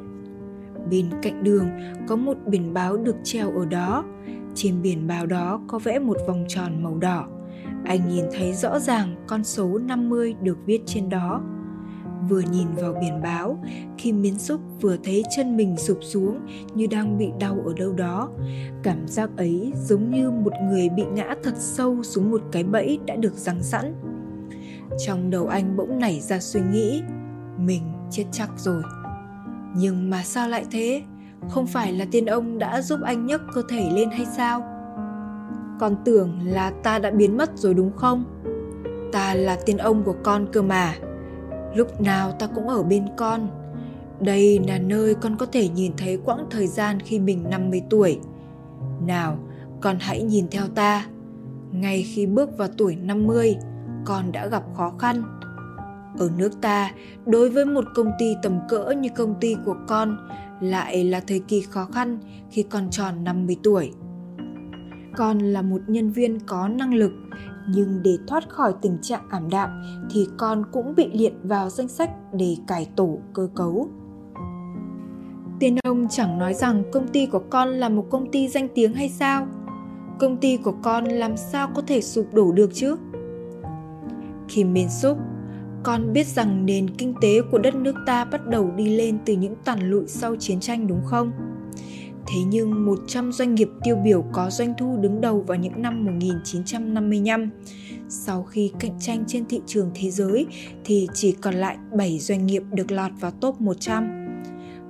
Bên 0.90 1.06
cạnh 1.22 1.44
đường 1.44 1.68
có 2.08 2.16
một 2.16 2.36
biển 2.46 2.74
báo 2.74 2.96
được 2.96 3.16
treo 3.24 3.50
ở 3.50 3.66
đó. 3.66 4.04
Trên 4.54 4.82
biển 4.82 5.06
báo 5.06 5.26
đó 5.26 5.60
có 5.66 5.78
vẽ 5.78 5.98
một 5.98 6.16
vòng 6.26 6.44
tròn 6.48 6.82
màu 6.82 6.98
đỏ 6.98 7.28
anh 7.88 8.08
nhìn 8.08 8.24
thấy 8.32 8.52
rõ 8.52 8.78
ràng 8.78 9.24
con 9.26 9.44
số 9.44 9.78
50 9.78 10.34
được 10.42 10.58
viết 10.66 10.80
trên 10.86 11.08
đó. 11.08 11.42
Vừa 12.28 12.40
nhìn 12.40 12.66
vào 12.76 12.94
biển 13.00 13.22
báo, 13.22 13.64
khi 13.98 14.12
miến 14.12 14.38
xúc 14.38 14.60
vừa 14.80 14.96
thấy 15.04 15.24
chân 15.36 15.56
mình 15.56 15.76
sụp 15.76 15.98
xuống 16.02 16.46
như 16.74 16.86
đang 16.90 17.18
bị 17.18 17.28
đau 17.40 17.56
ở 17.66 17.72
đâu 17.76 17.92
đó, 17.92 18.30
cảm 18.82 19.08
giác 19.08 19.30
ấy 19.36 19.72
giống 19.74 20.10
như 20.10 20.30
một 20.30 20.52
người 20.70 20.88
bị 20.88 21.02
ngã 21.12 21.34
thật 21.42 21.54
sâu 21.56 22.02
xuống 22.02 22.30
một 22.30 22.42
cái 22.52 22.64
bẫy 22.64 22.98
đã 23.06 23.16
được 23.16 23.34
răng 23.34 23.62
sẵn. 23.62 23.94
Trong 25.06 25.30
đầu 25.30 25.46
anh 25.46 25.76
bỗng 25.76 25.98
nảy 25.98 26.20
ra 26.20 26.40
suy 26.40 26.60
nghĩ, 26.72 27.02
mình 27.58 27.82
chết 28.10 28.24
chắc 28.32 28.50
rồi. 28.56 28.82
Nhưng 29.76 30.10
mà 30.10 30.22
sao 30.22 30.48
lại 30.48 30.64
thế? 30.70 31.02
Không 31.48 31.66
phải 31.66 31.92
là 31.92 32.06
tiên 32.10 32.26
ông 32.26 32.58
đã 32.58 32.82
giúp 32.82 33.00
anh 33.04 33.26
nhấc 33.26 33.42
cơ 33.54 33.62
thể 33.68 33.90
lên 33.94 34.10
hay 34.10 34.26
sao? 34.36 34.77
Con 35.80 35.96
tưởng 36.04 36.38
là 36.44 36.70
ta 36.70 36.98
đã 36.98 37.10
biến 37.10 37.36
mất 37.36 37.58
rồi 37.58 37.74
đúng 37.74 37.96
không 37.96 38.24
ta 39.12 39.34
là 39.34 39.58
tiên 39.66 39.76
ông 39.76 40.02
của 40.02 40.14
con 40.22 40.46
cơ 40.52 40.62
mà 40.62 40.94
lúc 41.74 42.00
nào 42.00 42.32
ta 42.32 42.46
cũng 42.46 42.68
ở 42.68 42.82
bên 42.82 43.04
con. 43.16 43.48
Đây 44.20 44.60
là 44.68 44.78
nơi 44.78 45.14
con 45.14 45.36
có 45.36 45.46
thể 45.46 45.68
nhìn 45.68 45.92
thấy 45.96 46.18
quãng 46.24 46.46
thời 46.50 46.66
gian 46.66 47.00
khi 47.00 47.18
mình 47.18 47.44
50 47.50 47.82
tuổi. 47.90 48.18
Nào, 49.06 49.38
con 49.80 49.96
hãy 50.00 50.22
nhìn 50.22 50.48
theo 50.50 50.66
ta. 50.66 51.06
Ngay 51.72 52.02
khi 52.02 52.26
bước 52.26 52.58
vào 52.58 52.68
tuổi 52.76 52.96
50, 52.96 53.56
con 54.04 54.32
đã 54.32 54.46
gặp 54.46 54.62
khó 54.76 54.92
khăn. 54.98 55.22
Ở 56.18 56.30
nước 56.36 56.60
ta, 56.60 56.92
đối 57.26 57.50
với 57.50 57.64
một 57.64 57.84
công 57.94 58.10
ty 58.18 58.34
tầm 58.42 58.58
cỡ 58.68 58.90
như 58.90 59.08
công 59.16 59.34
ty 59.40 59.56
của 59.64 59.76
con, 59.88 60.28
lại 60.60 61.04
là 61.04 61.20
thời 61.26 61.40
kỳ 61.40 61.60
khó 61.60 61.84
khăn 61.84 62.18
khi 62.50 62.62
con 62.62 62.90
tròn 62.90 63.24
50 63.24 63.56
tuổi. 63.62 63.92
Con 65.18 65.38
là 65.38 65.62
một 65.62 65.80
nhân 65.86 66.10
viên 66.10 66.40
có 66.40 66.68
năng 66.68 66.94
lực 66.94 67.12
nhưng 67.68 68.02
để 68.02 68.18
thoát 68.26 68.48
khỏi 68.48 68.74
tình 68.82 68.98
trạng 69.02 69.22
ảm 69.30 69.50
đạm 69.50 69.70
thì 70.10 70.28
con 70.36 70.64
cũng 70.72 70.94
bị 70.94 71.10
liệt 71.12 71.32
vào 71.42 71.70
danh 71.70 71.88
sách 71.88 72.10
để 72.32 72.56
cải 72.66 72.88
tổ 72.96 73.18
cơ 73.32 73.48
cấu. 73.54 73.88
Tiên 75.60 75.76
ông 75.84 76.06
chẳng 76.10 76.38
nói 76.38 76.54
rằng 76.54 76.82
công 76.92 77.08
ty 77.08 77.26
của 77.26 77.42
con 77.50 77.68
là 77.68 77.88
một 77.88 78.06
công 78.10 78.30
ty 78.30 78.48
danh 78.48 78.68
tiếng 78.74 78.94
hay 78.94 79.08
sao? 79.08 79.46
Công 80.18 80.36
ty 80.36 80.56
của 80.56 80.74
con 80.82 81.04
làm 81.04 81.36
sao 81.36 81.68
có 81.74 81.82
thể 81.86 82.00
sụp 82.00 82.34
đổ 82.34 82.52
được 82.52 82.70
chứ? 82.74 82.96
Kim 84.48 84.72
Min 84.72 84.88
Suk, 84.88 85.18
con 85.82 86.12
biết 86.12 86.26
rằng 86.26 86.66
nền 86.66 86.90
kinh 86.90 87.14
tế 87.20 87.40
của 87.50 87.58
đất 87.58 87.74
nước 87.74 87.94
ta 88.06 88.24
bắt 88.24 88.46
đầu 88.46 88.70
đi 88.76 88.96
lên 88.96 89.18
từ 89.24 89.32
những 89.32 89.54
tàn 89.64 89.90
lụi 89.90 90.06
sau 90.06 90.36
chiến 90.36 90.60
tranh 90.60 90.86
đúng 90.86 91.04
không? 91.04 91.32
Thế 92.30 92.40
nhưng 92.48 92.86
100 92.86 93.32
doanh 93.32 93.54
nghiệp 93.54 93.68
tiêu 93.84 93.96
biểu 93.96 94.24
có 94.32 94.50
doanh 94.50 94.74
thu 94.78 94.96
đứng 94.96 95.20
đầu 95.20 95.40
vào 95.46 95.58
những 95.58 95.82
năm 95.82 96.04
1955. 96.04 97.50
Sau 98.08 98.42
khi 98.42 98.72
cạnh 98.80 99.00
tranh 99.00 99.24
trên 99.26 99.44
thị 99.48 99.60
trường 99.66 99.90
thế 99.94 100.10
giới 100.10 100.46
thì 100.84 101.08
chỉ 101.14 101.32
còn 101.32 101.54
lại 101.54 101.76
7 101.96 102.18
doanh 102.18 102.46
nghiệp 102.46 102.62
được 102.72 102.90
lọt 102.90 103.12
vào 103.20 103.30
top 103.30 103.60
100. 103.60 104.08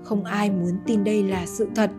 Không 0.05 0.25
ai 0.25 0.51
muốn 0.51 0.73
tin 0.87 1.05
đây 1.05 1.23
là 1.23 1.47
sự 1.47 1.69
thật. 1.75 1.91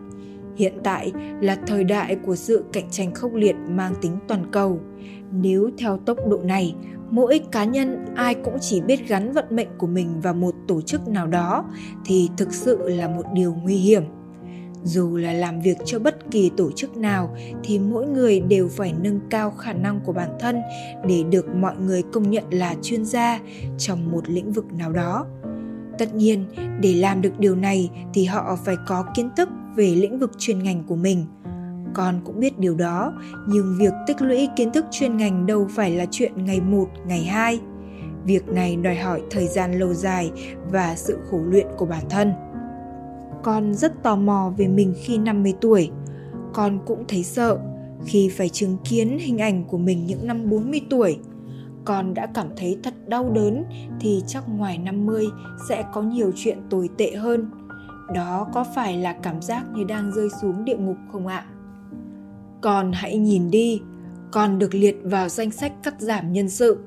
Hiện 0.56 0.72
tại 0.84 1.12
là 1.40 1.56
thời 1.66 1.84
đại 1.84 2.16
của 2.16 2.36
sự 2.36 2.64
cạnh 2.72 2.90
tranh 2.90 3.14
khốc 3.14 3.34
liệt 3.34 3.56
mang 3.68 3.94
tính 4.00 4.16
toàn 4.28 4.46
cầu. 4.52 4.80
Nếu 5.32 5.70
theo 5.78 5.96
tốc 5.96 6.18
độ 6.28 6.40
này, 6.44 6.74
mỗi 7.10 7.40
cá 7.52 7.64
nhân 7.64 8.04
ai 8.14 8.34
cũng 8.34 8.56
chỉ 8.60 8.80
biết 8.80 9.08
gắn 9.08 9.32
vận 9.32 9.44
mệnh 9.50 9.68
của 9.78 9.86
mình 9.86 10.20
vào 10.20 10.34
một 10.34 10.54
tổ 10.68 10.80
chức 10.80 11.08
nào 11.08 11.26
đó 11.26 11.64
thì 12.04 12.28
thực 12.36 12.52
sự 12.52 12.88
là 12.88 13.08
một 13.08 13.24
điều 13.34 13.54
nguy 13.54 13.76
hiểm 13.76 14.02
dù 14.84 15.16
là 15.16 15.32
làm 15.32 15.60
việc 15.60 15.78
cho 15.84 15.98
bất 15.98 16.30
kỳ 16.30 16.50
tổ 16.56 16.70
chức 16.70 16.96
nào, 16.96 17.36
thì 17.64 17.78
mỗi 17.78 18.06
người 18.06 18.40
đều 18.40 18.68
phải 18.68 18.94
nâng 19.00 19.20
cao 19.30 19.50
khả 19.50 19.72
năng 19.72 20.00
của 20.00 20.12
bản 20.12 20.30
thân 20.40 20.60
để 21.06 21.22
được 21.30 21.54
mọi 21.54 21.76
người 21.76 22.02
công 22.12 22.30
nhận 22.30 22.44
là 22.50 22.74
chuyên 22.82 23.04
gia 23.04 23.40
trong 23.78 24.12
một 24.12 24.28
lĩnh 24.28 24.52
vực 24.52 24.72
nào 24.72 24.92
đó. 24.92 25.26
Tất 25.98 26.14
nhiên, 26.14 26.44
để 26.80 26.94
làm 26.94 27.22
được 27.22 27.38
điều 27.38 27.56
này 27.56 27.90
thì 28.14 28.24
họ 28.24 28.58
phải 28.64 28.76
có 28.86 29.04
kiến 29.14 29.30
thức 29.36 29.48
về 29.76 29.94
lĩnh 29.94 30.18
vực 30.18 30.30
chuyên 30.38 30.62
ngành 30.62 30.84
của 30.86 30.96
mình. 30.96 31.24
Con 31.94 32.20
cũng 32.24 32.40
biết 32.40 32.58
điều 32.58 32.74
đó, 32.74 33.12
nhưng 33.48 33.76
việc 33.78 33.92
tích 34.06 34.22
lũy 34.22 34.48
kiến 34.56 34.72
thức 34.72 34.84
chuyên 34.90 35.16
ngành 35.16 35.46
đâu 35.46 35.68
phải 35.70 35.90
là 35.90 36.06
chuyện 36.10 36.44
ngày 36.44 36.60
một, 36.60 36.88
ngày 37.06 37.24
hai. 37.24 37.60
Việc 38.24 38.48
này 38.48 38.76
đòi 38.76 38.96
hỏi 38.96 39.22
thời 39.30 39.46
gian 39.46 39.78
lâu 39.78 39.94
dài 39.94 40.30
và 40.70 40.96
sự 40.96 41.18
khổ 41.30 41.38
luyện 41.46 41.66
của 41.76 41.86
bản 41.86 42.04
thân 42.10 42.32
con 43.42 43.74
rất 43.74 44.02
tò 44.02 44.16
mò 44.16 44.52
về 44.56 44.68
mình 44.68 44.94
khi 45.02 45.18
50 45.18 45.54
tuổi. 45.60 45.90
Con 46.52 46.78
cũng 46.86 47.04
thấy 47.08 47.22
sợ 47.22 47.58
khi 48.04 48.28
phải 48.28 48.48
chứng 48.48 48.76
kiến 48.84 49.18
hình 49.20 49.38
ảnh 49.38 49.64
của 49.64 49.78
mình 49.78 50.06
những 50.06 50.26
năm 50.26 50.50
40 50.50 50.80
tuổi. 50.90 51.18
Con 51.84 52.14
đã 52.14 52.26
cảm 52.26 52.46
thấy 52.56 52.78
thật 52.82 52.94
đau 53.08 53.30
đớn 53.30 53.64
thì 54.00 54.22
chắc 54.26 54.48
ngoài 54.48 54.78
50 54.78 55.26
sẽ 55.68 55.84
có 55.92 56.02
nhiều 56.02 56.32
chuyện 56.36 56.58
tồi 56.70 56.88
tệ 56.98 57.10
hơn. 57.10 57.50
Đó 58.14 58.46
có 58.52 58.64
phải 58.74 58.96
là 58.96 59.12
cảm 59.12 59.42
giác 59.42 59.64
như 59.74 59.84
đang 59.84 60.12
rơi 60.12 60.28
xuống 60.42 60.64
địa 60.64 60.76
ngục 60.76 60.96
không 61.12 61.26
ạ? 61.26 61.44
Con 62.60 62.92
hãy 62.92 63.18
nhìn 63.18 63.50
đi, 63.50 63.80
con 64.30 64.58
được 64.58 64.74
liệt 64.74 64.96
vào 65.04 65.28
danh 65.28 65.50
sách 65.50 65.72
cắt 65.82 66.00
giảm 66.00 66.32
nhân 66.32 66.48
sự. 66.48 66.78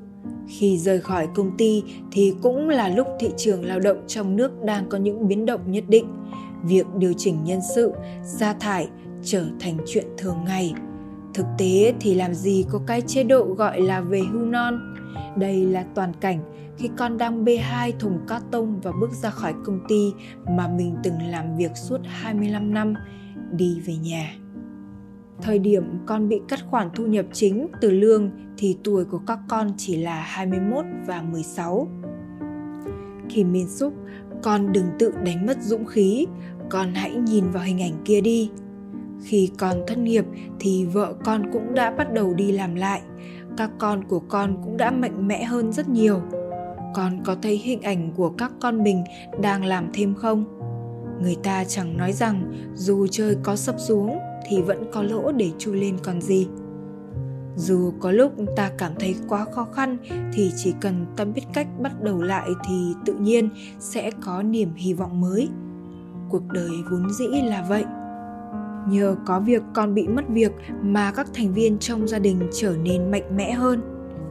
Khi 0.47 0.77
rời 0.77 1.01
khỏi 1.01 1.27
công 1.35 1.57
ty 1.57 1.83
thì 2.11 2.33
cũng 2.41 2.69
là 2.69 2.89
lúc 2.89 3.07
thị 3.19 3.29
trường 3.37 3.65
lao 3.65 3.79
động 3.79 3.97
trong 4.07 4.35
nước 4.35 4.63
đang 4.63 4.89
có 4.89 4.97
những 4.97 5.27
biến 5.27 5.45
động 5.45 5.71
nhất 5.71 5.83
định. 5.87 6.07
Việc 6.63 6.85
điều 6.97 7.13
chỉnh 7.17 7.43
nhân 7.43 7.59
sự, 7.75 7.93
sa 8.23 8.53
thải 8.53 8.87
trở 9.23 9.45
thành 9.59 9.77
chuyện 9.85 10.05
thường 10.17 10.37
ngày. 10.45 10.73
Thực 11.33 11.45
tế 11.57 11.93
thì 11.99 12.15
làm 12.15 12.33
gì 12.33 12.65
có 12.69 12.81
cái 12.87 13.01
chế 13.01 13.23
độ 13.23 13.45
gọi 13.45 13.81
là 13.81 14.01
về 14.01 14.21
hưu 14.31 14.45
non. 14.45 14.95
Đây 15.37 15.65
là 15.65 15.85
toàn 15.95 16.13
cảnh 16.21 16.39
khi 16.77 16.89
con 16.97 17.17
đang 17.17 17.45
bê 17.45 17.57
hai 17.57 17.91
thùng 17.91 18.19
cát 18.27 18.43
tông 18.51 18.79
và 18.81 18.91
bước 19.01 19.11
ra 19.11 19.29
khỏi 19.29 19.53
công 19.65 19.79
ty 19.87 20.13
mà 20.49 20.67
mình 20.67 20.95
từng 21.03 21.21
làm 21.29 21.57
việc 21.57 21.71
suốt 21.75 21.97
25 22.03 22.73
năm, 22.73 22.93
đi 23.51 23.79
về 23.85 23.95
nhà. 23.95 24.35
Thời 25.41 25.59
điểm 25.59 25.83
con 26.05 26.29
bị 26.29 26.41
cắt 26.47 26.59
khoản 26.69 26.89
thu 26.95 27.05
nhập 27.05 27.25
chính 27.33 27.67
từ 27.81 27.91
lương 27.91 28.31
thì 28.57 28.77
tuổi 28.83 29.05
của 29.05 29.19
các 29.27 29.39
con 29.49 29.71
chỉ 29.77 29.95
là 29.95 30.21
21 30.21 30.85
và 31.07 31.21
16. 31.21 31.87
Khi 33.29 33.43
miên 33.43 33.69
xúc, 33.69 33.93
con 34.43 34.71
đừng 34.71 34.85
tự 34.99 35.13
đánh 35.25 35.45
mất 35.45 35.57
dũng 35.61 35.85
khí, 35.85 36.27
con 36.73 36.93
hãy 36.93 37.11
nhìn 37.15 37.49
vào 37.51 37.63
hình 37.63 37.81
ảnh 37.81 37.93
kia 38.05 38.21
đi. 38.21 38.49
Khi 39.23 39.51
con 39.57 39.83
thất 39.87 39.97
nghiệp 39.97 40.25
thì 40.59 40.85
vợ 40.85 41.13
con 41.25 41.51
cũng 41.53 41.73
đã 41.73 41.91
bắt 41.91 42.13
đầu 42.13 42.33
đi 42.33 42.51
làm 42.51 42.75
lại, 42.75 43.01
các 43.57 43.71
con 43.77 44.03
của 44.03 44.19
con 44.19 44.57
cũng 44.63 44.77
đã 44.77 44.91
mạnh 44.91 45.27
mẽ 45.27 45.43
hơn 45.43 45.73
rất 45.73 45.89
nhiều. 45.89 46.21
Con 46.95 47.21
có 47.25 47.35
thấy 47.41 47.57
hình 47.57 47.81
ảnh 47.81 48.11
của 48.15 48.29
các 48.29 48.51
con 48.61 48.83
mình 48.83 49.03
đang 49.41 49.65
làm 49.65 49.89
thêm 49.93 50.15
không? 50.15 50.45
Người 51.21 51.35
ta 51.43 51.63
chẳng 51.63 51.97
nói 51.97 52.13
rằng 52.13 52.53
dù 52.75 53.07
trời 53.07 53.35
có 53.43 53.55
sập 53.55 53.79
xuống 53.79 54.17
thì 54.47 54.61
vẫn 54.61 54.83
có 54.91 55.03
lỗ 55.03 55.31
để 55.31 55.51
chui 55.57 55.75
lên 55.75 55.97
còn 56.03 56.21
gì 56.21 56.47
dù 57.55 57.93
có 57.99 58.11
lúc 58.11 58.33
ta 58.55 58.71
cảm 58.77 58.91
thấy 58.99 59.15
quá 59.27 59.45
khó 59.51 59.67
khăn 59.73 59.97
thì 60.33 60.51
chỉ 60.55 60.73
cần 60.81 61.05
ta 61.15 61.25
biết 61.25 61.41
cách 61.53 61.67
bắt 61.81 62.01
đầu 62.01 62.21
lại 62.21 62.49
thì 62.67 62.93
tự 63.05 63.13
nhiên 63.13 63.49
sẽ 63.79 64.11
có 64.21 64.43
niềm 64.43 64.69
hy 64.75 64.93
vọng 64.93 65.21
mới 65.21 65.49
cuộc 66.33 66.47
đời 66.53 66.83
vốn 66.89 67.09
dĩ 67.09 67.27
là 67.43 67.65
vậy. 67.69 67.85
Nhờ 68.87 69.15
có 69.25 69.39
việc 69.39 69.63
con 69.73 69.93
bị 69.93 70.07
mất 70.07 70.29
việc 70.29 70.51
mà 70.81 71.11
các 71.11 71.27
thành 71.33 71.53
viên 71.53 71.77
trong 71.79 72.07
gia 72.07 72.19
đình 72.19 72.49
trở 72.53 72.75
nên 72.83 73.11
mạnh 73.11 73.37
mẽ 73.37 73.51
hơn 73.51 73.81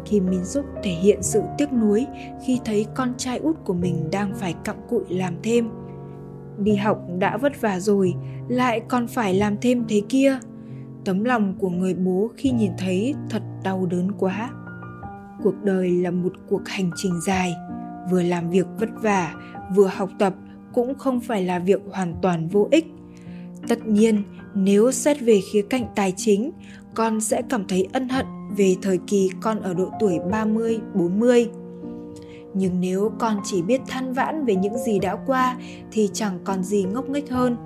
Kim 0.05 0.27
Min 0.31 0.45
Suk 0.45 0.65
thể 0.83 0.91
hiện 0.91 1.23
sự 1.23 1.43
tiếc 1.59 1.73
nuối 1.73 2.07
khi 2.47 2.61
thấy 2.65 2.87
con 2.95 3.15
trai 3.17 3.39
út 3.39 3.57
của 3.65 3.75
mình 3.75 4.11
đang 4.13 4.35
phải 4.35 4.55
cặm 4.65 4.77
cụi 4.89 5.05
làm 5.09 5.35
thêm. 5.43 5.69
Đi 6.59 6.75
học 6.75 6.99
đã 7.19 7.37
vất 7.37 7.61
vả 7.61 7.81
rồi, 7.81 8.15
lại 8.49 8.81
còn 8.89 9.07
phải 9.07 9.35
làm 9.35 9.57
thêm 9.61 9.85
thế 9.89 10.03
kia. 10.09 10.39
Tấm 11.05 11.25
lòng 11.25 11.55
của 11.59 11.71
người 11.71 11.95
bố 11.95 12.31
khi 12.37 12.51
nhìn 12.51 12.73
thấy 12.79 13.15
thật 13.31 13.43
đau 13.65 13.87
đớn 13.87 14.13
quá. 14.13 14.51
Cuộc 15.43 15.55
đời 15.63 15.91
là 15.91 16.11
một 16.11 16.33
cuộc 16.49 16.69
hành 16.69 16.91
trình 16.97 17.21
dài 17.27 17.55
vừa 18.11 18.23
làm 18.23 18.51
việc 18.51 18.67
vất 18.79 18.91
vả 19.03 19.35
vừa 19.75 19.87
học 19.87 20.11
tập 20.19 20.35
cũng 20.75 20.95
không 20.95 21.21
phải 21.21 21.45
là 21.45 21.59
việc 21.59 21.81
hoàn 21.91 22.15
toàn 22.23 22.49
vô 22.49 22.69
ích 22.71 22.87
tất 23.69 23.87
nhiên 23.87 24.23
nếu 24.55 24.93
xét 24.93 25.21
về 25.21 25.41
khía 25.53 25.63
cạnh 25.63 25.87
tài 25.95 26.13
chính 26.17 26.51
con 26.95 27.21
sẽ 27.21 27.43
cảm 27.49 27.65
thấy 27.69 27.89
ân 27.93 28.09
hận 28.09 28.27
về 28.57 28.77
thời 28.83 28.99
kỳ 29.07 29.31
con 29.41 29.61
ở 29.61 29.75
độ 29.75 29.91
tuổi 30.01 30.19
30, 30.31 30.81
40. 30.95 31.49
Nhưng 32.55 32.81
nếu 32.81 33.13
con 33.19 33.41
chỉ 33.45 33.63
biết 33.63 33.81
than 33.89 34.13
vãn 34.13 34.45
về 34.45 34.55
những 34.55 34.79
gì 34.79 34.99
đã 34.99 35.17
qua 35.27 35.57
thì 35.93 36.11
chẳng 36.13 36.39
còn 36.45 36.63
gì 36.63 36.85
ngốc 36.85 37.09
nghếch 37.09 37.31
hơn 37.31 37.57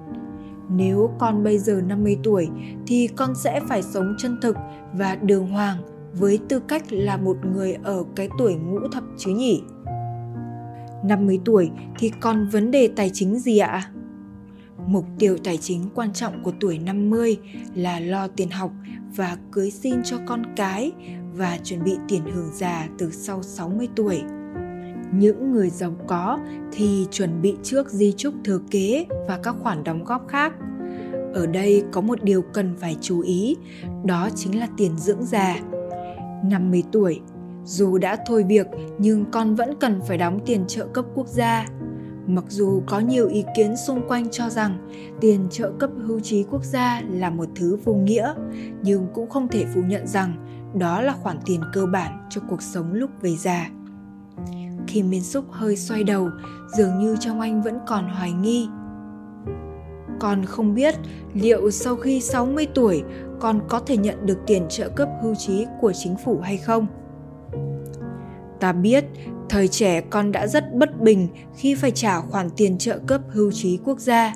nếu 0.68 1.11
con 1.18 1.44
bây 1.44 1.59
giờ 1.59 1.80
50 1.86 2.18
tuổi 2.22 2.48
thì 2.86 3.09
con 3.16 3.34
sẽ 3.34 3.61
phải 3.68 3.82
sống 3.82 4.14
chân 4.18 4.38
thực 4.42 4.57
và 4.92 5.14
đường 5.14 5.46
hoàng 5.46 5.76
với 6.12 6.38
tư 6.48 6.61
cách 6.61 6.92
là 6.92 7.16
một 7.16 7.36
người 7.54 7.76
ở 7.82 8.04
cái 8.16 8.28
tuổi 8.38 8.54
ngũ 8.54 8.88
thập 8.92 9.04
chứ 9.18 9.30
nhỉ? 9.30 9.62
50 11.07 11.40
tuổi 11.44 11.70
thì 11.98 12.12
còn 12.20 12.48
vấn 12.48 12.70
đề 12.70 12.88
tài 12.96 13.11
chính 13.11 13.38
gì 13.38 13.59
ạ? 13.59 13.90
Mục 14.86 15.04
tiêu 15.18 15.36
tài 15.44 15.57
chính 15.57 15.84
quan 15.94 16.12
trọng 16.12 16.42
của 16.42 16.52
tuổi 16.61 16.78
50 16.78 17.36
là 17.74 18.00
lo 18.00 18.28
tiền 18.28 18.50
học 18.50 18.70
và 19.16 19.36
cưới 19.52 19.70
xin 19.70 19.94
cho 20.04 20.16
con 20.26 20.42
cái 20.57 20.92
và 21.34 21.59
chuẩn 21.64 21.84
bị 21.84 21.92
tiền 22.09 22.22
hưởng 22.34 22.50
già 22.54 22.88
từ 22.98 23.11
sau 23.11 23.42
60 23.42 23.88
tuổi 23.96 24.22
những 25.12 25.52
người 25.52 25.70
giàu 25.70 25.96
có 26.07 26.38
thì 26.72 27.07
chuẩn 27.11 27.42
bị 27.42 27.54
trước 27.62 27.90
di 27.90 28.12
chúc 28.16 28.34
thừa 28.44 28.61
kế 28.70 29.07
và 29.28 29.38
các 29.42 29.54
khoản 29.62 29.84
đóng 29.84 30.04
góp 30.04 30.28
khác 30.28 30.52
ở 31.36 31.46
đây 31.46 31.84
có 31.92 32.00
một 32.00 32.22
điều 32.22 32.42
cần 32.42 32.76
phải 32.76 32.96
chú 33.00 33.20
ý, 33.20 33.57
đó 34.04 34.28
chính 34.34 34.61
là 34.61 34.68
tiền 34.76 34.98
dưỡng 34.98 35.24
già. 35.24 35.57
50 36.44 36.82
tuổi, 36.92 37.20
dù 37.66 37.98
đã 37.98 38.16
thôi 38.26 38.44
việc 38.48 38.66
nhưng 38.98 39.24
con 39.30 39.54
vẫn 39.54 39.70
cần 39.80 40.00
phải 40.06 40.18
đóng 40.18 40.40
tiền 40.46 40.64
trợ 40.66 40.86
cấp 40.86 41.04
quốc 41.14 41.28
gia. 41.28 41.66
Mặc 42.26 42.44
dù 42.48 42.82
có 42.86 42.98
nhiều 43.00 43.28
ý 43.28 43.44
kiến 43.56 43.76
xung 43.76 44.08
quanh 44.08 44.30
cho 44.30 44.48
rằng 44.48 44.88
tiền 45.20 45.46
trợ 45.50 45.72
cấp 45.78 45.90
hưu 46.06 46.20
trí 46.20 46.44
quốc 46.50 46.64
gia 46.64 47.02
là 47.10 47.30
một 47.30 47.48
thứ 47.54 47.78
vô 47.84 47.94
nghĩa, 47.94 48.34
nhưng 48.82 49.06
cũng 49.14 49.30
không 49.30 49.48
thể 49.48 49.64
phủ 49.74 49.80
nhận 49.86 50.06
rằng 50.06 50.46
đó 50.74 51.00
là 51.00 51.12
khoản 51.12 51.38
tiền 51.46 51.60
cơ 51.72 51.86
bản 51.86 52.26
cho 52.30 52.40
cuộc 52.48 52.62
sống 52.62 52.92
lúc 52.92 53.10
về 53.20 53.36
già. 53.36 53.70
khi 54.86 55.02
miên 55.02 55.22
xúc 55.22 55.44
hơi 55.50 55.76
xoay 55.76 56.04
đầu, 56.04 56.30
dường 56.76 56.98
như 56.98 57.16
trong 57.20 57.40
anh 57.40 57.62
vẫn 57.62 57.78
còn 57.86 58.08
hoài 58.08 58.32
nghi. 58.32 58.68
Con 60.20 60.44
không 60.44 60.74
biết 60.74 60.94
liệu 61.34 61.70
sau 61.70 61.96
khi 61.96 62.20
60 62.20 62.66
tuổi 62.74 63.02
con 63.40 63.60
có 63.68 63.80
thể 63.80 63.96
nhận 63.96 64.26
được 64.26 64.38
tiền 64.46 64.66
trợ 64.68 64.88
cấp 64.88 65.08
hưu 65.22 65.34
trí 65.34 65.66
của 65.80 65.92
chính 65.92 66.16
phủ 66.24 66.38
hay 66.38 66.56
không. 66.56 66.86
Ta 68.61 68.72
biết, 68.72 69.04
thời 69.48 69.68
trẻ 69.68 70.00
con 70.00 70.32
đã 70.32 70.46
rất 70.46 70.74
bất 70.74 71.00
bình 71.00 71.28
khi 71.57 71.74
phải 71.74 71.90
trả 71.90 72.20
khoản 72.20 72.50
tiền 72.57 72.78
trợ 72.78 72.98
cấp 73.07 73.20
hưu 73.28 73.52
trí 73.52 73.78
quốc 73.84 74.00
gia. 74.00 74.34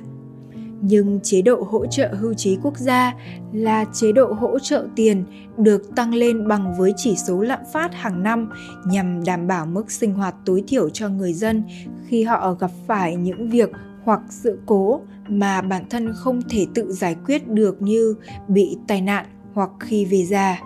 Nhưng 0.82 1.20
chế 1.22 1.42
độ 1.42 1.66
hỗ 1.70 1.86
trợ 1.86 2.14
hưu 2.14 2.34
trí 2.34 2.58
quốc 2.62 2.78
gia 2.78 3.14
là 3.52 3.84
chế 3.92 4.12
độ 4.12 4.32
hỗ 4.32 4.58
trợ 4.58 4.86
tiền 4.96 5.24
được 5.58 5.94
tăng 5.96 6.14
lên 6.14 6.48
bằng 6.48 6.74
với 6.78 6.92
chỉ 6.96 7.16
số 7.16 7.40
lạm 7.40 7.60
phát 7.72 7.94
hàng 7.94 8.22
năm 8.22 8.50
nhằm 8.86 9.24
đảm 9.24 9.46
bảo 9.46 9.66
mức 9.66 9.90
sinh 9.90 10.14
hoạt 10.14 10.34
tối 10.44 10.64
thiểu 10.66 10.90
cho 10.90 11.08
người 11.08 11.32
dân 11.32 11.62
khi 12.06 12.22
họ 12.22 12.52
gặp 12.52 12.70
phải 12.86 13.16
những 13.16 13.50
việc 13.50 13.70
hoặc 14.04 14.20
sự 14.30 14.58
cố 14.66 15.00
mà 15.28 15.60
bản 15.60 15.84
thân 15.90 16.12
không 16.14 16.40
thể 16.50 16.66
tự 16.74 16.92
giải 16.92 17.16
quyết 17.26 17.48
được 17.48 17.82
như 17.82 18.14
bị 18.48 18.76
tai 18.88 19.00
nạn 19.00 19.26
hoặc 19.54 19.70
khi 19.80 20.04
về 20.04 20.24
già. 20.24 20.60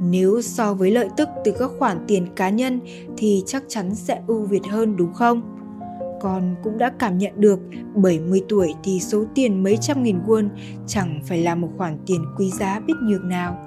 Nếu 0.00 0.42
so 0.42 0.74
với 0.74 0.90
lợi 0.90 1.08
tức 1.16 1.28
từ 1.44 1.52
các 1.58 1.70
khoản 1.78 2.04
tiền 2.08 2.26
cá 2.36 2.48
nhân 2.48 2.80
thì 3.16 3.42
chắc 3.46 3.62
chắn 3.68 3.94
sẽ 3.94 4.22
ưu 4.26 4.42
việt 4.42 4.66
hơn 4.70 4.96
đúng 4.96 5.14
không? 5.14 5.42
Con 6.20 6.54
cũng 6.62 6.78
đã 6.78 6.92
cảm 6.98 7.18
nhận 7.18 7.32
được 7.40 7.60
70 7.94 8.42
tuổi 8.48 8.74
thì 8.84 9.00
số 9.00 9.24
tiền 9.34 9.62
mấy 9.62 9.76
trăm 9.76 10.02
nghìn 10.02 10.18
won 10.26 10.48
chẳng 10.86 11.20
phải 11.24 11.42
là 11.42 11.54
một 11.54 11.68
khoản 11.76 11.98
tiền 12.06 12.24
quý 12.36 12.50
giá 12.50 12.80
biết 12.80 12.94
nhược 13.02 13.24
nào. 13.24 13.58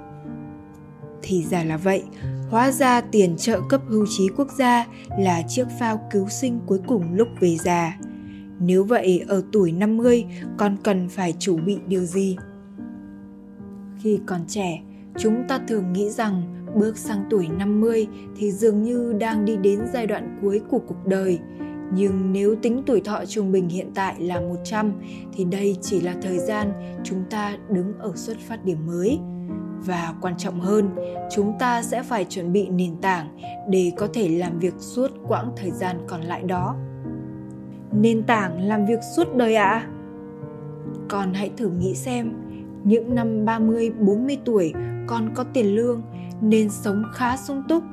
Thì 1.21 1.43
ra 1.43 1.63
là 1.63 1.77
vậy, 1.77 2.03
hóa 2.49 2.71
ra 2.71 3.01
tiền 3.01 3.37
trợ 3.37 3.61
cấp 3.69 3.81
hưu 3.87 4.05
trí 4.17 4.27
quốc 4.37 4.47
gia 4.57 4.85
là 5.19 5.41
chiếc 5.47 5.67
phao 5.79 5.99
cứu 6.11 6.29
sinh 6.29 6.59
cuối 6.65 6.79
cùng 6.87 7.13
lúc 7.13 7.27
về 7.39 7.57
già. 7.57 7.97
Nếu 8.59 8.83
vậy 8.83 9.25
ở 9.27 9.43
tuổi 9.51 9.71
50 9.71 10.25
con 10.57 10.77
cần 10.83 11.09
phải 11.09 11.33
chuẩn 11.39 11.65
bị 11.65 11.77
điều 11.87 12.03
gì? 12.03 12.37
Khi 14.01 14.19
còn 14.25 14.41
trẻ, 14.47 14.81
chúng 15.17 15.43
ta 15.47 15.59
thường 15.67 15.93
nghĩ 15.93 16.09
rằng 16.09 16.41
bước 16.75 16.97
sang 16.97 17.25
tuổi 17.29 17.47
50 17.47 18.07
thì 18.37 18.51
dường 18.51 18.83
như 18.83 19.13
đang 19.19 19.45
đi 19.45 19.57
đến 19.57 19.79
giai 19.93 20.07
đoạn 20.07 20.37
cuối 20.41 20.61
của 20.69 20.79
cuộc 20.79 21.05
đời. 21.05 21.39
Nhưng 21.93 22.33
nếu 22.33 22.55
tính 22.55 22.83
tuổi 22.85 23.01
thọ 23.01 23.25
trung 23.25 23.51
bình 23.51 23.69
hiện 23.69 23.91
tại 23.95 24.15
là 24.19 24.39
100 24.39 24.93
thì 25.33 25.45
đây 25.45 25.77
chỉ 25.81 26.01
là 26.01 26.15
thời 26.21 26.39
gian 26.39 26.71
chúng 27.03 27.23
ta 27.29 27.57
đứng 27.69 27.93
ở 27.99 28.11
xuất 28.15 28.37
phát 28.47 28.65
điểm 28.65 28.77
mới. 28.87 29.19
Và 29.85 30.13
quan 30.21 30.37
trọng 30.37 30.59
hơn, 30.59 30.89
chúng 31.31 31.53
ta 31.59 31.83
sẽ 31.83 32.03
phải 32.03 32.25
chuẩn 32.25 32.53
bị 32.53 32.69
nền 32.69 32.95
tảng 33.01 33.37
để 33.69 33.91
có 33.97 34.07
thể 34.13 34.29
làm 34.29 34.59
việc 34.59 34.73
suốt 34.77 35.11
quãng 35.27 35.51
thời 35.55 35.71
gian 35.71 35.97
còn 36.07 36.21
lại 36.21 36.43
đó 36.43 36.75
nền 37.91 38.23
tảng 38.23 38.61
làm 38.61 38.85
việc 38.85 38.99
suốt 39.15 39.35
đời 39.35 39.55
ạ? 39.55 39.69
À? 39.69 39.87
Còn 41.07 41.33
hãy 41.33 41.51
thử 41.57 41.69
nghĩ 41.69 41.95
xem, 41.95 42.33
những 42.83 43.15
năm 43.15 43.45
30, 43.45 43.91
40 43.99 44.37
tuổi 44.45 44.73
con 45.07 45.29
có 45.35 45.43
tiền 45.53 45.75
lương 45.75 46.01
nên 46.41 46.69
sống 46.69 47.03
khá 47.13 47.37
sung 47.37 47.63
túc. 47.69 47.83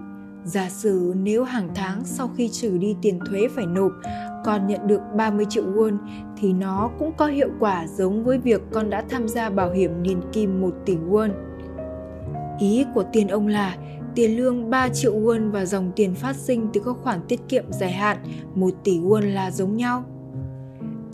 Giả 0.45 0.69
sử 0.71 1.15
nếu 1.17 1.45
hàng 1.45 1.69
tháng 1.75 2.05
sau 2.05 2.31
khi 2.37 2.49
trừ 2.49 2.79
đi 2.79 2.97
tiền 3.03 3.19
thuế 3.29 3.49
phải 3.49 3.67
nộp, 3.67 3.93
con 4.45 4.67
nhận 4.67 4.87
được 4.87 5.01
30 5.17 5.47
triệu 5.49 5.65
won 5.65 5.97
thì 6.37 6.53
nó 6.53 6.91
cũng 6.99 7.13
có 7.17 7.27
hiệu 7.27 7.49
quả 7.61 7.87
giống 7.87 8.25
với 8.25 8.39
việc 8.39 8.63
con 8.73 8.91
đã 8.91 9.05
tham 9.11 9.29
gia 9.29 9.51
bảo 9.51 9.71
hiểm 9.71 10.03
niên 10.03 10.21
kim 10.33 10.61
1 10.61 10.71
tỷ 10.87 10.97
won. 10.97 11.31
Ý 12.61 12.87
của 12.95 13.05
tiền 13.13 13.29
ông 13.29 13.47
là 13.47 13.77
tiền 14.15 14.37
lương 14.37 14.71
3 14.71 14.89
triệu 14.89 15.15
won 15.15 15.51
và 15.51 15.65
dòng 15.65 15.93
tiền 15.97 16.15
phát 16.15 16.37
sinh 16.37 16.69
từ 16.73 16.81
các 16.85 16.97
khoản 17.03 17.21
tiết 17.29 17.41
kiệm 17.49 17.65
dài 17.73 17.93
hạn 17.93 18.17
1 18.55 18.71
tỷ 18.85 18.99
won 18.99 19.35
là 19.35 19.51
giống 19.51 19.77
nhau. 19.77 20.05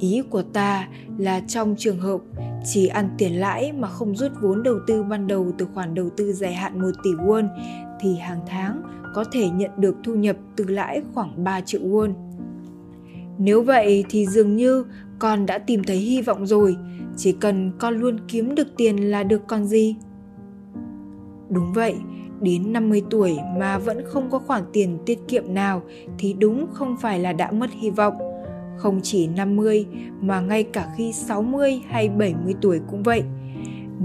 Ý 0.01 0.23
của 0.31 0.43
ta 0.43 0.89
là 1.19 1.41
trong 1.41 1.75
trường 1.79 1.99
hợp 1.99 2.21
chỉ 2.65 2.87
ăn 2.87 3.09
tiền 3.19 3.41
lãi 3.41 3.73
mà 3.73 3.89
không 3.89 4.17
rút 4.17 4.33
vốn 4.41 4.63
đầu 4.63 4.79
tư 4.87 5.03
ban 5.03 5.27
đầu 5.27 5.53
từ 5.59 5.67
khoản 5.75 5.95
đầu 5.95 6.11
tư 6.17 6.33
dài 6.33 6.55
hạn 6.55 6.81
1 6.81 6.91
tỷ 7.03 7.11
won 7.11 7.49
thì 8.01 8.17
hàng 8.17 8.41
tháng 8.47 8.83
có 9.15 9.25
thể 9.33 9.51
nhận 9.51 9.71
được 9.77 9.97
thu 10.05 10.15
nhập 10.15 10.37
từ 10.57 10.65
lãi 10.65 11.03
khoảng 11.15 11.45
3 11.45 11.61
triệu 11.61 11.81
won. 11.81 12.13
Nếu 13.39 13.63
vậy 13.63 14.05
thì 14.11 14.27
dường 14.27 14.57
như 14.57 14.85
con 15.19 15.47
đã 15.47 15.59
tìm 15.59 15.85
thấy 15.85 15.97
hy 15.97 16.23
vọng 16.23 16.47
rồi, 16.47 16.77
chỉ 17.17 17.33
cần 17.33 17.73
con 17.79 17.95
luôn 17.95 18.21
kiếm 18.29 18.55
được 18.55 18.77
tiền 18.77 19.11
là 19.11 19.23
được 19.23 19.47
còn 19.47 19.67
gì. 19.67 19.97
Đúng 21.49 21.73
vậy, 21.73 21.95
đến 22.41 22.73
50 22.73 23.03
tuổi 23.11 23.39
mà 23.59 23.79
vẫn 23.79 24.03
không 24.05 24.31
có 24.31 24.39
khoản 24.39 24.63
tiền 24.73 24.99
tiết 25.07 25.19
kiệm 25.29 25.55
nào 25.55 25.83
thì 26.19 26.33
đúng 26.33 26.67
không 26.73 26.97
phải 27.01 27.19
là 27.19 27.33
đã 27.33 27.51
mất 27.51 27.71
hy 27.73 27.91
vọng. 27.91 28.30
Không 28.81 29.01
chỉ 29.03 29.27
50 29.27 29.87
mà 30.21 30.41
ngay 30.41 30.63
cả 30.63 30.89
khi 30.97 31.13
60 31.13 31.81
hay 31.89 32.09
70 32.09 32.55
tuổi 32.61 32.81
cũng 32.91 33.03
vậy. 33.03 33.23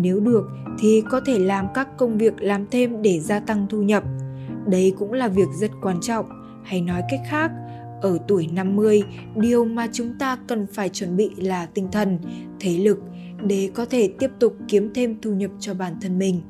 Nếu 0.02 0.20
được 0.20 0.50
thì 0.80 1.04
có 1.10 1.22
thể 1.26 1.40
làm 1.40 1.66
các 1.74 1.98
công 1.98 2.18
việc 2.18 2.34
làm 2.40 2.66
thêm 2.72 3.02
để 3.02 3.20
gia 3.20 3.40
tăng 3.40 3.68
thu 3.70 3.82
nhập. 3.82 4.04
Đấy 4.68 4.94
cũng 5.00 5.14
là 5.14 5.28
việc 5.28 5.48
rất 5.60 5.72
quan 5.82 6.02
trọng, 6.02 6.26
hay 6.64 6.82
nói 6.82 7.02
cách 7.10 7.22
khác, 7.30 7.52
ở 8.02 8.18
tuổi 8.28 8.50
50, 8.54 9.04
điều 9.36 9.66
mà 9.66 9.88
chúng 9.92 10.14
ta 10.20 10.38
cần 10.48 10.68
phải 10.74 10.90
chuẩn 10.90 11.18
bị 11.18 11.30
là 11.38 11.66
tinh 11.66 11.88
thần, 11.92 12.20
thể 12.60 12.78
lực 12.78 13.00
để 13.48 13.70
có 13.74 13.86
thể 13.86 14.10
tiếp 14.20 14.32
tục 14.40 14.56
kiếm 14.68 14.92
thêm 14.94 15.16
thu 15.22 15.32
nhập 15.32 15.52
cho 15.60 15.74
bản 15.74 15.94
thân 16.02 16.20
mình. 16.20 16.42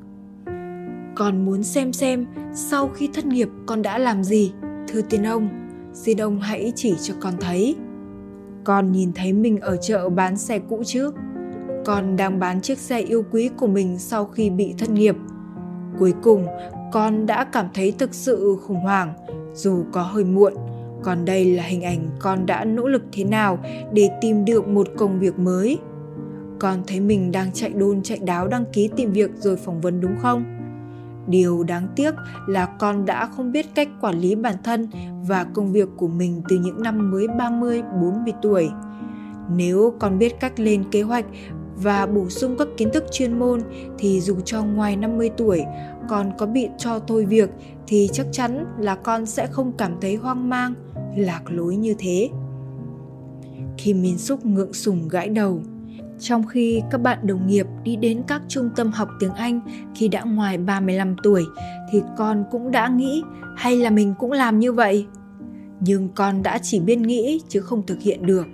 còn 1.15 1.45
muốn 1.45 1.63
xem 1.63 1.93
xem 1.93 2.25
sau 2.53 2.87
khi 2.87 3.09
thất 3.13 3.25
nghiệp 3.25 3.49
con 3.65 3.81
đã 3.81 3.97
làm 3.97 4.23
gì? 4.23 4.51
Thưa 4.87 5.01
tiên 5.01 5.23
ông, 5.23 5.49
xin 5.93 6.17
ông 6.21 6.39
hãy 6.39 6.73
chỉ 6.75 6.93
cho 7.01 7.13
con 7.19 7.33
thấy. 7.39 7.75
Con 8.65 8.91
nhìn 8.91 9.11
thấy 9.15 9.33
mình 9.33 9.59
ở 9.59 9.77
chợ 9.77 10.09
bán 10.09 10.37
xe 10.37 10.59
cũ 10.59 10.81
chứ? 10.85 11.11
Con 11.85 12.15
đang 12.15 12.39
bán 12.39 12.61
chiếc 12.61 12.77
xe 12.77 12.99
yêu 12.99 13.25
quý 13.31 13.49
của 13.57 13.67
mình 13.67 13.99
sau 13.99 14.25
khi 14.25 14.49
bị 14.49 14.73
thất 14.77 14.89
nghiệp. 14.89 15.15
Cuối 15.99 16.13
cùng, 16.23 16.45
con 16.91 17.25
đã 17.25 17.43
cảm 17.43 17.67
thấy 17.73 17.93
thực 17.97 18.13
sự 18.13 18.57
khủng 18.61 18.79
hoảng, 18.79 19.13
dù 19.53 19.83
có 19.91 20.01
hơi 20.01 20.23
muộn. 20.23 20.53
Còn 21.03 21.25
đây 21.25 21.45
là 21.45 21.63
hình 21.63 21.81
ảnh 21.81 22.09
con 22.19 22.45
đã 22.45 22.65
nỗ 22.65 22.87
lực 22.87 23.03
thế 23.11 23.23
nào 23.23 23.59
để 23.93 24.09
tìm 24.21 24.45
được 24.45 24.67
một 24.67 24.87
công 24.97 25.19
việc 25.19 25.39
mới. 25.39 25.79
Con 26.59 26.79
thấy 26.87 26.99
mình 26.99 27.31
đang 27.31 27.51
chạy 27.53 27.69
đôn 27.69 28.01
chạy 28.03 28.19
đáo 28.19 28.47
đăng 28.47 28.65
ký 28.73 28.89
tìm 28.95 29.11
việc 29.11 29.31
rồi 29.35 29.55
phỏng 29.55 29.81
vấn 29.81 30.01
đúng 30.01 30.15
không? 30.19 30.54
Điều 31.27 31.63
đáng 31.63 31.87
tiếc 31.95 32.15
là 32.47 32.65
con 32.65 33.05
đã 33.05 33.25
không 33.25 33.51
biết 33.51 33.65
cách 33.75 33.89
quản 34.01 34.19
lý 34.19 34.35
bản 34.35 34.55
thân 34.63 34.87
và 35.27 35.43
công 35.43 35.71
việc 35.71 35.89
của 35.97 36.07
mình 36.07 36.41
từ 36.49 36.59
những 36.59 36.83
năm 36.83 37.11
mới 37.11 37.27
30, 37.27 37.81
40 38.01 38.33
tuổi. 38.41 38.69
Nếu 39.55 39.93
con 39.99 40.19
biết 40.19 40.39
cách 40.39 40.59
lên 40.59 40.83
kế 40.91 41.01
hoạch 41.01 41.25
và 41.75 42.05
bổ 42.05 42.29
sung 42.29 42.55
các 42.59 42.67
kiến 42.77 42.89
thức 42.93 43.03
chuyên 43.11 43.39
môn 43.39 43.61
thì 43.97 44.21
dù 44.21 44.39
cho 44.39 44.63
ngoài 44.63 44.95
50 44.95 45.29
tuổi 45.37 45.63
con 46.09 46.31
có 46.37 46.45
bị 46.45 46.67
cho 46.77 46.99
thôi 46.99 47.25
việc 47.25 47.49
thì 47.87 48.09
chắc 48.13 48.27
chắn 48.31 48.65
là 48.79 48.95
con 48.95 49.25
sẽ 49.25 49.47
không 49.47 49.71
cảm 49.77 49.97
thấy 50.01 50.15
hoang 50.15 50.49
mang, 50.49 50.73
lạc 51.17 51.41
lối 51.47 51.75
như 51.75 51.95
thế. 51.99 52.29
Khi 53.77 53.93
Min 53.93 54.17
Súc 54.17 54.45
ngượng 54.45 54.73
sùng 54.73 55.07
gãi 55.07 55.29
đầu, 55.29 55.61
trong 56.19 56.47
khi 56.47 56.81
các 56.91 56.97
bạn 57.01 57.27
đồng 57.27 57.47
nghiệp 57.47 57.67
đi 57.83 57.95
đến 57.95 58.21
các 58.27 58.41
trung 58.47 58.69
tâm 58.75 58.91
học 58.91 59.09
tiếng 59.19 59.33
Anh 59.33 59.59
khi 59.95 60.07
đã 60.07 60.23
ngoài 60.23 60.57
35 60.57 61.15
tuổi, 61.23 61.45
thì 61.91 62.01
con 62.17 62.43
cũng 62.51 62.71
đã 62.71 62.87
nghĩ 62.87 63.23
hay 63.57 63.77
là 63.77 63.89
mình 63.89 64.13
cũng 64.19 64.31
làm 64.31 64.59
như 64.59 64.73
vậy. 64.73 65.05
Nhưng 65.79 66.09
con 66.09 66.43
đã 66.43 66.57
chỉ 66.57 66.79
biết 66.79 66.95
nghĩ 66.95 67.41
chứ 67.49 67.61
không 67.61 67.85
thực 67.85 68.01
hiện 68.01 68.25
được. 68.25 68.47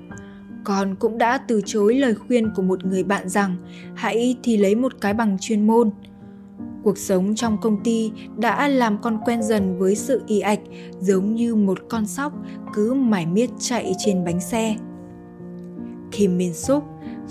Con 0.63 0.95
cũng 0.95 1.17
đã 1.17 1.37
từ 1.37 1.61
chối 1.65 1.95
lời 1.95 2.15
khuyên 2.15 2.51
của 2.55 2.61
một 2.61 2.85
người 2.85 3.03
bạn 3.03 3.29
rằng 3.29 3.55
hãy 3.95 4.37
thì 4.43 4.57
lấy 4.57 4.75
một 4.75 4.93
cái 5.01 5.13
bằng 5.13 5.37
chuyên 5.39 5.67
môn. 5.67 5.89
Cuộc 6.83 6.97
sống 6.97 7.35
trong 7.35 7.57
công 7.61 7.83
ty 7.83 8.11
đã 8.37 8.67
làm 8.67 8.97
con 9.01 9.19
quen 9.25 9.43
dần 9.43 9.79
với 9.79 9.95
sự 9.95 10.21
y 10.27 10.39
ạch, 10.39 10.59
giống 10.99 11.35
như 11.35 11.55
một 11.55 11.79
con 11.89 12.05
sóc 12.05 12.33
cứ 12.73 12.93
mải 12.93 13.25
miết 13.25 13.49
chạy 13.59 13.93
trên 13.97 14.23
bánh 14.23 14.39
xe. 14.39 14.75
Kim 16.11 16.37
Min 16.37 16.53
Suk 16.53 16.83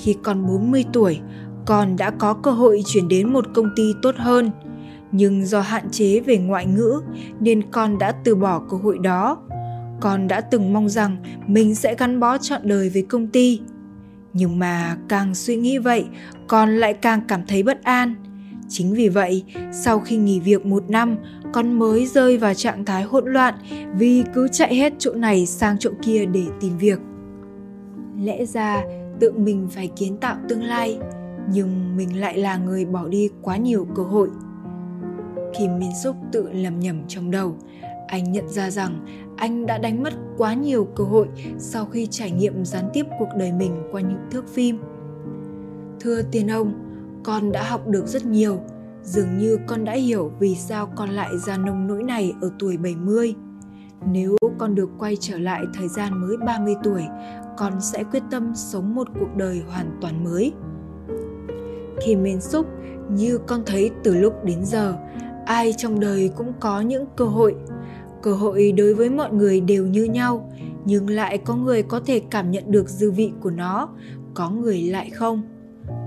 khi 0.03 0.17
con 0.23 0.47
40 0.47 0.85
tuổi, 0.93 1.21
con 1.67 1.97
đã 1.97 2.11
có 2.11 2.35
cơ 2.35 2.51
hội 2.51 2.83
chuyển 2.87 3.09
đến 3.09 3.33
một 3.33 3.45
công 3.55 3.71
ty 3.77 3.83
tốt 4.03 4.15
hơn. 4.19 4.51
Nhưng 5.13 5.47
do 5.47 5.61
hạn 5.61 5.91
chế 5.91 6.21
về 6.21 6.39
ngoại 6.39 6.67
ngữ 6.67 7.01
nên 7.41 7.63
con 7.71 7.99
đã 7.99 8.13
từ 8.13 8.35
bỏ 8.35 8.63
cơ 8.71 8.77
hội 8.77 8.99
đó. 8.99 9.39
Con 10.01 10.29
đã 10.29 10.41
từng 10.41 10.73
mong 10.73 10.89
rằng 10.89 11.17
mình 11.47 11.75
sẽ 11.75 11.95
gắn 11.99 12.21
bó 12.21 12.39
trọn 12.39 12.61
đời 12.65 12.89
với 12.89 13.03
công 13.03 13.27
ty. 13.27 13.61
Nhưng 14.33 14.59
mà 14.59 14.97
càng 15.09 15.35
suy 15.35 15.57
nghĩ 15.57 15.79
vậy, 15.79 16.05
con 16.49 16.77
lại 16.77 16.95
càng 16.95 17.21
cảm 17.29 17.41
thấy 17.47 17.63
bất 17.63 17.83
an. 17.83 18.15
Chính 18.69 18.95
vì 18.95 19.09
vậy, 19.09 19.45
sau 19.73 20.01
khi 20.01 20.17
nghỉ 20.17 20.41
việc 20.41 20.67
một 20.67 20.91
năm, 20.91 21.17
con 21.53 21.79
mới 21.79 22.07
rơi 22.07 22.37
vào 22.39 22.55
trạng 22.55 22.85
thái 22.85 23.03
hỗn 23.03 23.33
loạn 23.33 23.55
vì 23.97 24.25
cứ 24.35 24.49
chạy 24.49 24.75
hết 24.75 24.93
chỗ 24.99 25.15
này 25.15 25.47
sang 25.47 25.79
chỗ 25.79 25.91
kia 26.03 26.25
để 26.27 26.45
tìm 26.61 26.79
việc. 26.79 26.99
Lẽ 28.17 28.45
ra 28.47 28.83
tự 29.21 29.33
mình 29.33 29.69
phải 29.71 29.91
kiến 29.97 30.17
tạo 30.17 30.37
tương 30.49 30.63
lai 30.63 30.99
nhưng 31.53 31.97
mình 31.97 32.21
lại 32.21 32.39
là 32.39 32.57
người 32.57 32.85
bỏ 32.85 33.09
đi 33.09 33.31
quá 33.43 33.57
nhiều 33.57 33.87
cơ 33.95 34.03
hội 34.03 34.29
khi 35.55 35.69
Minh 35.69 35.93
Xúc 36.03 36.17
tự 36.33 36.53
lầm 36.53 36.81
nhầm 36.81 37.03
trong 37.09 37.31
đầu 37.31 37.57
anh 38.11 38.33
nhận 38.33 38.49
ra 38.49 38.71
rằng 38.71 39.07
anh 39.37 39.67
đã 39.67 39.79
đánh 39.79 40.03
mất 40.03 40.13
quá 40.37 40.55
nhiều 40.55 40.85
cơ 40.85 41.05
hội 41.05 41.29
sau 41.59 41.87
khi 41.87 42.07
trải 42.11 42.31
nghiệm 42.31 42.65
gián 42.65 42.91
tiếp 42.93 43.07
cuộc 43.19 43.29
đời 43.39 43.53
mình 43.53 43.83
qua 43.93 44.01
những 44.01 44.29
thước 44.31 44.49
phim. 44.49 44.79
Thưa 46.01 46.23
tiền 46.23 46.51
ông, 46.51 46.73
con 47.25 47.53
đã 47.53 47.63
học 47.63 47.89
được 47.89 48.07
rất 48.07 48.27
nhiều. 48.27 48.61
Dường 49.03 49.39
như 49.39 49.59
con 49.67 49.85
đã 49.85 49.93
hiểu 49.93 50.33
vì 50.39 50.55
sao 50.55 50.87
con 50.97 51.11
lại 51.11 51.31
ra 51.47 51.57
nông 51.57 51.87
nỗi 51.87 52.03
này 52.03 52.33
ở 52.41 52.51
tuổi 52.59 52.77
70. 52.77 53.35
Nếu 54.13 54.37
con 54.59 54.75
được 54.75 54.91
quay 54.99 55.17
trở 55.21 55.39
lại 55.39 55.65
thời 55.75 55.89
gian 55.89 56.21
mới 56.21 56.37
30 56.37 56.75
tuổi, 56.83 57.03
con 57.61 57.81
sẽ 57.81 58.05
quyết 58.05 58.23
tâm 58.31 58.53
sống 58.55 58.95
một 58.95 59.09
cuộc 59.21 59.37
đời 59.37 59.63
hoàn 59.69 59.99
toàn 60.01 60.25
mới. 60.25 60.53
Khi 62.01 62.17
Min 62.17 62.41
Suk, 62.41 62.67
như 63.11 63.39
con 63.39 63.63
thấy 63.67 63.91
từ 64.05 64.15
lúc 64.15 64.45
đến 64.45 64.65
giờ, 64.65 64.97
ai 65.47 65.75
trong 65.77 66.01
đời 66.01 66.31
cũng 66.37 66.53
có 66.61 66.81
những 66.81 67.05
cơ 67.17 67.25
hội. 67.25 67.55
Cơ 68.23 68.33
hội 68.33 68.73
đối 68.73 68.95
với 68.95 69.11
mọi 69.11 69.33
người 69.33 69.61
đều 69.61 69.87
như 69.87 70.05
nhau, 70.05 70.53
nhưng 70.85 71.11
lại 71.11 71.39
có 71.39 71.57
người 71.57 71.83
có 71.83 72.01
thể 72.01 72.23
cảm 72.31 72.51
nhận 72.51 72.65
được 72.67 72.89
dư 72.89 73.11
vị 73.11 73.33
của 73.41 73.51
nó, 73.51 73.89
có 74.35 74.51
người 74.51 74.83
lại 74.83 75.11
không. 75.11 75.43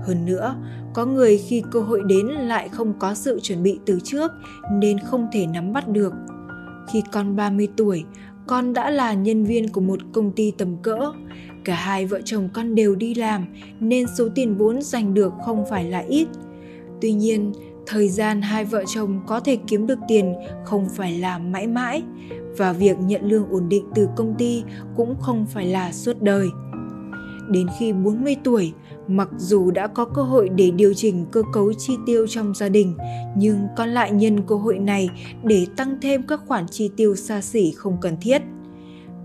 Hơn 0.02 0.26
nữa, 0.26 0.56
có 0.94 1.06
người 1.06 1.38
khi 1.38 1.62
cơ 1.70 1.80
hội 1.80 2.02
đến 2.06 2.26
lại 2.26 2.68
không 2.68 2.98
có 2.98 3.14
sự 3.14 3.40
chuẩn 3.42 3.62
bị 3.62 3.78
từ 3.86 3.98
trước 4.04 4.30
nên 4.72 4.98
không 4.98 5.26
thể 5.32 5.46
nắm 5.46 5.72
bắt 5.72 5.88
được. 5.88 6.12
Khi 6.92 7.02
con 7.12 7.36
30 7.36 7.68
tuổi, 7.76 8.04
con 8.46 8.72
đã 8.72 8.90
là 8.90 9.14
nhân 9.14 9.44
viên 9.44 9.68
của 9.68 9.80
một 9.80 10.00
công 10.12 10.32
ty 10.32 10.50
tầm 10.50 10.76
cỡ. 10.82 11.12
Cả 11.64 11.74
hai 11.74 12.06
vợ 12.06 12.20
chồng 12.24 12.48
con 12.52 12.74
đều 12.74 12.94
đi 12.94 13.14
làm 13.14 13.46
nên 13.80 14.06
số 14.18 14.28
tiền 14.34 14.54
vốn 14.54 14.82
giành 14.82 15.14
được 15.14 15.32
không 15.44 15.64
phải 15.70 15.84
là 15.84 15.98
ít. 15.98 16.28
Tuy 17.00 17.12
nhiên, 17.12 17.52
thời 17.86 18.08
gian 18.08 18.42
hai 18.42 18.64
vợ 18.64 18.84
chồng 18.86 19.20
có 19.26 19.40
thể 19.40 19.58
kiếm 19.66 19.86
được 19.86 19.98
tiền 20.08 20.34
không 20.64 20.88
phải 20.96 21.18
là 21.18 21.38
mãi 21.38 21.66
mãi 21.66 22.02
và 22.56 22.72
việc 22.72 22.96
nhận 23.00 23.28
lương 23.28 23.48
ổn 23.50 23.68
định 23.68 23.84
từ 23.94 24.08
công 24.16 24.34
ty 24.38 24.62
cũng 24.96 25.14
không 25.20 25.46
phải 25.46 25.66
là 25.66 25.92
suốt 25.92 26.22
đời. 26.22 26.48
Đến 27.50 27.66
khi 27.78 27.92
40 27.92 28.36
tuổi, 28.44 28.72
mặc 29.08 29.28
dù 29.36 29.70
đã 29.70 29.86
có 29.86 30.04
cơ 30.04 30.22
hội 30.22 30.48
để 30.48 30.70
điều 30.70 30.94
chỉnh 30.94 31.26
cơ 31.32 31.42
cấu 31.52 31.72
chi 31.72 31.96
tiêu 32.06 32.26
trong 32.26 32.54
gia 32.54 32.68
đình, 32.68 32.96
nhưng 33.36 33.58
con 33.76 33.88
lại 33.88 34.12
nhân 34.12 34.40
cơ 34.46 34.54
hội 34.54 34.78
này 34.78 35.08
để 35.44 35.66
tăng 35.76 35.98
thêm 36.02 36.22
các 36.22 36.40
khoản 36.46 36.66
chi 36.70 36.90
tiêu 36.96 37.16
xa 37.16 37.40
xỉ 37.40 37.72
không 37.72 37.96
cần 38.00 38.16
thiết. 38.20 38.42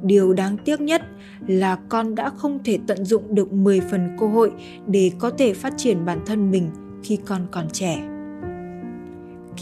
Điều 0.03 0.33
đáng 0.33 0.57
tiếc 0.65 0.81
nhất 0.81 1.01
là 1.47 1.75
con 1.89 2.15
đã 2.15 2.29
không 2.29 2.59
thể 2.63 2.79
tận 2.87 3.05
dụng 3.05 3.35
được 3.35 3.53
10 3.53 3.81
phần 3.81 4.09
cơ 4.19 4.27
hội 4.27 4.51
để 4.87 5.11
có 5.19 5.29
thể 5.29 5.53
phát 5.53 5.73
triển 5.77 6.05
bản 6.05 6.19
thân 6.25 6.51
mình 6.51 6.69
khi 7.03 7.17
con 7.25 7.41
còn 7.51 7.69
trẻ. 7.69 8.01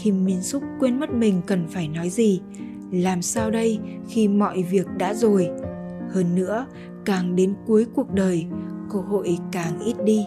Kim 0.02 0.24
Min 0.24 0.42
Suk 0.42 0.62
quên 0.80 1.00
mất 1.00 1.10
mình 1.10 1.40
cần 1.46 1.66
phải 1.68 1.88
nói 1.88 2.10
gì, 2.10 2.40
làm 2.92 3.22
sao 3.22 3.50
đây 3.50 3.78
khi 4.08 4.28
mọi 4.28 4.62
việc 4.62 4.86
đã 4.98 5.14
rồi. 5.14 5.48
Hơn 6.10 6.34
nữa, 6.34 6.66
càng 7.08 7.36
đến 7.36 7.54
cuối 7.66 7.86
cuộc 7.94 8.10
đời, 8.10 8.46
cơ 8.90 8.98
hội 8.98 9.38
càng 9.52 9.80
ít 9.80 9.96
đi. 10.04 10.26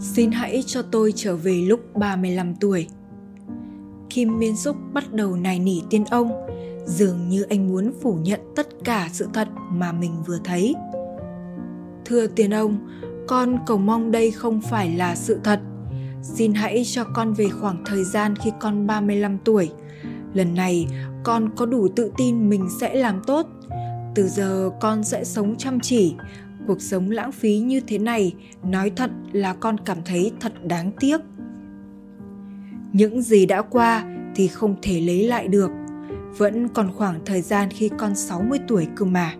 Xin 0.00 0.30
hãy 0.30 0.62
cho 0.66 0.82
tôi 0.82 1.12
trở 1.16 1.36
về 1.36 1.52
lúc 1.52 1.80
35 1.94 2.54
tuổi. 2.54 2.86
Kim 4.10 4.38
Miên 4.38 4.56
Súc 4.56 4.76
bắt 4.92 5.12
đầu 5.12 5.36
nài 5.36 5.58
nỉ 5.58 5.82
tiên 5.90 6.04
ông, 6.10 6.32
dường 6.86 7.28
như 7.28 7.42
anh 7.42 7.68
muốn 7.68 7.92
phủ 8.02 8.14
nhận 8.14 8.40
tất 8.56 8.68
cả 8.84 9.08
sự 9.12 9.28
thật 9.34 9.48
mà 9.70 9.92
mình 9.92 10.12
vừa 10.26 10.38
thấy. 10.44 10.74
Thưa 12.04 12.26
tiên 12.26 12.54
ông, 12.54 12.78
con 13.28 13.58
cầu 13.66 13.78
mong 13.78 14.10
đây 14.10 14.30
không 14.30 14.60
phải 14.60 14.90
là 14.96 15.14
sự 15.14 15.40
thật. 15.44 15.60
Xin 16.22 16.54
hãy 16.54 16.82
cho 16.84 17.04
con 17.04 17.32
về 17.32 17.48
khoảng 17.48 17.84
thời 17.86 18.04
gian 18.04 18.36
khi 18.36 18.50
con 18.60 18.86
35 18.86 19.38
tuổi. 19.44 19.70
Lần 20.34 20.54
này 20.54 20.86
con 21.24 21.50
có 21.56 21.66
đủ 21.66 21.88
tự 21.88 22.12
tin 22.16 22.50
mình 22.50 22.68
sẽ 22.80 22.94
làm 22.94 23.22
tốt. 23.26 23.55
Từ 24.16 24.28
giờ 24.28 24.70
con 24.80 25.04
sẽ 25.04 25.24
sống 25.24 25.54
chăm 25.58 25.80
chỉ. 25.80 26.14
Cuộc 26.66 26.80
sống 26.80 27.10
lãng 27.10 27.32
phí 27.32 27.58
như 27.58 27.80
thế 27.80 27.98
này, 27.98 28.34
nói 28.62 28.90
thật 28.96 29.10
là 29.32 29.54
con 29.54 29.76
cảm 29.84 29.98
thấy 30.04 30.32
thật 30.40 30.52
đáng 30.64 30.90
tiếc. 31.00 31.20
Những 32.92 33.22
gì 33.22 33.46
đã 33.46 33.62
qua 33.62 34.04
thì 34.34 34.48
không 34.48 34.76
thể 34.82 35.00
lấy 35.00 35.28
lại 35.28 35.48
được. 35.48 35.70
Vẫn 36.38 36.68
còn 36.68 36.92
khoảng 36.92 37.20
thời 37.24 37.42
gian 37.42 37.68
khi 37.70 37.90
con 37.98 38.14
60 38.14 38.58
tuổi 38.68 38.86
cơ 38.96 39.04
mà. 39.04 39.34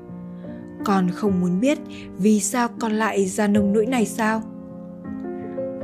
Con 0.85 1.11
không 1.11 1.41
muốn 1.41 1.61
biết 1.61 1.79
vì 2.19 2.41
sao 2.41 2.69
con 2.81 2.93
lại 2.93 3.27
ra 3.27 3.47
nông 3.47 3.73
nỗi 3.73 3.87
này 3.87 4.07
sao? 4.07 4.43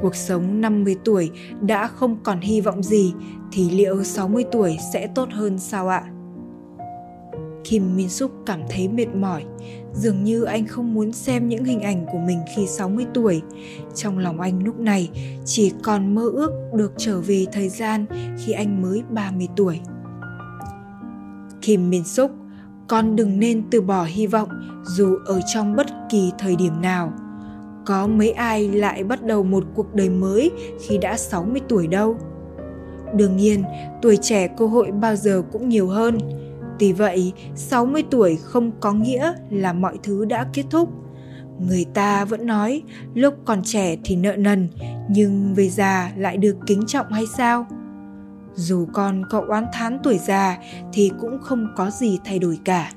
Cuộc 0.03 0.17
sống 0.17 0.61
50 0.61 0.97
tuổi 1.05 1.31
đã 1.61 1.87
không 1.87 2.17
còn 2.23 2.41
hy 2.41 2.61
vọng 2.61 2.83
gì 2.83 3.15
thì 3.53 3.71
liệu 3.71 4.05
60 4.05 4.45
tuổi 4.53 4.77
sẽ 4.93 5.07
tốt 5.07 5.29
hơn 5.33 5.59
sao 5.59 5.89
ạ? 5.89 6.12
Kim 7.65 7.97
Min 7.97 8.09
Suk 8.09 8.33
cảm 8.47 8.61
thấy 8.71 8.89
mệt 8.89 9.15
mỏi, 9.15 9.45
dường 9.95 10.25
như 10.25 10.43
anh 10.43 10.67
không 10.67 10.95
muốn 10.95 11.13
xem 11.13 11.49
những 11.49 11.65
hình 11.65 11.81
ảnh 11.81 12.07
của 12.13 12.19
mình 12.19 12.39
khi 12.57 12.67
60 12.67 13.07
tuổi. 13.15 13.43
Trong 13.95 14.19
lòng 14.19 14.41
anh 14.41 14.65
lúc 14.65 14.79
này 14.79 15.11
chỉ 15.45 15.73
còn 15.83 16.15
mơ 16.15 16.31
ước 16.33 16.51
được 16.75 16.93
trở 16.97 17.21
về 17.21 17.47
thời 17.53 17.69
gian 17.69 18.07
khi 18.39 18.53
anh 18.53 18.83
mới 18.83 19.03
30 19.11 19.49
tuổi. 19.57 19.81
Kim 21.63 21.91
Min 21.91 22.05
Suk, 22.05 22.31
con 22.89 23.17
đừng 23.17 23.39
nên 23.39 23.71
từ 23.71 23.81
bỏ 23.81 24.05
hy 24.05 24.27
vọng 24.27 24.49
dù 24.85 25.17
ở 25.27 25.41
trong 25.55 25.77
bất 25.77 25.87
kỳ 26.11 26.33
thời 26.39 26.57
điểm 26.57 26.81
nào. 26.83 27.13
Có 27.87 28.07
mấy 28.07 28.33
ai 28.33 28.69
lại 28.69 29.05
bắt 29.05 29.25
đầu 29.25 29.43
một 29.43 29.65
cuộc 29.75 29.95
đời 29.95 30.11
mới 30.11 30.51
khi 30.81 30.99
đã 30.99 31.17
60 31.17 31.61
tuổi 31.69 31.87
đâu. 31.87 32.17
Đương 33.17 33.37
nhiên, 33.37 33.65
tuổi 34.03 34.17
trẻ 34.17 34.49
cơ 34.59 34.67
hội 34.67 34.91
bao 34.91 35.17
giờ 35.17 35.43
cũng 35.53 35.69
nhiều 35.69 35.89
hơn 35.89 36.19
vì 36.83 36.93
vậy, 36.93 37.33
60 37.55 38.03
tuổi 38.11 38.39
không 38.43 38.71
có 38.81 38.93
nghĩa 38.93 39.33
là 39.51 39.73
mọi 39.73 39.99
thứ 40.03 40.25
đã 40.25 40.47
kết 40.53 40.65
thúc. 40.71 40.89
Người 41.69 41.85
ta 41.95 42.25
vẫn 42.25 42.47
nói 42.47 42.83
lúc 43.15 43.35
còn 43.45 43.63
trẻ 43.65 43.97
thì 44.05 44.17
nợ 44.17 44.37
nần, 44.37 44.69
nhưng 45.11 45.55
về 45.55 45.69
già 45.69 46.13
lại 46.17 46.37
được 46.37 46.57
kính 46.67 46.87
trọng 46.87 47.13
hay 47.13 47.25
sao? 47.37 47.67
Dù 48.55 48.87
con 48.93 49.23
có 49.31 49.45
oán 49.49 49.67
thán 49.73 49.99
tuổi 50.03 50.19
già 50.19 50.59
thì 50.93 51.11
cũng 51.21 51.39
không 51.43 51.69
có 51.77 51.91
gì 51.91 52.19
thay 52.25 52.39
đổi 52.39 52.59
cả. 52.65 52.93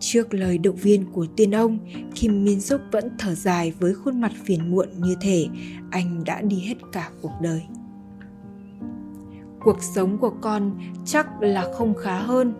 Trước 0.00 0.34
lời 0.34 0.58
động 0.58 0.76
viên 0.76 1.12
của 1.12 1.26
tiên 1.36 1.54
ông, 1.54 1.78
Kim 2.14 2.44
Min 2.44 2.60
Suk 2.60 2.80
vẫn 2.92 3.10
thở 3.18 3.34
dài 3.34 3.72
với 3.80 3.94
khuôn 3.94 4.20
mặt 4.20 4.32
phiền 4.44 4.70
muộn 4.70 4.88
như 4.96 5.16
thể 5.20 5.46
anh 5.90 6.24
đã 6.24 6.40
đi 6.40 6.60
hết 6.60 6.76
cả 6.92 7.08
cuộc 7.22 7.32
đời. 7.40 7.62
Cuộc 9.64 9.82
sống 9.94 10.18
của 10.18 10.32
con 10.40 10.78
chắc 11.04 11.42
là 11.42 11.66
không 11.72 11.94
khá 11.94 12.18
hơn. 12.18 12.54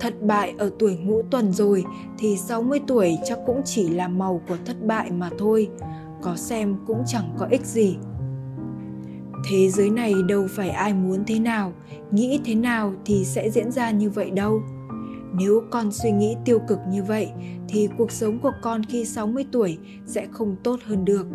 Thất 0.00 0.22
bại 0.22 0.54
ở 0.58 0.70
tuổi 0.78 0.96
ngũ 0.96 1.22
tuần 1.30 1.52
rồi 1.52 1.84
thì 2.18 2.36
60 2.36 2.80
tuổi 2.86 3.18
chắc 3.24 3.38
cũng 3.46 3.62
chỉ 3.64 3.88
là 3.88 4.08
màu 4.08 4.40
của 4.48 4.56
thất 4.64 4.76
bại 4.86 5.10
mà 5.10 5.30
thôi. 5.38 5.68
Có 6.22 6.36
xem 6.36 6.76
cũng 6.86 7.02
chẳng 7.06 7.34
có 7.38 7.46
ích 7.50 7.66
gì. 7.66 7.96
Thế 9.50 9.68
giới 9.68 9.90
này 9.90 10.14
đâu 10.28 10.46
phải 10.50 10.70
ai 10.70 10.94
muốn 10.94 11.24
thế 11.26 11.38
nào, 11.38 11.72
nghĩ 12.10 12.40
thế 12.44 12.54
nào 12.54 12.94
thì 13.04 13.24
sẽ 13.24 13.50
diễn 13.50 13.72
ra 13.72 13.90
như 13.90 14.10
vậy 14.10 14.30
đâu 14.30 14.62
nếu 15.32 15.62
con 15.70 15.92
suy 15.92 16.10
nghĩ 16.10 16.36
tiêu 16.44 16.58
cực 16.68 16.78
như 16.88 17.02
vậy 17.02 17.30
thì 17.68 17.88
cuộc 17.98 18.10
sống 18.12 18.38
của 18.38 18.52
con 18.62 18.84
khi 18.84 19.04
60 19.04 19.46
tuổi 19.52 19.78
sẽ 20.06 20.26
không 20.30 20.56
tốt 20.62 20.80
hơn 20.84 21.04
được. 21.04 21.26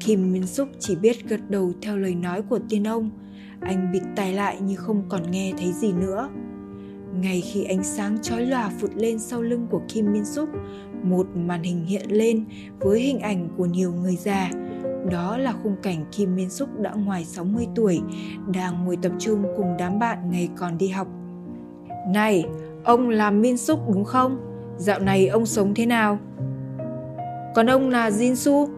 Kim 0.00 0.32
Min 0.32 0.46
súc 0.46 0.68
chỉ 0.78 0.96
biết 0.96 1.28
gật 1.28 1.40
đầu 1.48 1.72
theo 1.82 1.96
lời 1.96 2.14
nói 2.14 2.42
của 2.42 2.58
tiên 2.68 2.86
ông. 2.86 3.10
Anh 3.60 3.92
bịt 3.92 4.02
tai 4.16 4.32
lại 4.32 4.60
như 4.60 4.76
không 4.76 5.02
còn 5.08 5.30
nghe 5.30 5.52
thấy 5.58 5.72
gì 5.72 5.92
nữa. 5.92 6.28
Ngay 7.20 7.40
khi 7.40 7.64
ánh 7.64 7.84
sáng 7.84 8.18
chói 8.22 8.46
lòa 8.46 8.70
phụt 8.80 8.90
lên 8.94 9.18
sau 9.18 9.42
lưng 9.42 9.66
của 9.70 9.80
Kim 9.88 10.12
Min 10.12 10.24
Suk, 10.24 10.48
một 11.02 11.26
màn 11.34 11.62
hình 11.62 11.84
hiện 11.84 12.06
lên 12.08 12.44
với 12.80 13.00
hình 13.00 13.20
ảnh 13.20 13.48
của 13.56 13.66
nhiều 13.66 13.92
người 13.92 14.16
già. 14.16 14.50
Đó 15.10 15.36
là 15.36 15.54
khung 15.62 15.76
cảnh 15.82 16.04
Kim 16.12 16.36
Min 16.36 16.50
Suk 16.50 16.80
đã 16.80 16.92
ngoài 16.94 17.24
60 17.24 17.66
tuổi, 17.74 18.00
đang 18.54 18.84
ngồi 18.84 18.96
tập 19.02 19.12
trung 19.18 19.44
cùng 19.56 19.76
đám 19.78 19.98
bạn 19.98 20.18
ngày 20.30 20.48
còn 20.56 20.78
đi 20.78 20.88
học. 20.88 21.08
Này, 22.08 22.44
Ông 22.86 23.08
là 23.08 23.30
Min 23.30 23.56
Suk 23.56 23.78
đúng 23.88 24.04
không? 24.04 24.38
Dạo 24.76 24.98
này 24.98 25.28
ông 25.28 25.46
sống 25.46 25.74
thế 25.74 25.86
nào? 25.86 26.18
Còn 27.54 27.66
ông 27.66 27.90
là 27.90 28.10
Jin 28.10 28.34
Su? 28.34 28.68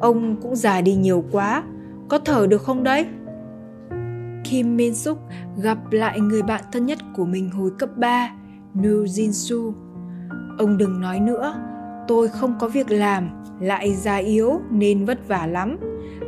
Ông 0.00 0.36
cũng 0.42 0.56
già 0.56 0.80
đi 0.80 0.94
nhiều 0.94 1.24
quá, 1.32 1.62
có 2.08 2.18
thở 2.18 2.46
được 2.46 2.62
không 2.62 2.84
đấy? 2.84 3.06
Kim 4.50 4.76
Min 4.76 4.94
Suk 4.94 5.18
gặp 5.62 5.78
lại 5.90 6.20
người 6.20 6.42
bạn 6.42 6.64
thân 6.72 6.86
nhất 6.86 6.98
của 7.14 7.24
mình 7.24 7.50
hồi 7.50 7.70
cấp 7.78 7.88
3, 7.96 8.30
Nu 8.74 9.04
Jin 9.04 9.32
Su. 9.32 9.74
Ông 10.58 10.76
đừng 10.78 11.00
nói 11.00 11.20
nữa, 11.20 11.54
tôi 12.08 12.28
không 12.28 12.54
có 12.60 12.68
việc 12.68 12.90
làm, 12.90 13.30
lại 13.60 13.94
già 13.94 14.16
yếu 14.16 14.60
nên 14.70 15.04
vất 15.04 15.28
vả 15.28 15.46
lắm. 15.46 15.76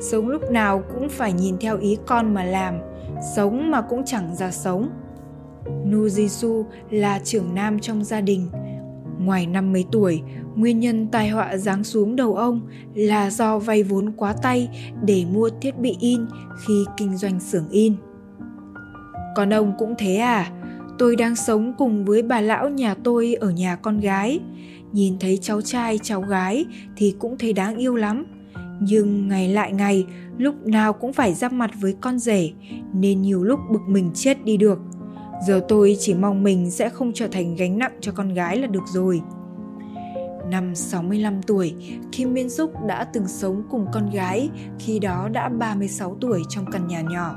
Sống 0.01 0.29
lúc 0.29 0.51
nào 0.51 0.83
cũng 0.95 1.09
phải 1.09 1.33
nhìn 1.33 1.57
theo 1.61 1.79
ý 1.79 1.99
con 2.07 2.35
mà 2.35 2.45
làm, 2.45 2.75
sống 3.37 3.71
mà 3.71 3.81
cũng 3.81 4.05
chẳng 4.05 4.35
ra 4.37 4.51
sống. 4.51 4.91
Nujisu 5.87 6.64
là 6.91 7.19
trưởng 7.25 7.55
nam 7.55 7.79
trong 7.79 8.05
gia 8.05 8.21
đình. 8.21 8.49
Ngoài 9.19 9.47
năm 9.47 9.73
mấy 9.73 9.85
tuổi, 9.93 10.23
nguyên 10.55 10.81
nhân 10.81 11.09
tai 11.09 11.29
họa 11.29 11.57
giáng 11.57 11.85
xuống 11.85 12.16
đầu 12.16 12.35
ông 12.35 12.61
là 12.95 13.31
do 13.31 13.59
vay 13.59 13.83
vốn 13.83 14.12
quá 14.16 14.35
tay 14.43 14.69
để 15.05 15.25
mua 15.33 15.51
thiết 15.61 15.79
bị 15.79 15.97
in 16.01 16.27
khi 16.66 16.85
kinh 16.97 17.16
doanh 17.16 17.41
xưởng 17.41 17.69
in. 17.71 17.95
Còn 19.39 19.55
ông 19.55 19.72
cũng 19.78 19.95
thế 19.99 20.16
à? 20.16 20.51
Tôi 20.99 21.16
đang 21.16 21.36
sống 21.36 21.74
cùng 21.78 22.05
với 22.05 22.22
bà 22.22 22.41
lão 22.41 22.68
nhà 22.68 22.95
tôi 22.95 23.34
ở 23.34 23.51
nhà 23.51 23.76
con 23.76 24.01
gái. 24.01 24.41
Nhìn 24.93 25.18
thấy 25.20 25.39
cháu 25.43 25.61
trai, 25.61 25.99
cháu 26.03 26.20
gái 26.20 26.64
thì 26.97 27.14
cũng 27.18 27.39
thấy 27.39 27.53
đáng 27.53 27.76
yêu 27.76 27.95
lắm. 27.95 28.26
Nhưng 28.80 29.28
ngày 29.28 29.49
lại 29.49 29.72
ngày, 29.72 30.07
lúc 30.39 30.66
nào 30.66 30.93
cũng 30.93 31.12
phải 31.12 31.34
giáp 31.34 31.53
mặt 31.53 31.70
với 31.80 31.95
con 32.01 32.18
rể, 32.18 32.51
nên 32.93 33.22
nhiều 33.22 33.45
lúc 33.45 33.61
bực 33.70 33.82
mình 33.89 34.11
chết 34.14 34.45
đi 34.45 34.57
được– 34.57 34.78
Giờ 35.41 35.61
tôi 35.68 35.97
chỉ 36.01 36.14
mong 36.14 36.43
mình 36.43 36.70
sẽ 36.70 36.89
không 36.89 37.12
trở 37.14 37.28
thành 37.28 37.55
gánh 37.55 37.78
nặng 37.78 37.99
cho 38.01 38.12
con 38.12 38.34
gái 38.34 38.57
là 38.57 38.66
được 38.66 38.84
rồi. 38.86 39.20
Năm 40.51 40.74
65 40.74 41.43
tuổi, 41.43 41.74
Kim 42.12 42.34
Min 42.34 42.51
Suk 42.51 42.72
đã 42.86 43.05
từng 43.05 43.28
sống 43.28 43.62
cùng 43.70 43.86
con 43.93 44.11
gái, 44.11 44.51
khi 44.78 44.99
đó 44.99 45.28
đã 45.32 45.49
36 45.49 46.16
tuổi 46.20 46.43
trong 46.49 46.64
căn 46.72 46.86
nhà 46.86 47.01
nhỏ. 47.01 47.34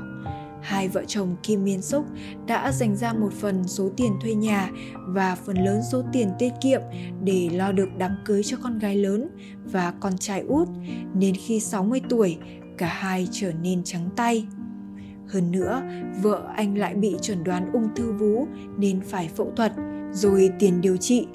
Hai 0.62 0.88
vợ 0.88 1.04
chồng 1.06 1.36
Kim 1.42 1.64
Miên 1.64 1.82
Súc 1.82 2.04
đã 2.46 2.72
dành 2.72 2.96
ra 2.96 3.12
một 3.12 3.32
phần 3.32 3.64
số 3.68 3.90
tiền 3.96 4.12
thuê 4.22 4.34
nhà 4.34 4.70
và 5.08 5.34
phần 5.34 5.64
lớn 5.64 5.80
số 5.92 6.02
tiền 6.12 6.28
tiết 6.38 6.52
kiệm 6.60 6.80
để 7.24 7.50
lo 7.52 7.72
được 7.72 7.88
đám 7.98 8.10
cưới 8.24 8.42
cho 8.42 8.56
con 8.62 8.78
gái 8.78 8.96
lớn 8.96 9.28
và 9.64 9.92
con 10.00 10.18
trai 10.18 10.40
út, 10.40 10.68
nên 11.14 11.34
khi 11.34 11.60
60 11.60 12.00
tuổi, 12.08 12.38
cả 12.78 12.86
hai 12.86 13.28
trở 13.30 13.52
nên 13.62 13.84
trắng 13.84 14.08
tay. 14.16 14.46
Hơn 15.28 15.50
nữa, 15.50 15.82
vợ 16.22 16.52
anh 16.56 16.78
lại 16.78 16.94
bị 16.94 17.16
chuẩn 17.22 17.44
đoán 17.44 17.72
ung 17.72 17.88
thư 17.96 18.12
vú 18.12 18.46
nên 18.78 19.00
phải 19.00 19.28
phẫu 19.36 19.52
thuật, 19.56 19.72
rồi 20.12 20.50
tiền 20.58 20.80
điều 20.80 20.96
trị. 20.96 21.26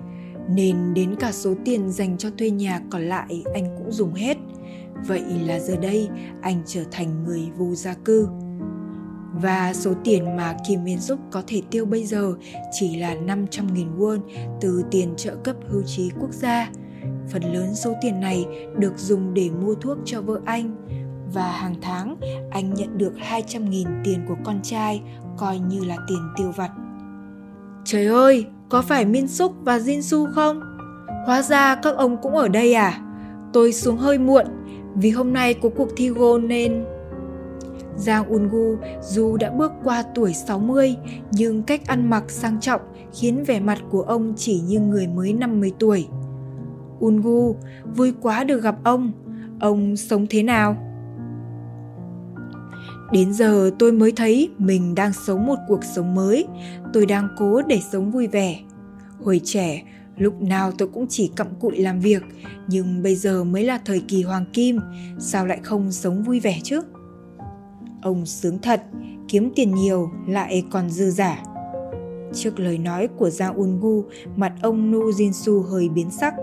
Nên 0.49 0.93
đến 0.93 1.15
cả 1.19 1.32
số 1.32 1.53
tiền 1.65 1.91
dành 1.91 2.17
cho 2.17 2.30
thuê 2.38 2.49
nhà 2.49 2.82
còn 2.89 3.01
lại 3.01 3.43
anh 3.53 3.75
cũng 3.78 3.91
dùng 3.91 4.13
hết. 4.13 4.38
Vậy 5.07 5.23
là 5.45 5.59
giờ 5.59 5.75
đây 5.75 6.09
anh 6.41 6.61
trở 6.65 6.84
thành 6.91 7.23
người 7.23 7.41
vô 7.57 7.75
gia 7.75 7.93
cư. 7.93 8.28
Và 9.41 9.73
số 9.73 9.93
tiền 10.03 10.38
mà 10.38 10.55
Kim 10.67 10.83
Min 10.83 10.99
Suk 10.99 11.19
có 11.31 11.43
thể 11.47 11.61
tiêu 11.71 11.85
bây 11.85 12.05
giờ 12.05 12.33
chỉ 12.71 12.97
là 12.97 13.15
500.000 13.15 13.97
won 13.97 14.19
từ 14.61 14.83
tiền 14.91 15.13
trợ 15.17 15.35
cấp 15.35 15.55
hưu 15.69 15.83
trí 15.83 16.09
quốc 16.19 16.33
gia. 16.33 16.69
Phần 17.29 17.53
lớn 17.53 17.75
số 17.75 17.93
tiền 18.01 18.19
này 18.19 18.45
được 18.77 18.97
dùng 18.97 19.33
để 19.33 19.49
mua 19.61 19.73
thuốc 19.75 19.97
cho 20.05 20.21
vợ 20.21 20.39
anh, 20.45 20.75
và 21.33 21.51
hàng 21.51 21.75
tháng 21.81 22.17
anh 22.51 22.73
nhận 22.73 22.97
được 22.97 23.13
200.000 23.31 23.85
tiền 24.03 24.25
của 24.27 24.35
con 24.43 24.59
trai 24.63 25.01
coi 25.38 25.59
như 25.59 25.83
là 25.85 25.97
tiền 26.07 26.29
tiêu 26.38 26.51
vặt. 26.55 26.71
Trời 27.85 28.05
ơi, 28.05 28.45
có 28.69 28.81
phải 28.81 29.05
Min 29.05 29.27
Suk 29.27 29.53
và 29.61 29.77
Jin 29.77 30.01
Su 30.01 30.27
không? 30.35 30.61
Hóa 31.25 31.41
ra 31.41 31.75
các 31.75 31.95
ông 31.95 32.17
cũng 32.21 32.35
ở 32.35 32.47
đây 32.47 32.73
à? 32.73 33.01
Tôi 33.53 33.73
xuống 33.73 33.97
hơi 33.97 34.17
muộn 34.17 34.45
vì 34.95 35.09
hôm 35.09 35.33
nay 35.33 35.53
có 35.53 35.69
cuộc 35.69 35.89
thi 35.95 36.09
gôn 36.09 36.47
nên... 36.47 36.85
Giang 37.98 38.28
Ungu 38.28 38.76
dù 39.02 39.38
đã 39.38 39.52
bước 39.52 39.72
qua 39.84 40.04
tuổi 40.16 40.34
60 40.34 40.95
nhưng 41.32 41.64
cách 41.64 41.88
ăn 41.88 42.10
mặc 42.10 42.24
sang 42.28 42.60
trọng 42.60 42.82
khiến 43.14 43.43
vẻ 43.43 43.60
mặt 43.60 43.80
của 43.89 44.02
ông 44.02 44.34
chỉ 44.38 44.60
như 44.60 44.80
người 44.80 45.08
mới 45.08 45.34
50 45.34 45.72
tuổi. 45.80 46.08
Ungu, 47.00 47.56
vui 47.95 48.14
quá 48.22 48.43
được 48.43 48.64
gặp 48.64 48.76
ông. 48.84 49.12
Ông 49.60 49.95
sống 49.95 50.26
thế 50.30 50.43
nào? 50.43 50.78
Đến 53.12 53.34
giờ 53.34 53.72
tôi 53.80 53.91
mới 53.91 54.12
thấy 54.12 54.50
mình 54.58 54.95
đang 54.95 55.14
sống 55.14 55.45
một 55.45 55.58
cuộc 55.68 55.84
sống 55.84 56.16
mới, 56.16 56.45
tôi 56.93 57.06
đang 57.06 57.28
cố 57.38 57.62
để 57.62 57.80
sống 57.91 58.12
vui 58.12 58.28
vẻ. 58.28 58.60
Hồi 59.24 59.41
trẻ, 59.43 59.84
lúc 60.18 60.41
nào 60.41 60.72
tôi 60.72 60.88
cũng 60.88 61.06
chỉ 61.10 61.32
cặm 61.36 61.48
cụi 61.60 61.78
làm 61.78 62.00
việc, 62.00 62.24
nhưng 62.68 63.04
bây 63.04 63.16
giờ 63.16 63.43
mới 63.43 63.64
là 63.64 63.80
thời 63.86 64.00
kỳ 64.08 64.24
hoàng 64.24 64.45
kim, 64.54 64.80
sao 65.20 65.45
lại 65.45 65.60
không 65.64 65.91
sống 65.91 66.24
vui 66.24 66.39
vẻ 66.39 66.60
chứ? 66.64 66.82
Ông 68.02 68.26
sướng 68.26 68.60
thật, 68.60 68.84
kiếm 69.28 69.52
tiền 69.56 69.76
nhiều 69.76 70.10
lại 70.28 70.64
còn 70.72 70.89
dư 70.89 71.12
giả. 71.12 71.43
Trước 72.34 72.60
lời 72.60 72.78
nói 72.78 73.08
của 73.18 73.30
Giang 73.30 73.56
Ungu, 73.56 74.04
mặt 74.36 74.54
ông 74.62 74.91
Nu 74.91 75.10
Jinsu 75.10 75.62
hơi 75.62 75.89
biến 75.89 76.12
sắc. 76.12 76.34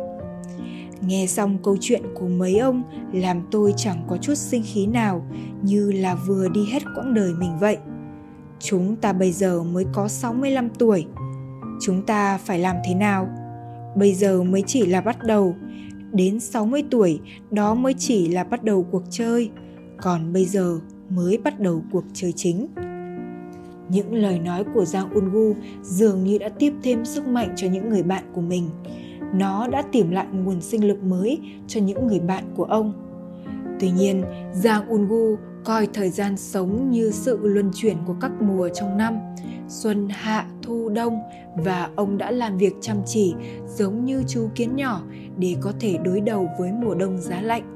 Nghe 1.01 1.27
xong 1.27 1.59
câu 1.63 1.77
chuyện 1.81 2.03
của 2.15 2.27
mấy 2.27 2.59
ông 2.59 2.83
làm 3.13 3.43
tôi 3.51 3.75
chẳng 3.77 4.07
có 4.09 4.17
chút 4.17 4.35
sinh 4.35 4.63
khí 4.67 4.87
nào 4.87 5.27
như 5.63 5.93
là 5.93 6.15
vừa 6.15 6.49
đi 6.49 6.65
hết 6.73 6.83
quãng 6.97 7.15
đời 7.15 7.33
mình 7.39 7.59
vậy. 7.61 7.77
Chúng 8.59 8.97
ta 8.97 9.13
bây 9.13 9.33
giờ 9.33 9.63
mới 9.63 9.87
có 9.93 10.09
65 10.09 10.69
tuổi. 10.79 11.07
Chúng 11.81 12.07
ta 12.07 12.39
phải 12.39 12.59
làm 12.59 12.77
thế 12.85 12.95
nào? 12.95 13.29
Bây 13.97 14.15
giờ 14.15 14.43
mới 14.43 14.65
chỉ 14.67 14.87
là 14.87 15.01
bắt 15.01 15.19
đầu. 15.27 15.55
Đến 16.13 16.41
60 16.41 16.83
tuổi 16.91 17.21
đó 17.51 17.75
mới 17.75 17.95
chỉ 17.99 18.29
là 18.29 18.45
bắt 18.45 18.65
đầu 18.65 18.87
cuộc 18.91 19.03
chơi. 19.11 19.51
Còn 20.03 20.33
bây 20.33 20.45
giờ 20.45 20.81
mới 21.09 21.39
bắt 21.39 21.61
đầu 21.61 21.83
cuộc 21.93 22.05
chơi 22.13 22.33
chính. 22.33 22.67
Những 23.89 24.15
lời 24.15 24.39
nói 24.39 24.65
của 24.75 24.85
Giang 24.85 25.11
Ungu 25.11 25.55
dường 25.83 26.25
như 26.25 26.39
đã 26.39 26.49
tiếp 26.49 26.73
thêm 26.83 27.05
sức 27.05 27.27
mạnh 27.27 27.53
cho 27.57 27.69
những 27.69 27.89
người 27.89 28.03
bạn 28.03 28.25
của 28.35 28.41
mình. 28.41 28.69
Nó 29.35 29.69
đã 29.69 29.83
tìm 29.93 30.11
lại 30.11 30.27
nguồn 30.33 30.61
sinh 30.61 30.89
lực 30.89 31.03
mới 31.03 31.41
cho 31.67 31.81
những 31.81 32.07
người 32.07 32.21
bạn 32.21 32.45
của 32.57 32.65
ông. 32.65 32.93
Tuy 33.81 33.91
nhiên, 33.91 34.25
Giang 34.53 34.89
Ungu 34.89 35.37
coi 35.65 35.89
thời 35.95 36.11
gian 36.11 36.37
sống 36.37 36.91
như 36.91 37.11
sự 37.11 37.39
luân 37.43 37.71
chuyển 37.75 37.97
của 38.07 38.15
các 38.21 38.33
mùa 38.43 38.69
trong 38.69 38.97
năm, 38.97 39.19
xuân, 39.69 40.09
hạ, 40.11 40.47
thu, 40.63 40.89
đông 40.89 41.19
và 41.57 41.91
ông 41.97 42.19
đã 42.19 42.31
làm 42.31 42.59
việc 42.59 42.75
chăm 42.81 42.97
chỉ 43.07 43.35
giống 43.67 44.05
như 44.05 44.23
chú 44.29 44.49
kiến 44.55 44.77
nhỏ 44.77 45.03
để 45.39 45.57
có 45.61 45.73
thể 45.81 45.99
đối 46.05 46.21
đầu 46.21 46.49
với 46.59 46.73
mùa 46.73 46.95
đông 46.95 47.19
giá 47.19 47.41
lạnh. 47.41 47.74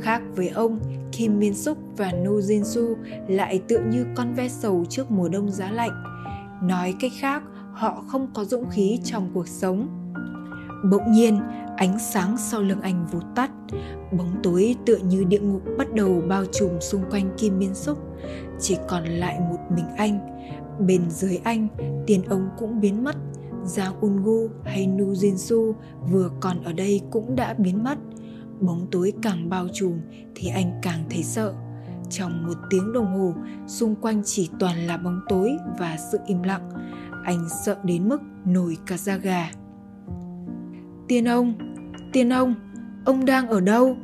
Khác 0.00 0.22
với 0.36 0.48
ông, 0.48 0.80
Kim 1.12 1.38
Min 1.38 1.54
Suk 1.54 1.78
và 1.96 2.12
Nu 2.12 2.38
Jin 2.38 2.64
Su 2.64 2.96
lại 3.28 3.62
tựa 3.68 3.80
như 3.90 4.06
con 4.14 4.34
ve 4.34 4.48
sầu 4.48 4.84
trước 4.88 5.10
mùa 5.10 5.28
đông 5.28 5.50
giá 5.50 5.70
lạnh. 5.70 6.02
Nói 6.62 6.94
cách 7.00 7.12
khác, 7.20 7.42
họ 7.72 8.04
không 8.08 8.28
có 8.34 8.44
dũng 8.44 8.70
khí 8.70 8.98
trong 9.04 9.30
cuộc 9.34 9.48
sống. 9.48 9.88
Bỗng 10.90 11.12
nhiên, 11.12 11.40
ánh 11.76 11.98
sáng 11.98 12.36
sau 12.38 12.62
lưng 12.62 12.80
anh 12.80 13.06
vụt 13.12 13.22
tắt, 13.34 13.50
bóng 14.18 14.40
tối 14.42 14.76
tựa 14.86 14.96
như 14.96 15.24
địa 15.24 15.40
ngục 15.40 15.62
bắt 15.78 15.94
đầu 15.94 16.22
bao 16.28 16.44
trùm 16.52 16.70
xung 16.80 17.02
quanh 17.10 17.30
Kim 17.38 17.58
Min 17.58 17.74
Suk, 17.74 17.98
chỉ 18.60 18.76
còn 18.88 19.04
lại 19.04 19.40
một 19.40 19.58
mình 19.76 19.86
anh. 19.96 20.18
Bên 20.86 21.10
dưới 21.10 21.40
anh, 21.44 21.68
tiền 22.06 22.22
ông 22.28 22.48
cũng 22.58 22.80
biến 22.80 23.04
mất. 23.04 23.16
Giang 23.64 24.00
Ungu 24.00 24.48
hay 24.64 24.86
Nu 24.86 25.12
Jin 25.12 25.36
Su 25.36 25.74
vừa 26.10 26.30
còn 26.40 26.62
ở 26.62 26.72
đây 26.72 27.00
cũng 27.10 27.36
đã 27.36 27.54
biến 27.58 27.84
mất 27.84 27.98
bóng 28.60 28.86
tối 28.90 29.12
càng 29.22 29.48
bao 29.48 29.68
trùm 29.72 29.92
thì 30.34 30.48
anh 30.48 30.78
càng 30.82 31.04
thấy 31.10 31.22
sợ. 31.22 31.54
Trong 32.10 32.46
một 32.46 32.54
tiếng 32.70 32.92
đồng 32.92 33.18
hồ, 33.18 33.34
xung 33.66 33.96
quanh 33.96 34.22
chỉ 34.24 34.50
toàn 34.58 34.86
là 34.86 34.96
bóng 34.96 35.20
tối 35.28 35.56
và 35.78 35.96
sự 36.12 36.18
im 36.26 36.42
lặng. 36.42 36.70
Anh 37.24 37.46
sợ 37.64 37.76
đến 37.84 38.08
mức 38.08 38.20
nổi 38.44 38.76
cả 38.86 38.96
da 38.96 39.16
gà. 39.16 39.50
Tiên 41.08 41.24
ông 41.24 41.54
tiên 42.12 42.32
ông 42.32 42.54
ông 43.04 43.24
đang 43.24 43.48
ở 43.48 43.60
đâu? 43.60 43.96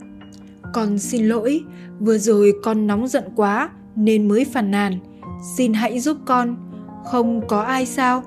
Con 0.75 0.99
xin 0.99 1.29
lỗi, 1.29 1.65
vừa 2.01 2.19
rồi 2.19 2.53
con 2.63 2.87
nóng 2.87 3.09
giận 3.09 3.25
quá 3.37 3.71
nên 3.97 4.29
mới 4.29 4.45
phàn 4.45 4.71
nàn. 4.71 4.99
Xin 5.57 5.73
hãy 5.73 6.01
giúp 6.01 6.17
con. 6.27 6.57
Không 7.05 7.49
có 7.49 7.61
ai 7.61 7.87
sao? 7.87 8.23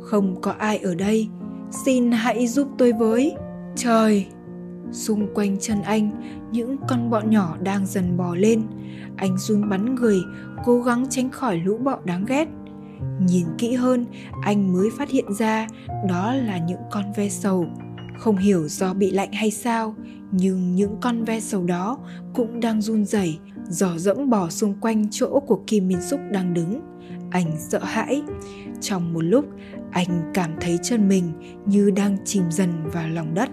Không 0.00 0.40
có 0.40 0.50
ai 0.50 0.78
ở 0.78 0.94
đây. 0.94 1.28
Xin 1.84 2.12
hãy 2.12 2.46
giúp 2.46 2.68
tôi 2.78 2.92
với. 2.92 3.34
Trời! 3.76 4.26
Xung 4.94 5.34
quanh 5.34 5.56
chân 5.60 5.82
anh, 5.82 6.10
những 6.52 6.76
con 6.88 7.10
bọ 7.10 7.20
nhỏ 7.20 7.56
đang 7.62 7.86
dần 7.86 8.16
bò 8.16 8.34
lên. 8.34 8.62
Anh 9.16 9.38
run 9.38 9.68
bắn 9.68 9.94
người, 9.94 10.18
cố 10.64 10.82
gắng 10.82 11.06
tránh 11.10 11.30
khỏi 11.30 11.56
lũ 11.56 11.78
bọ 11.78 11.98
đáng 12.04 12.24
ghét. 12.28 12.48
Nhìn 13.20 13.46
kỹ 13.58 13.72
hơn, 13.72 14.06
anh 14.42 14.72
mới 14.72 14.88
phát 14.98 15.10
hiện 15.10 15.34
ra 15.38 15.66
đó 16.08 16.34
là 16.34 16.58
những 16.58 16.80
con 16.90 17.04
ve 17.16 17.28
sầu. 17.28 17.66
Không 18.18 18.36
hiểu 18.36 18.68
do 18.68 18.94
bị 18.94 19.10
lạnh 19.10 19.32
hay 19.32 19.50
sao, 19.50 19.94
nhưng 20.30 20.74
những 20.74 20.96
con 21.00 21.24
ve 21.24 21.40
sầu 21.40 21.64
đó 21.64 21.98
cũng 22.34 22.60
đang 22.60 22.82
run 22.82 23.04
rẩy, 23.04 23.38
dò 23.68 23.90
dẫm 23.96 24.30
bò 24.30 24.50
xung 24.50 24.74
quanh 24.80 25.06
chỗ 25.10 25.40
của 25.40 25.62
Kim 25.66 25.88
minh 25.88 26.02
Súc 26.02 26.20
đang 26.30 26.54
đứng. 26.54 26.80
Anh 27.30 27.52
sợ 27.58 27.78
hãi. 27.78 28.22
Trong 28.80 29.12
một 29.12 29.20
lúc, 29.20 29.44
anh 29.90 30.30
cảm 30.34 30.50
thấy 30.60 30.78
chân 30.82 31.08
mình 31.08 31.32
như 31.66 31.90
đang 31.90 32.16
chìm 32.24 32.42
dần 32.50 32.70
vào 32.92 33.08
lòng 33.08 33.34
đất. 33.34 33.50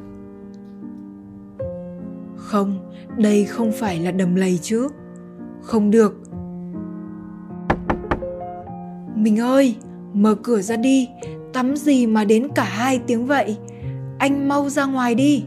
Không, 2.52 2.92
đây 3.18 3.46
không 3.46 3.72
phải 3.72 4.00
là 4.00 4.12
đầm 4.12 4.36
lầy 4.36 4.60
chứ. 4.62 4.88
Không 5.62 5.92
được. 5.92 6.18
Mình 9.16 9.40
ơi, 9.40 9.76
mở 10.14 10.36
cửa 10.44 10.62
ra 10.62 10.76
đi, 10.76 11.10
tắm 11.54 11.76
gì 11.76 12.08
mà 12.08 12.24
đến 12.24 12.48
cả 12.56 12.64
hai 12.64 13.00
tiếng 13.08 13.26
vậy. 13.26 13.58
Anh 14.20 14.48
mau 14.48 14.70
ra 14.70 14.86
ngoài 14.86 15.16
đi. 15.16 15.44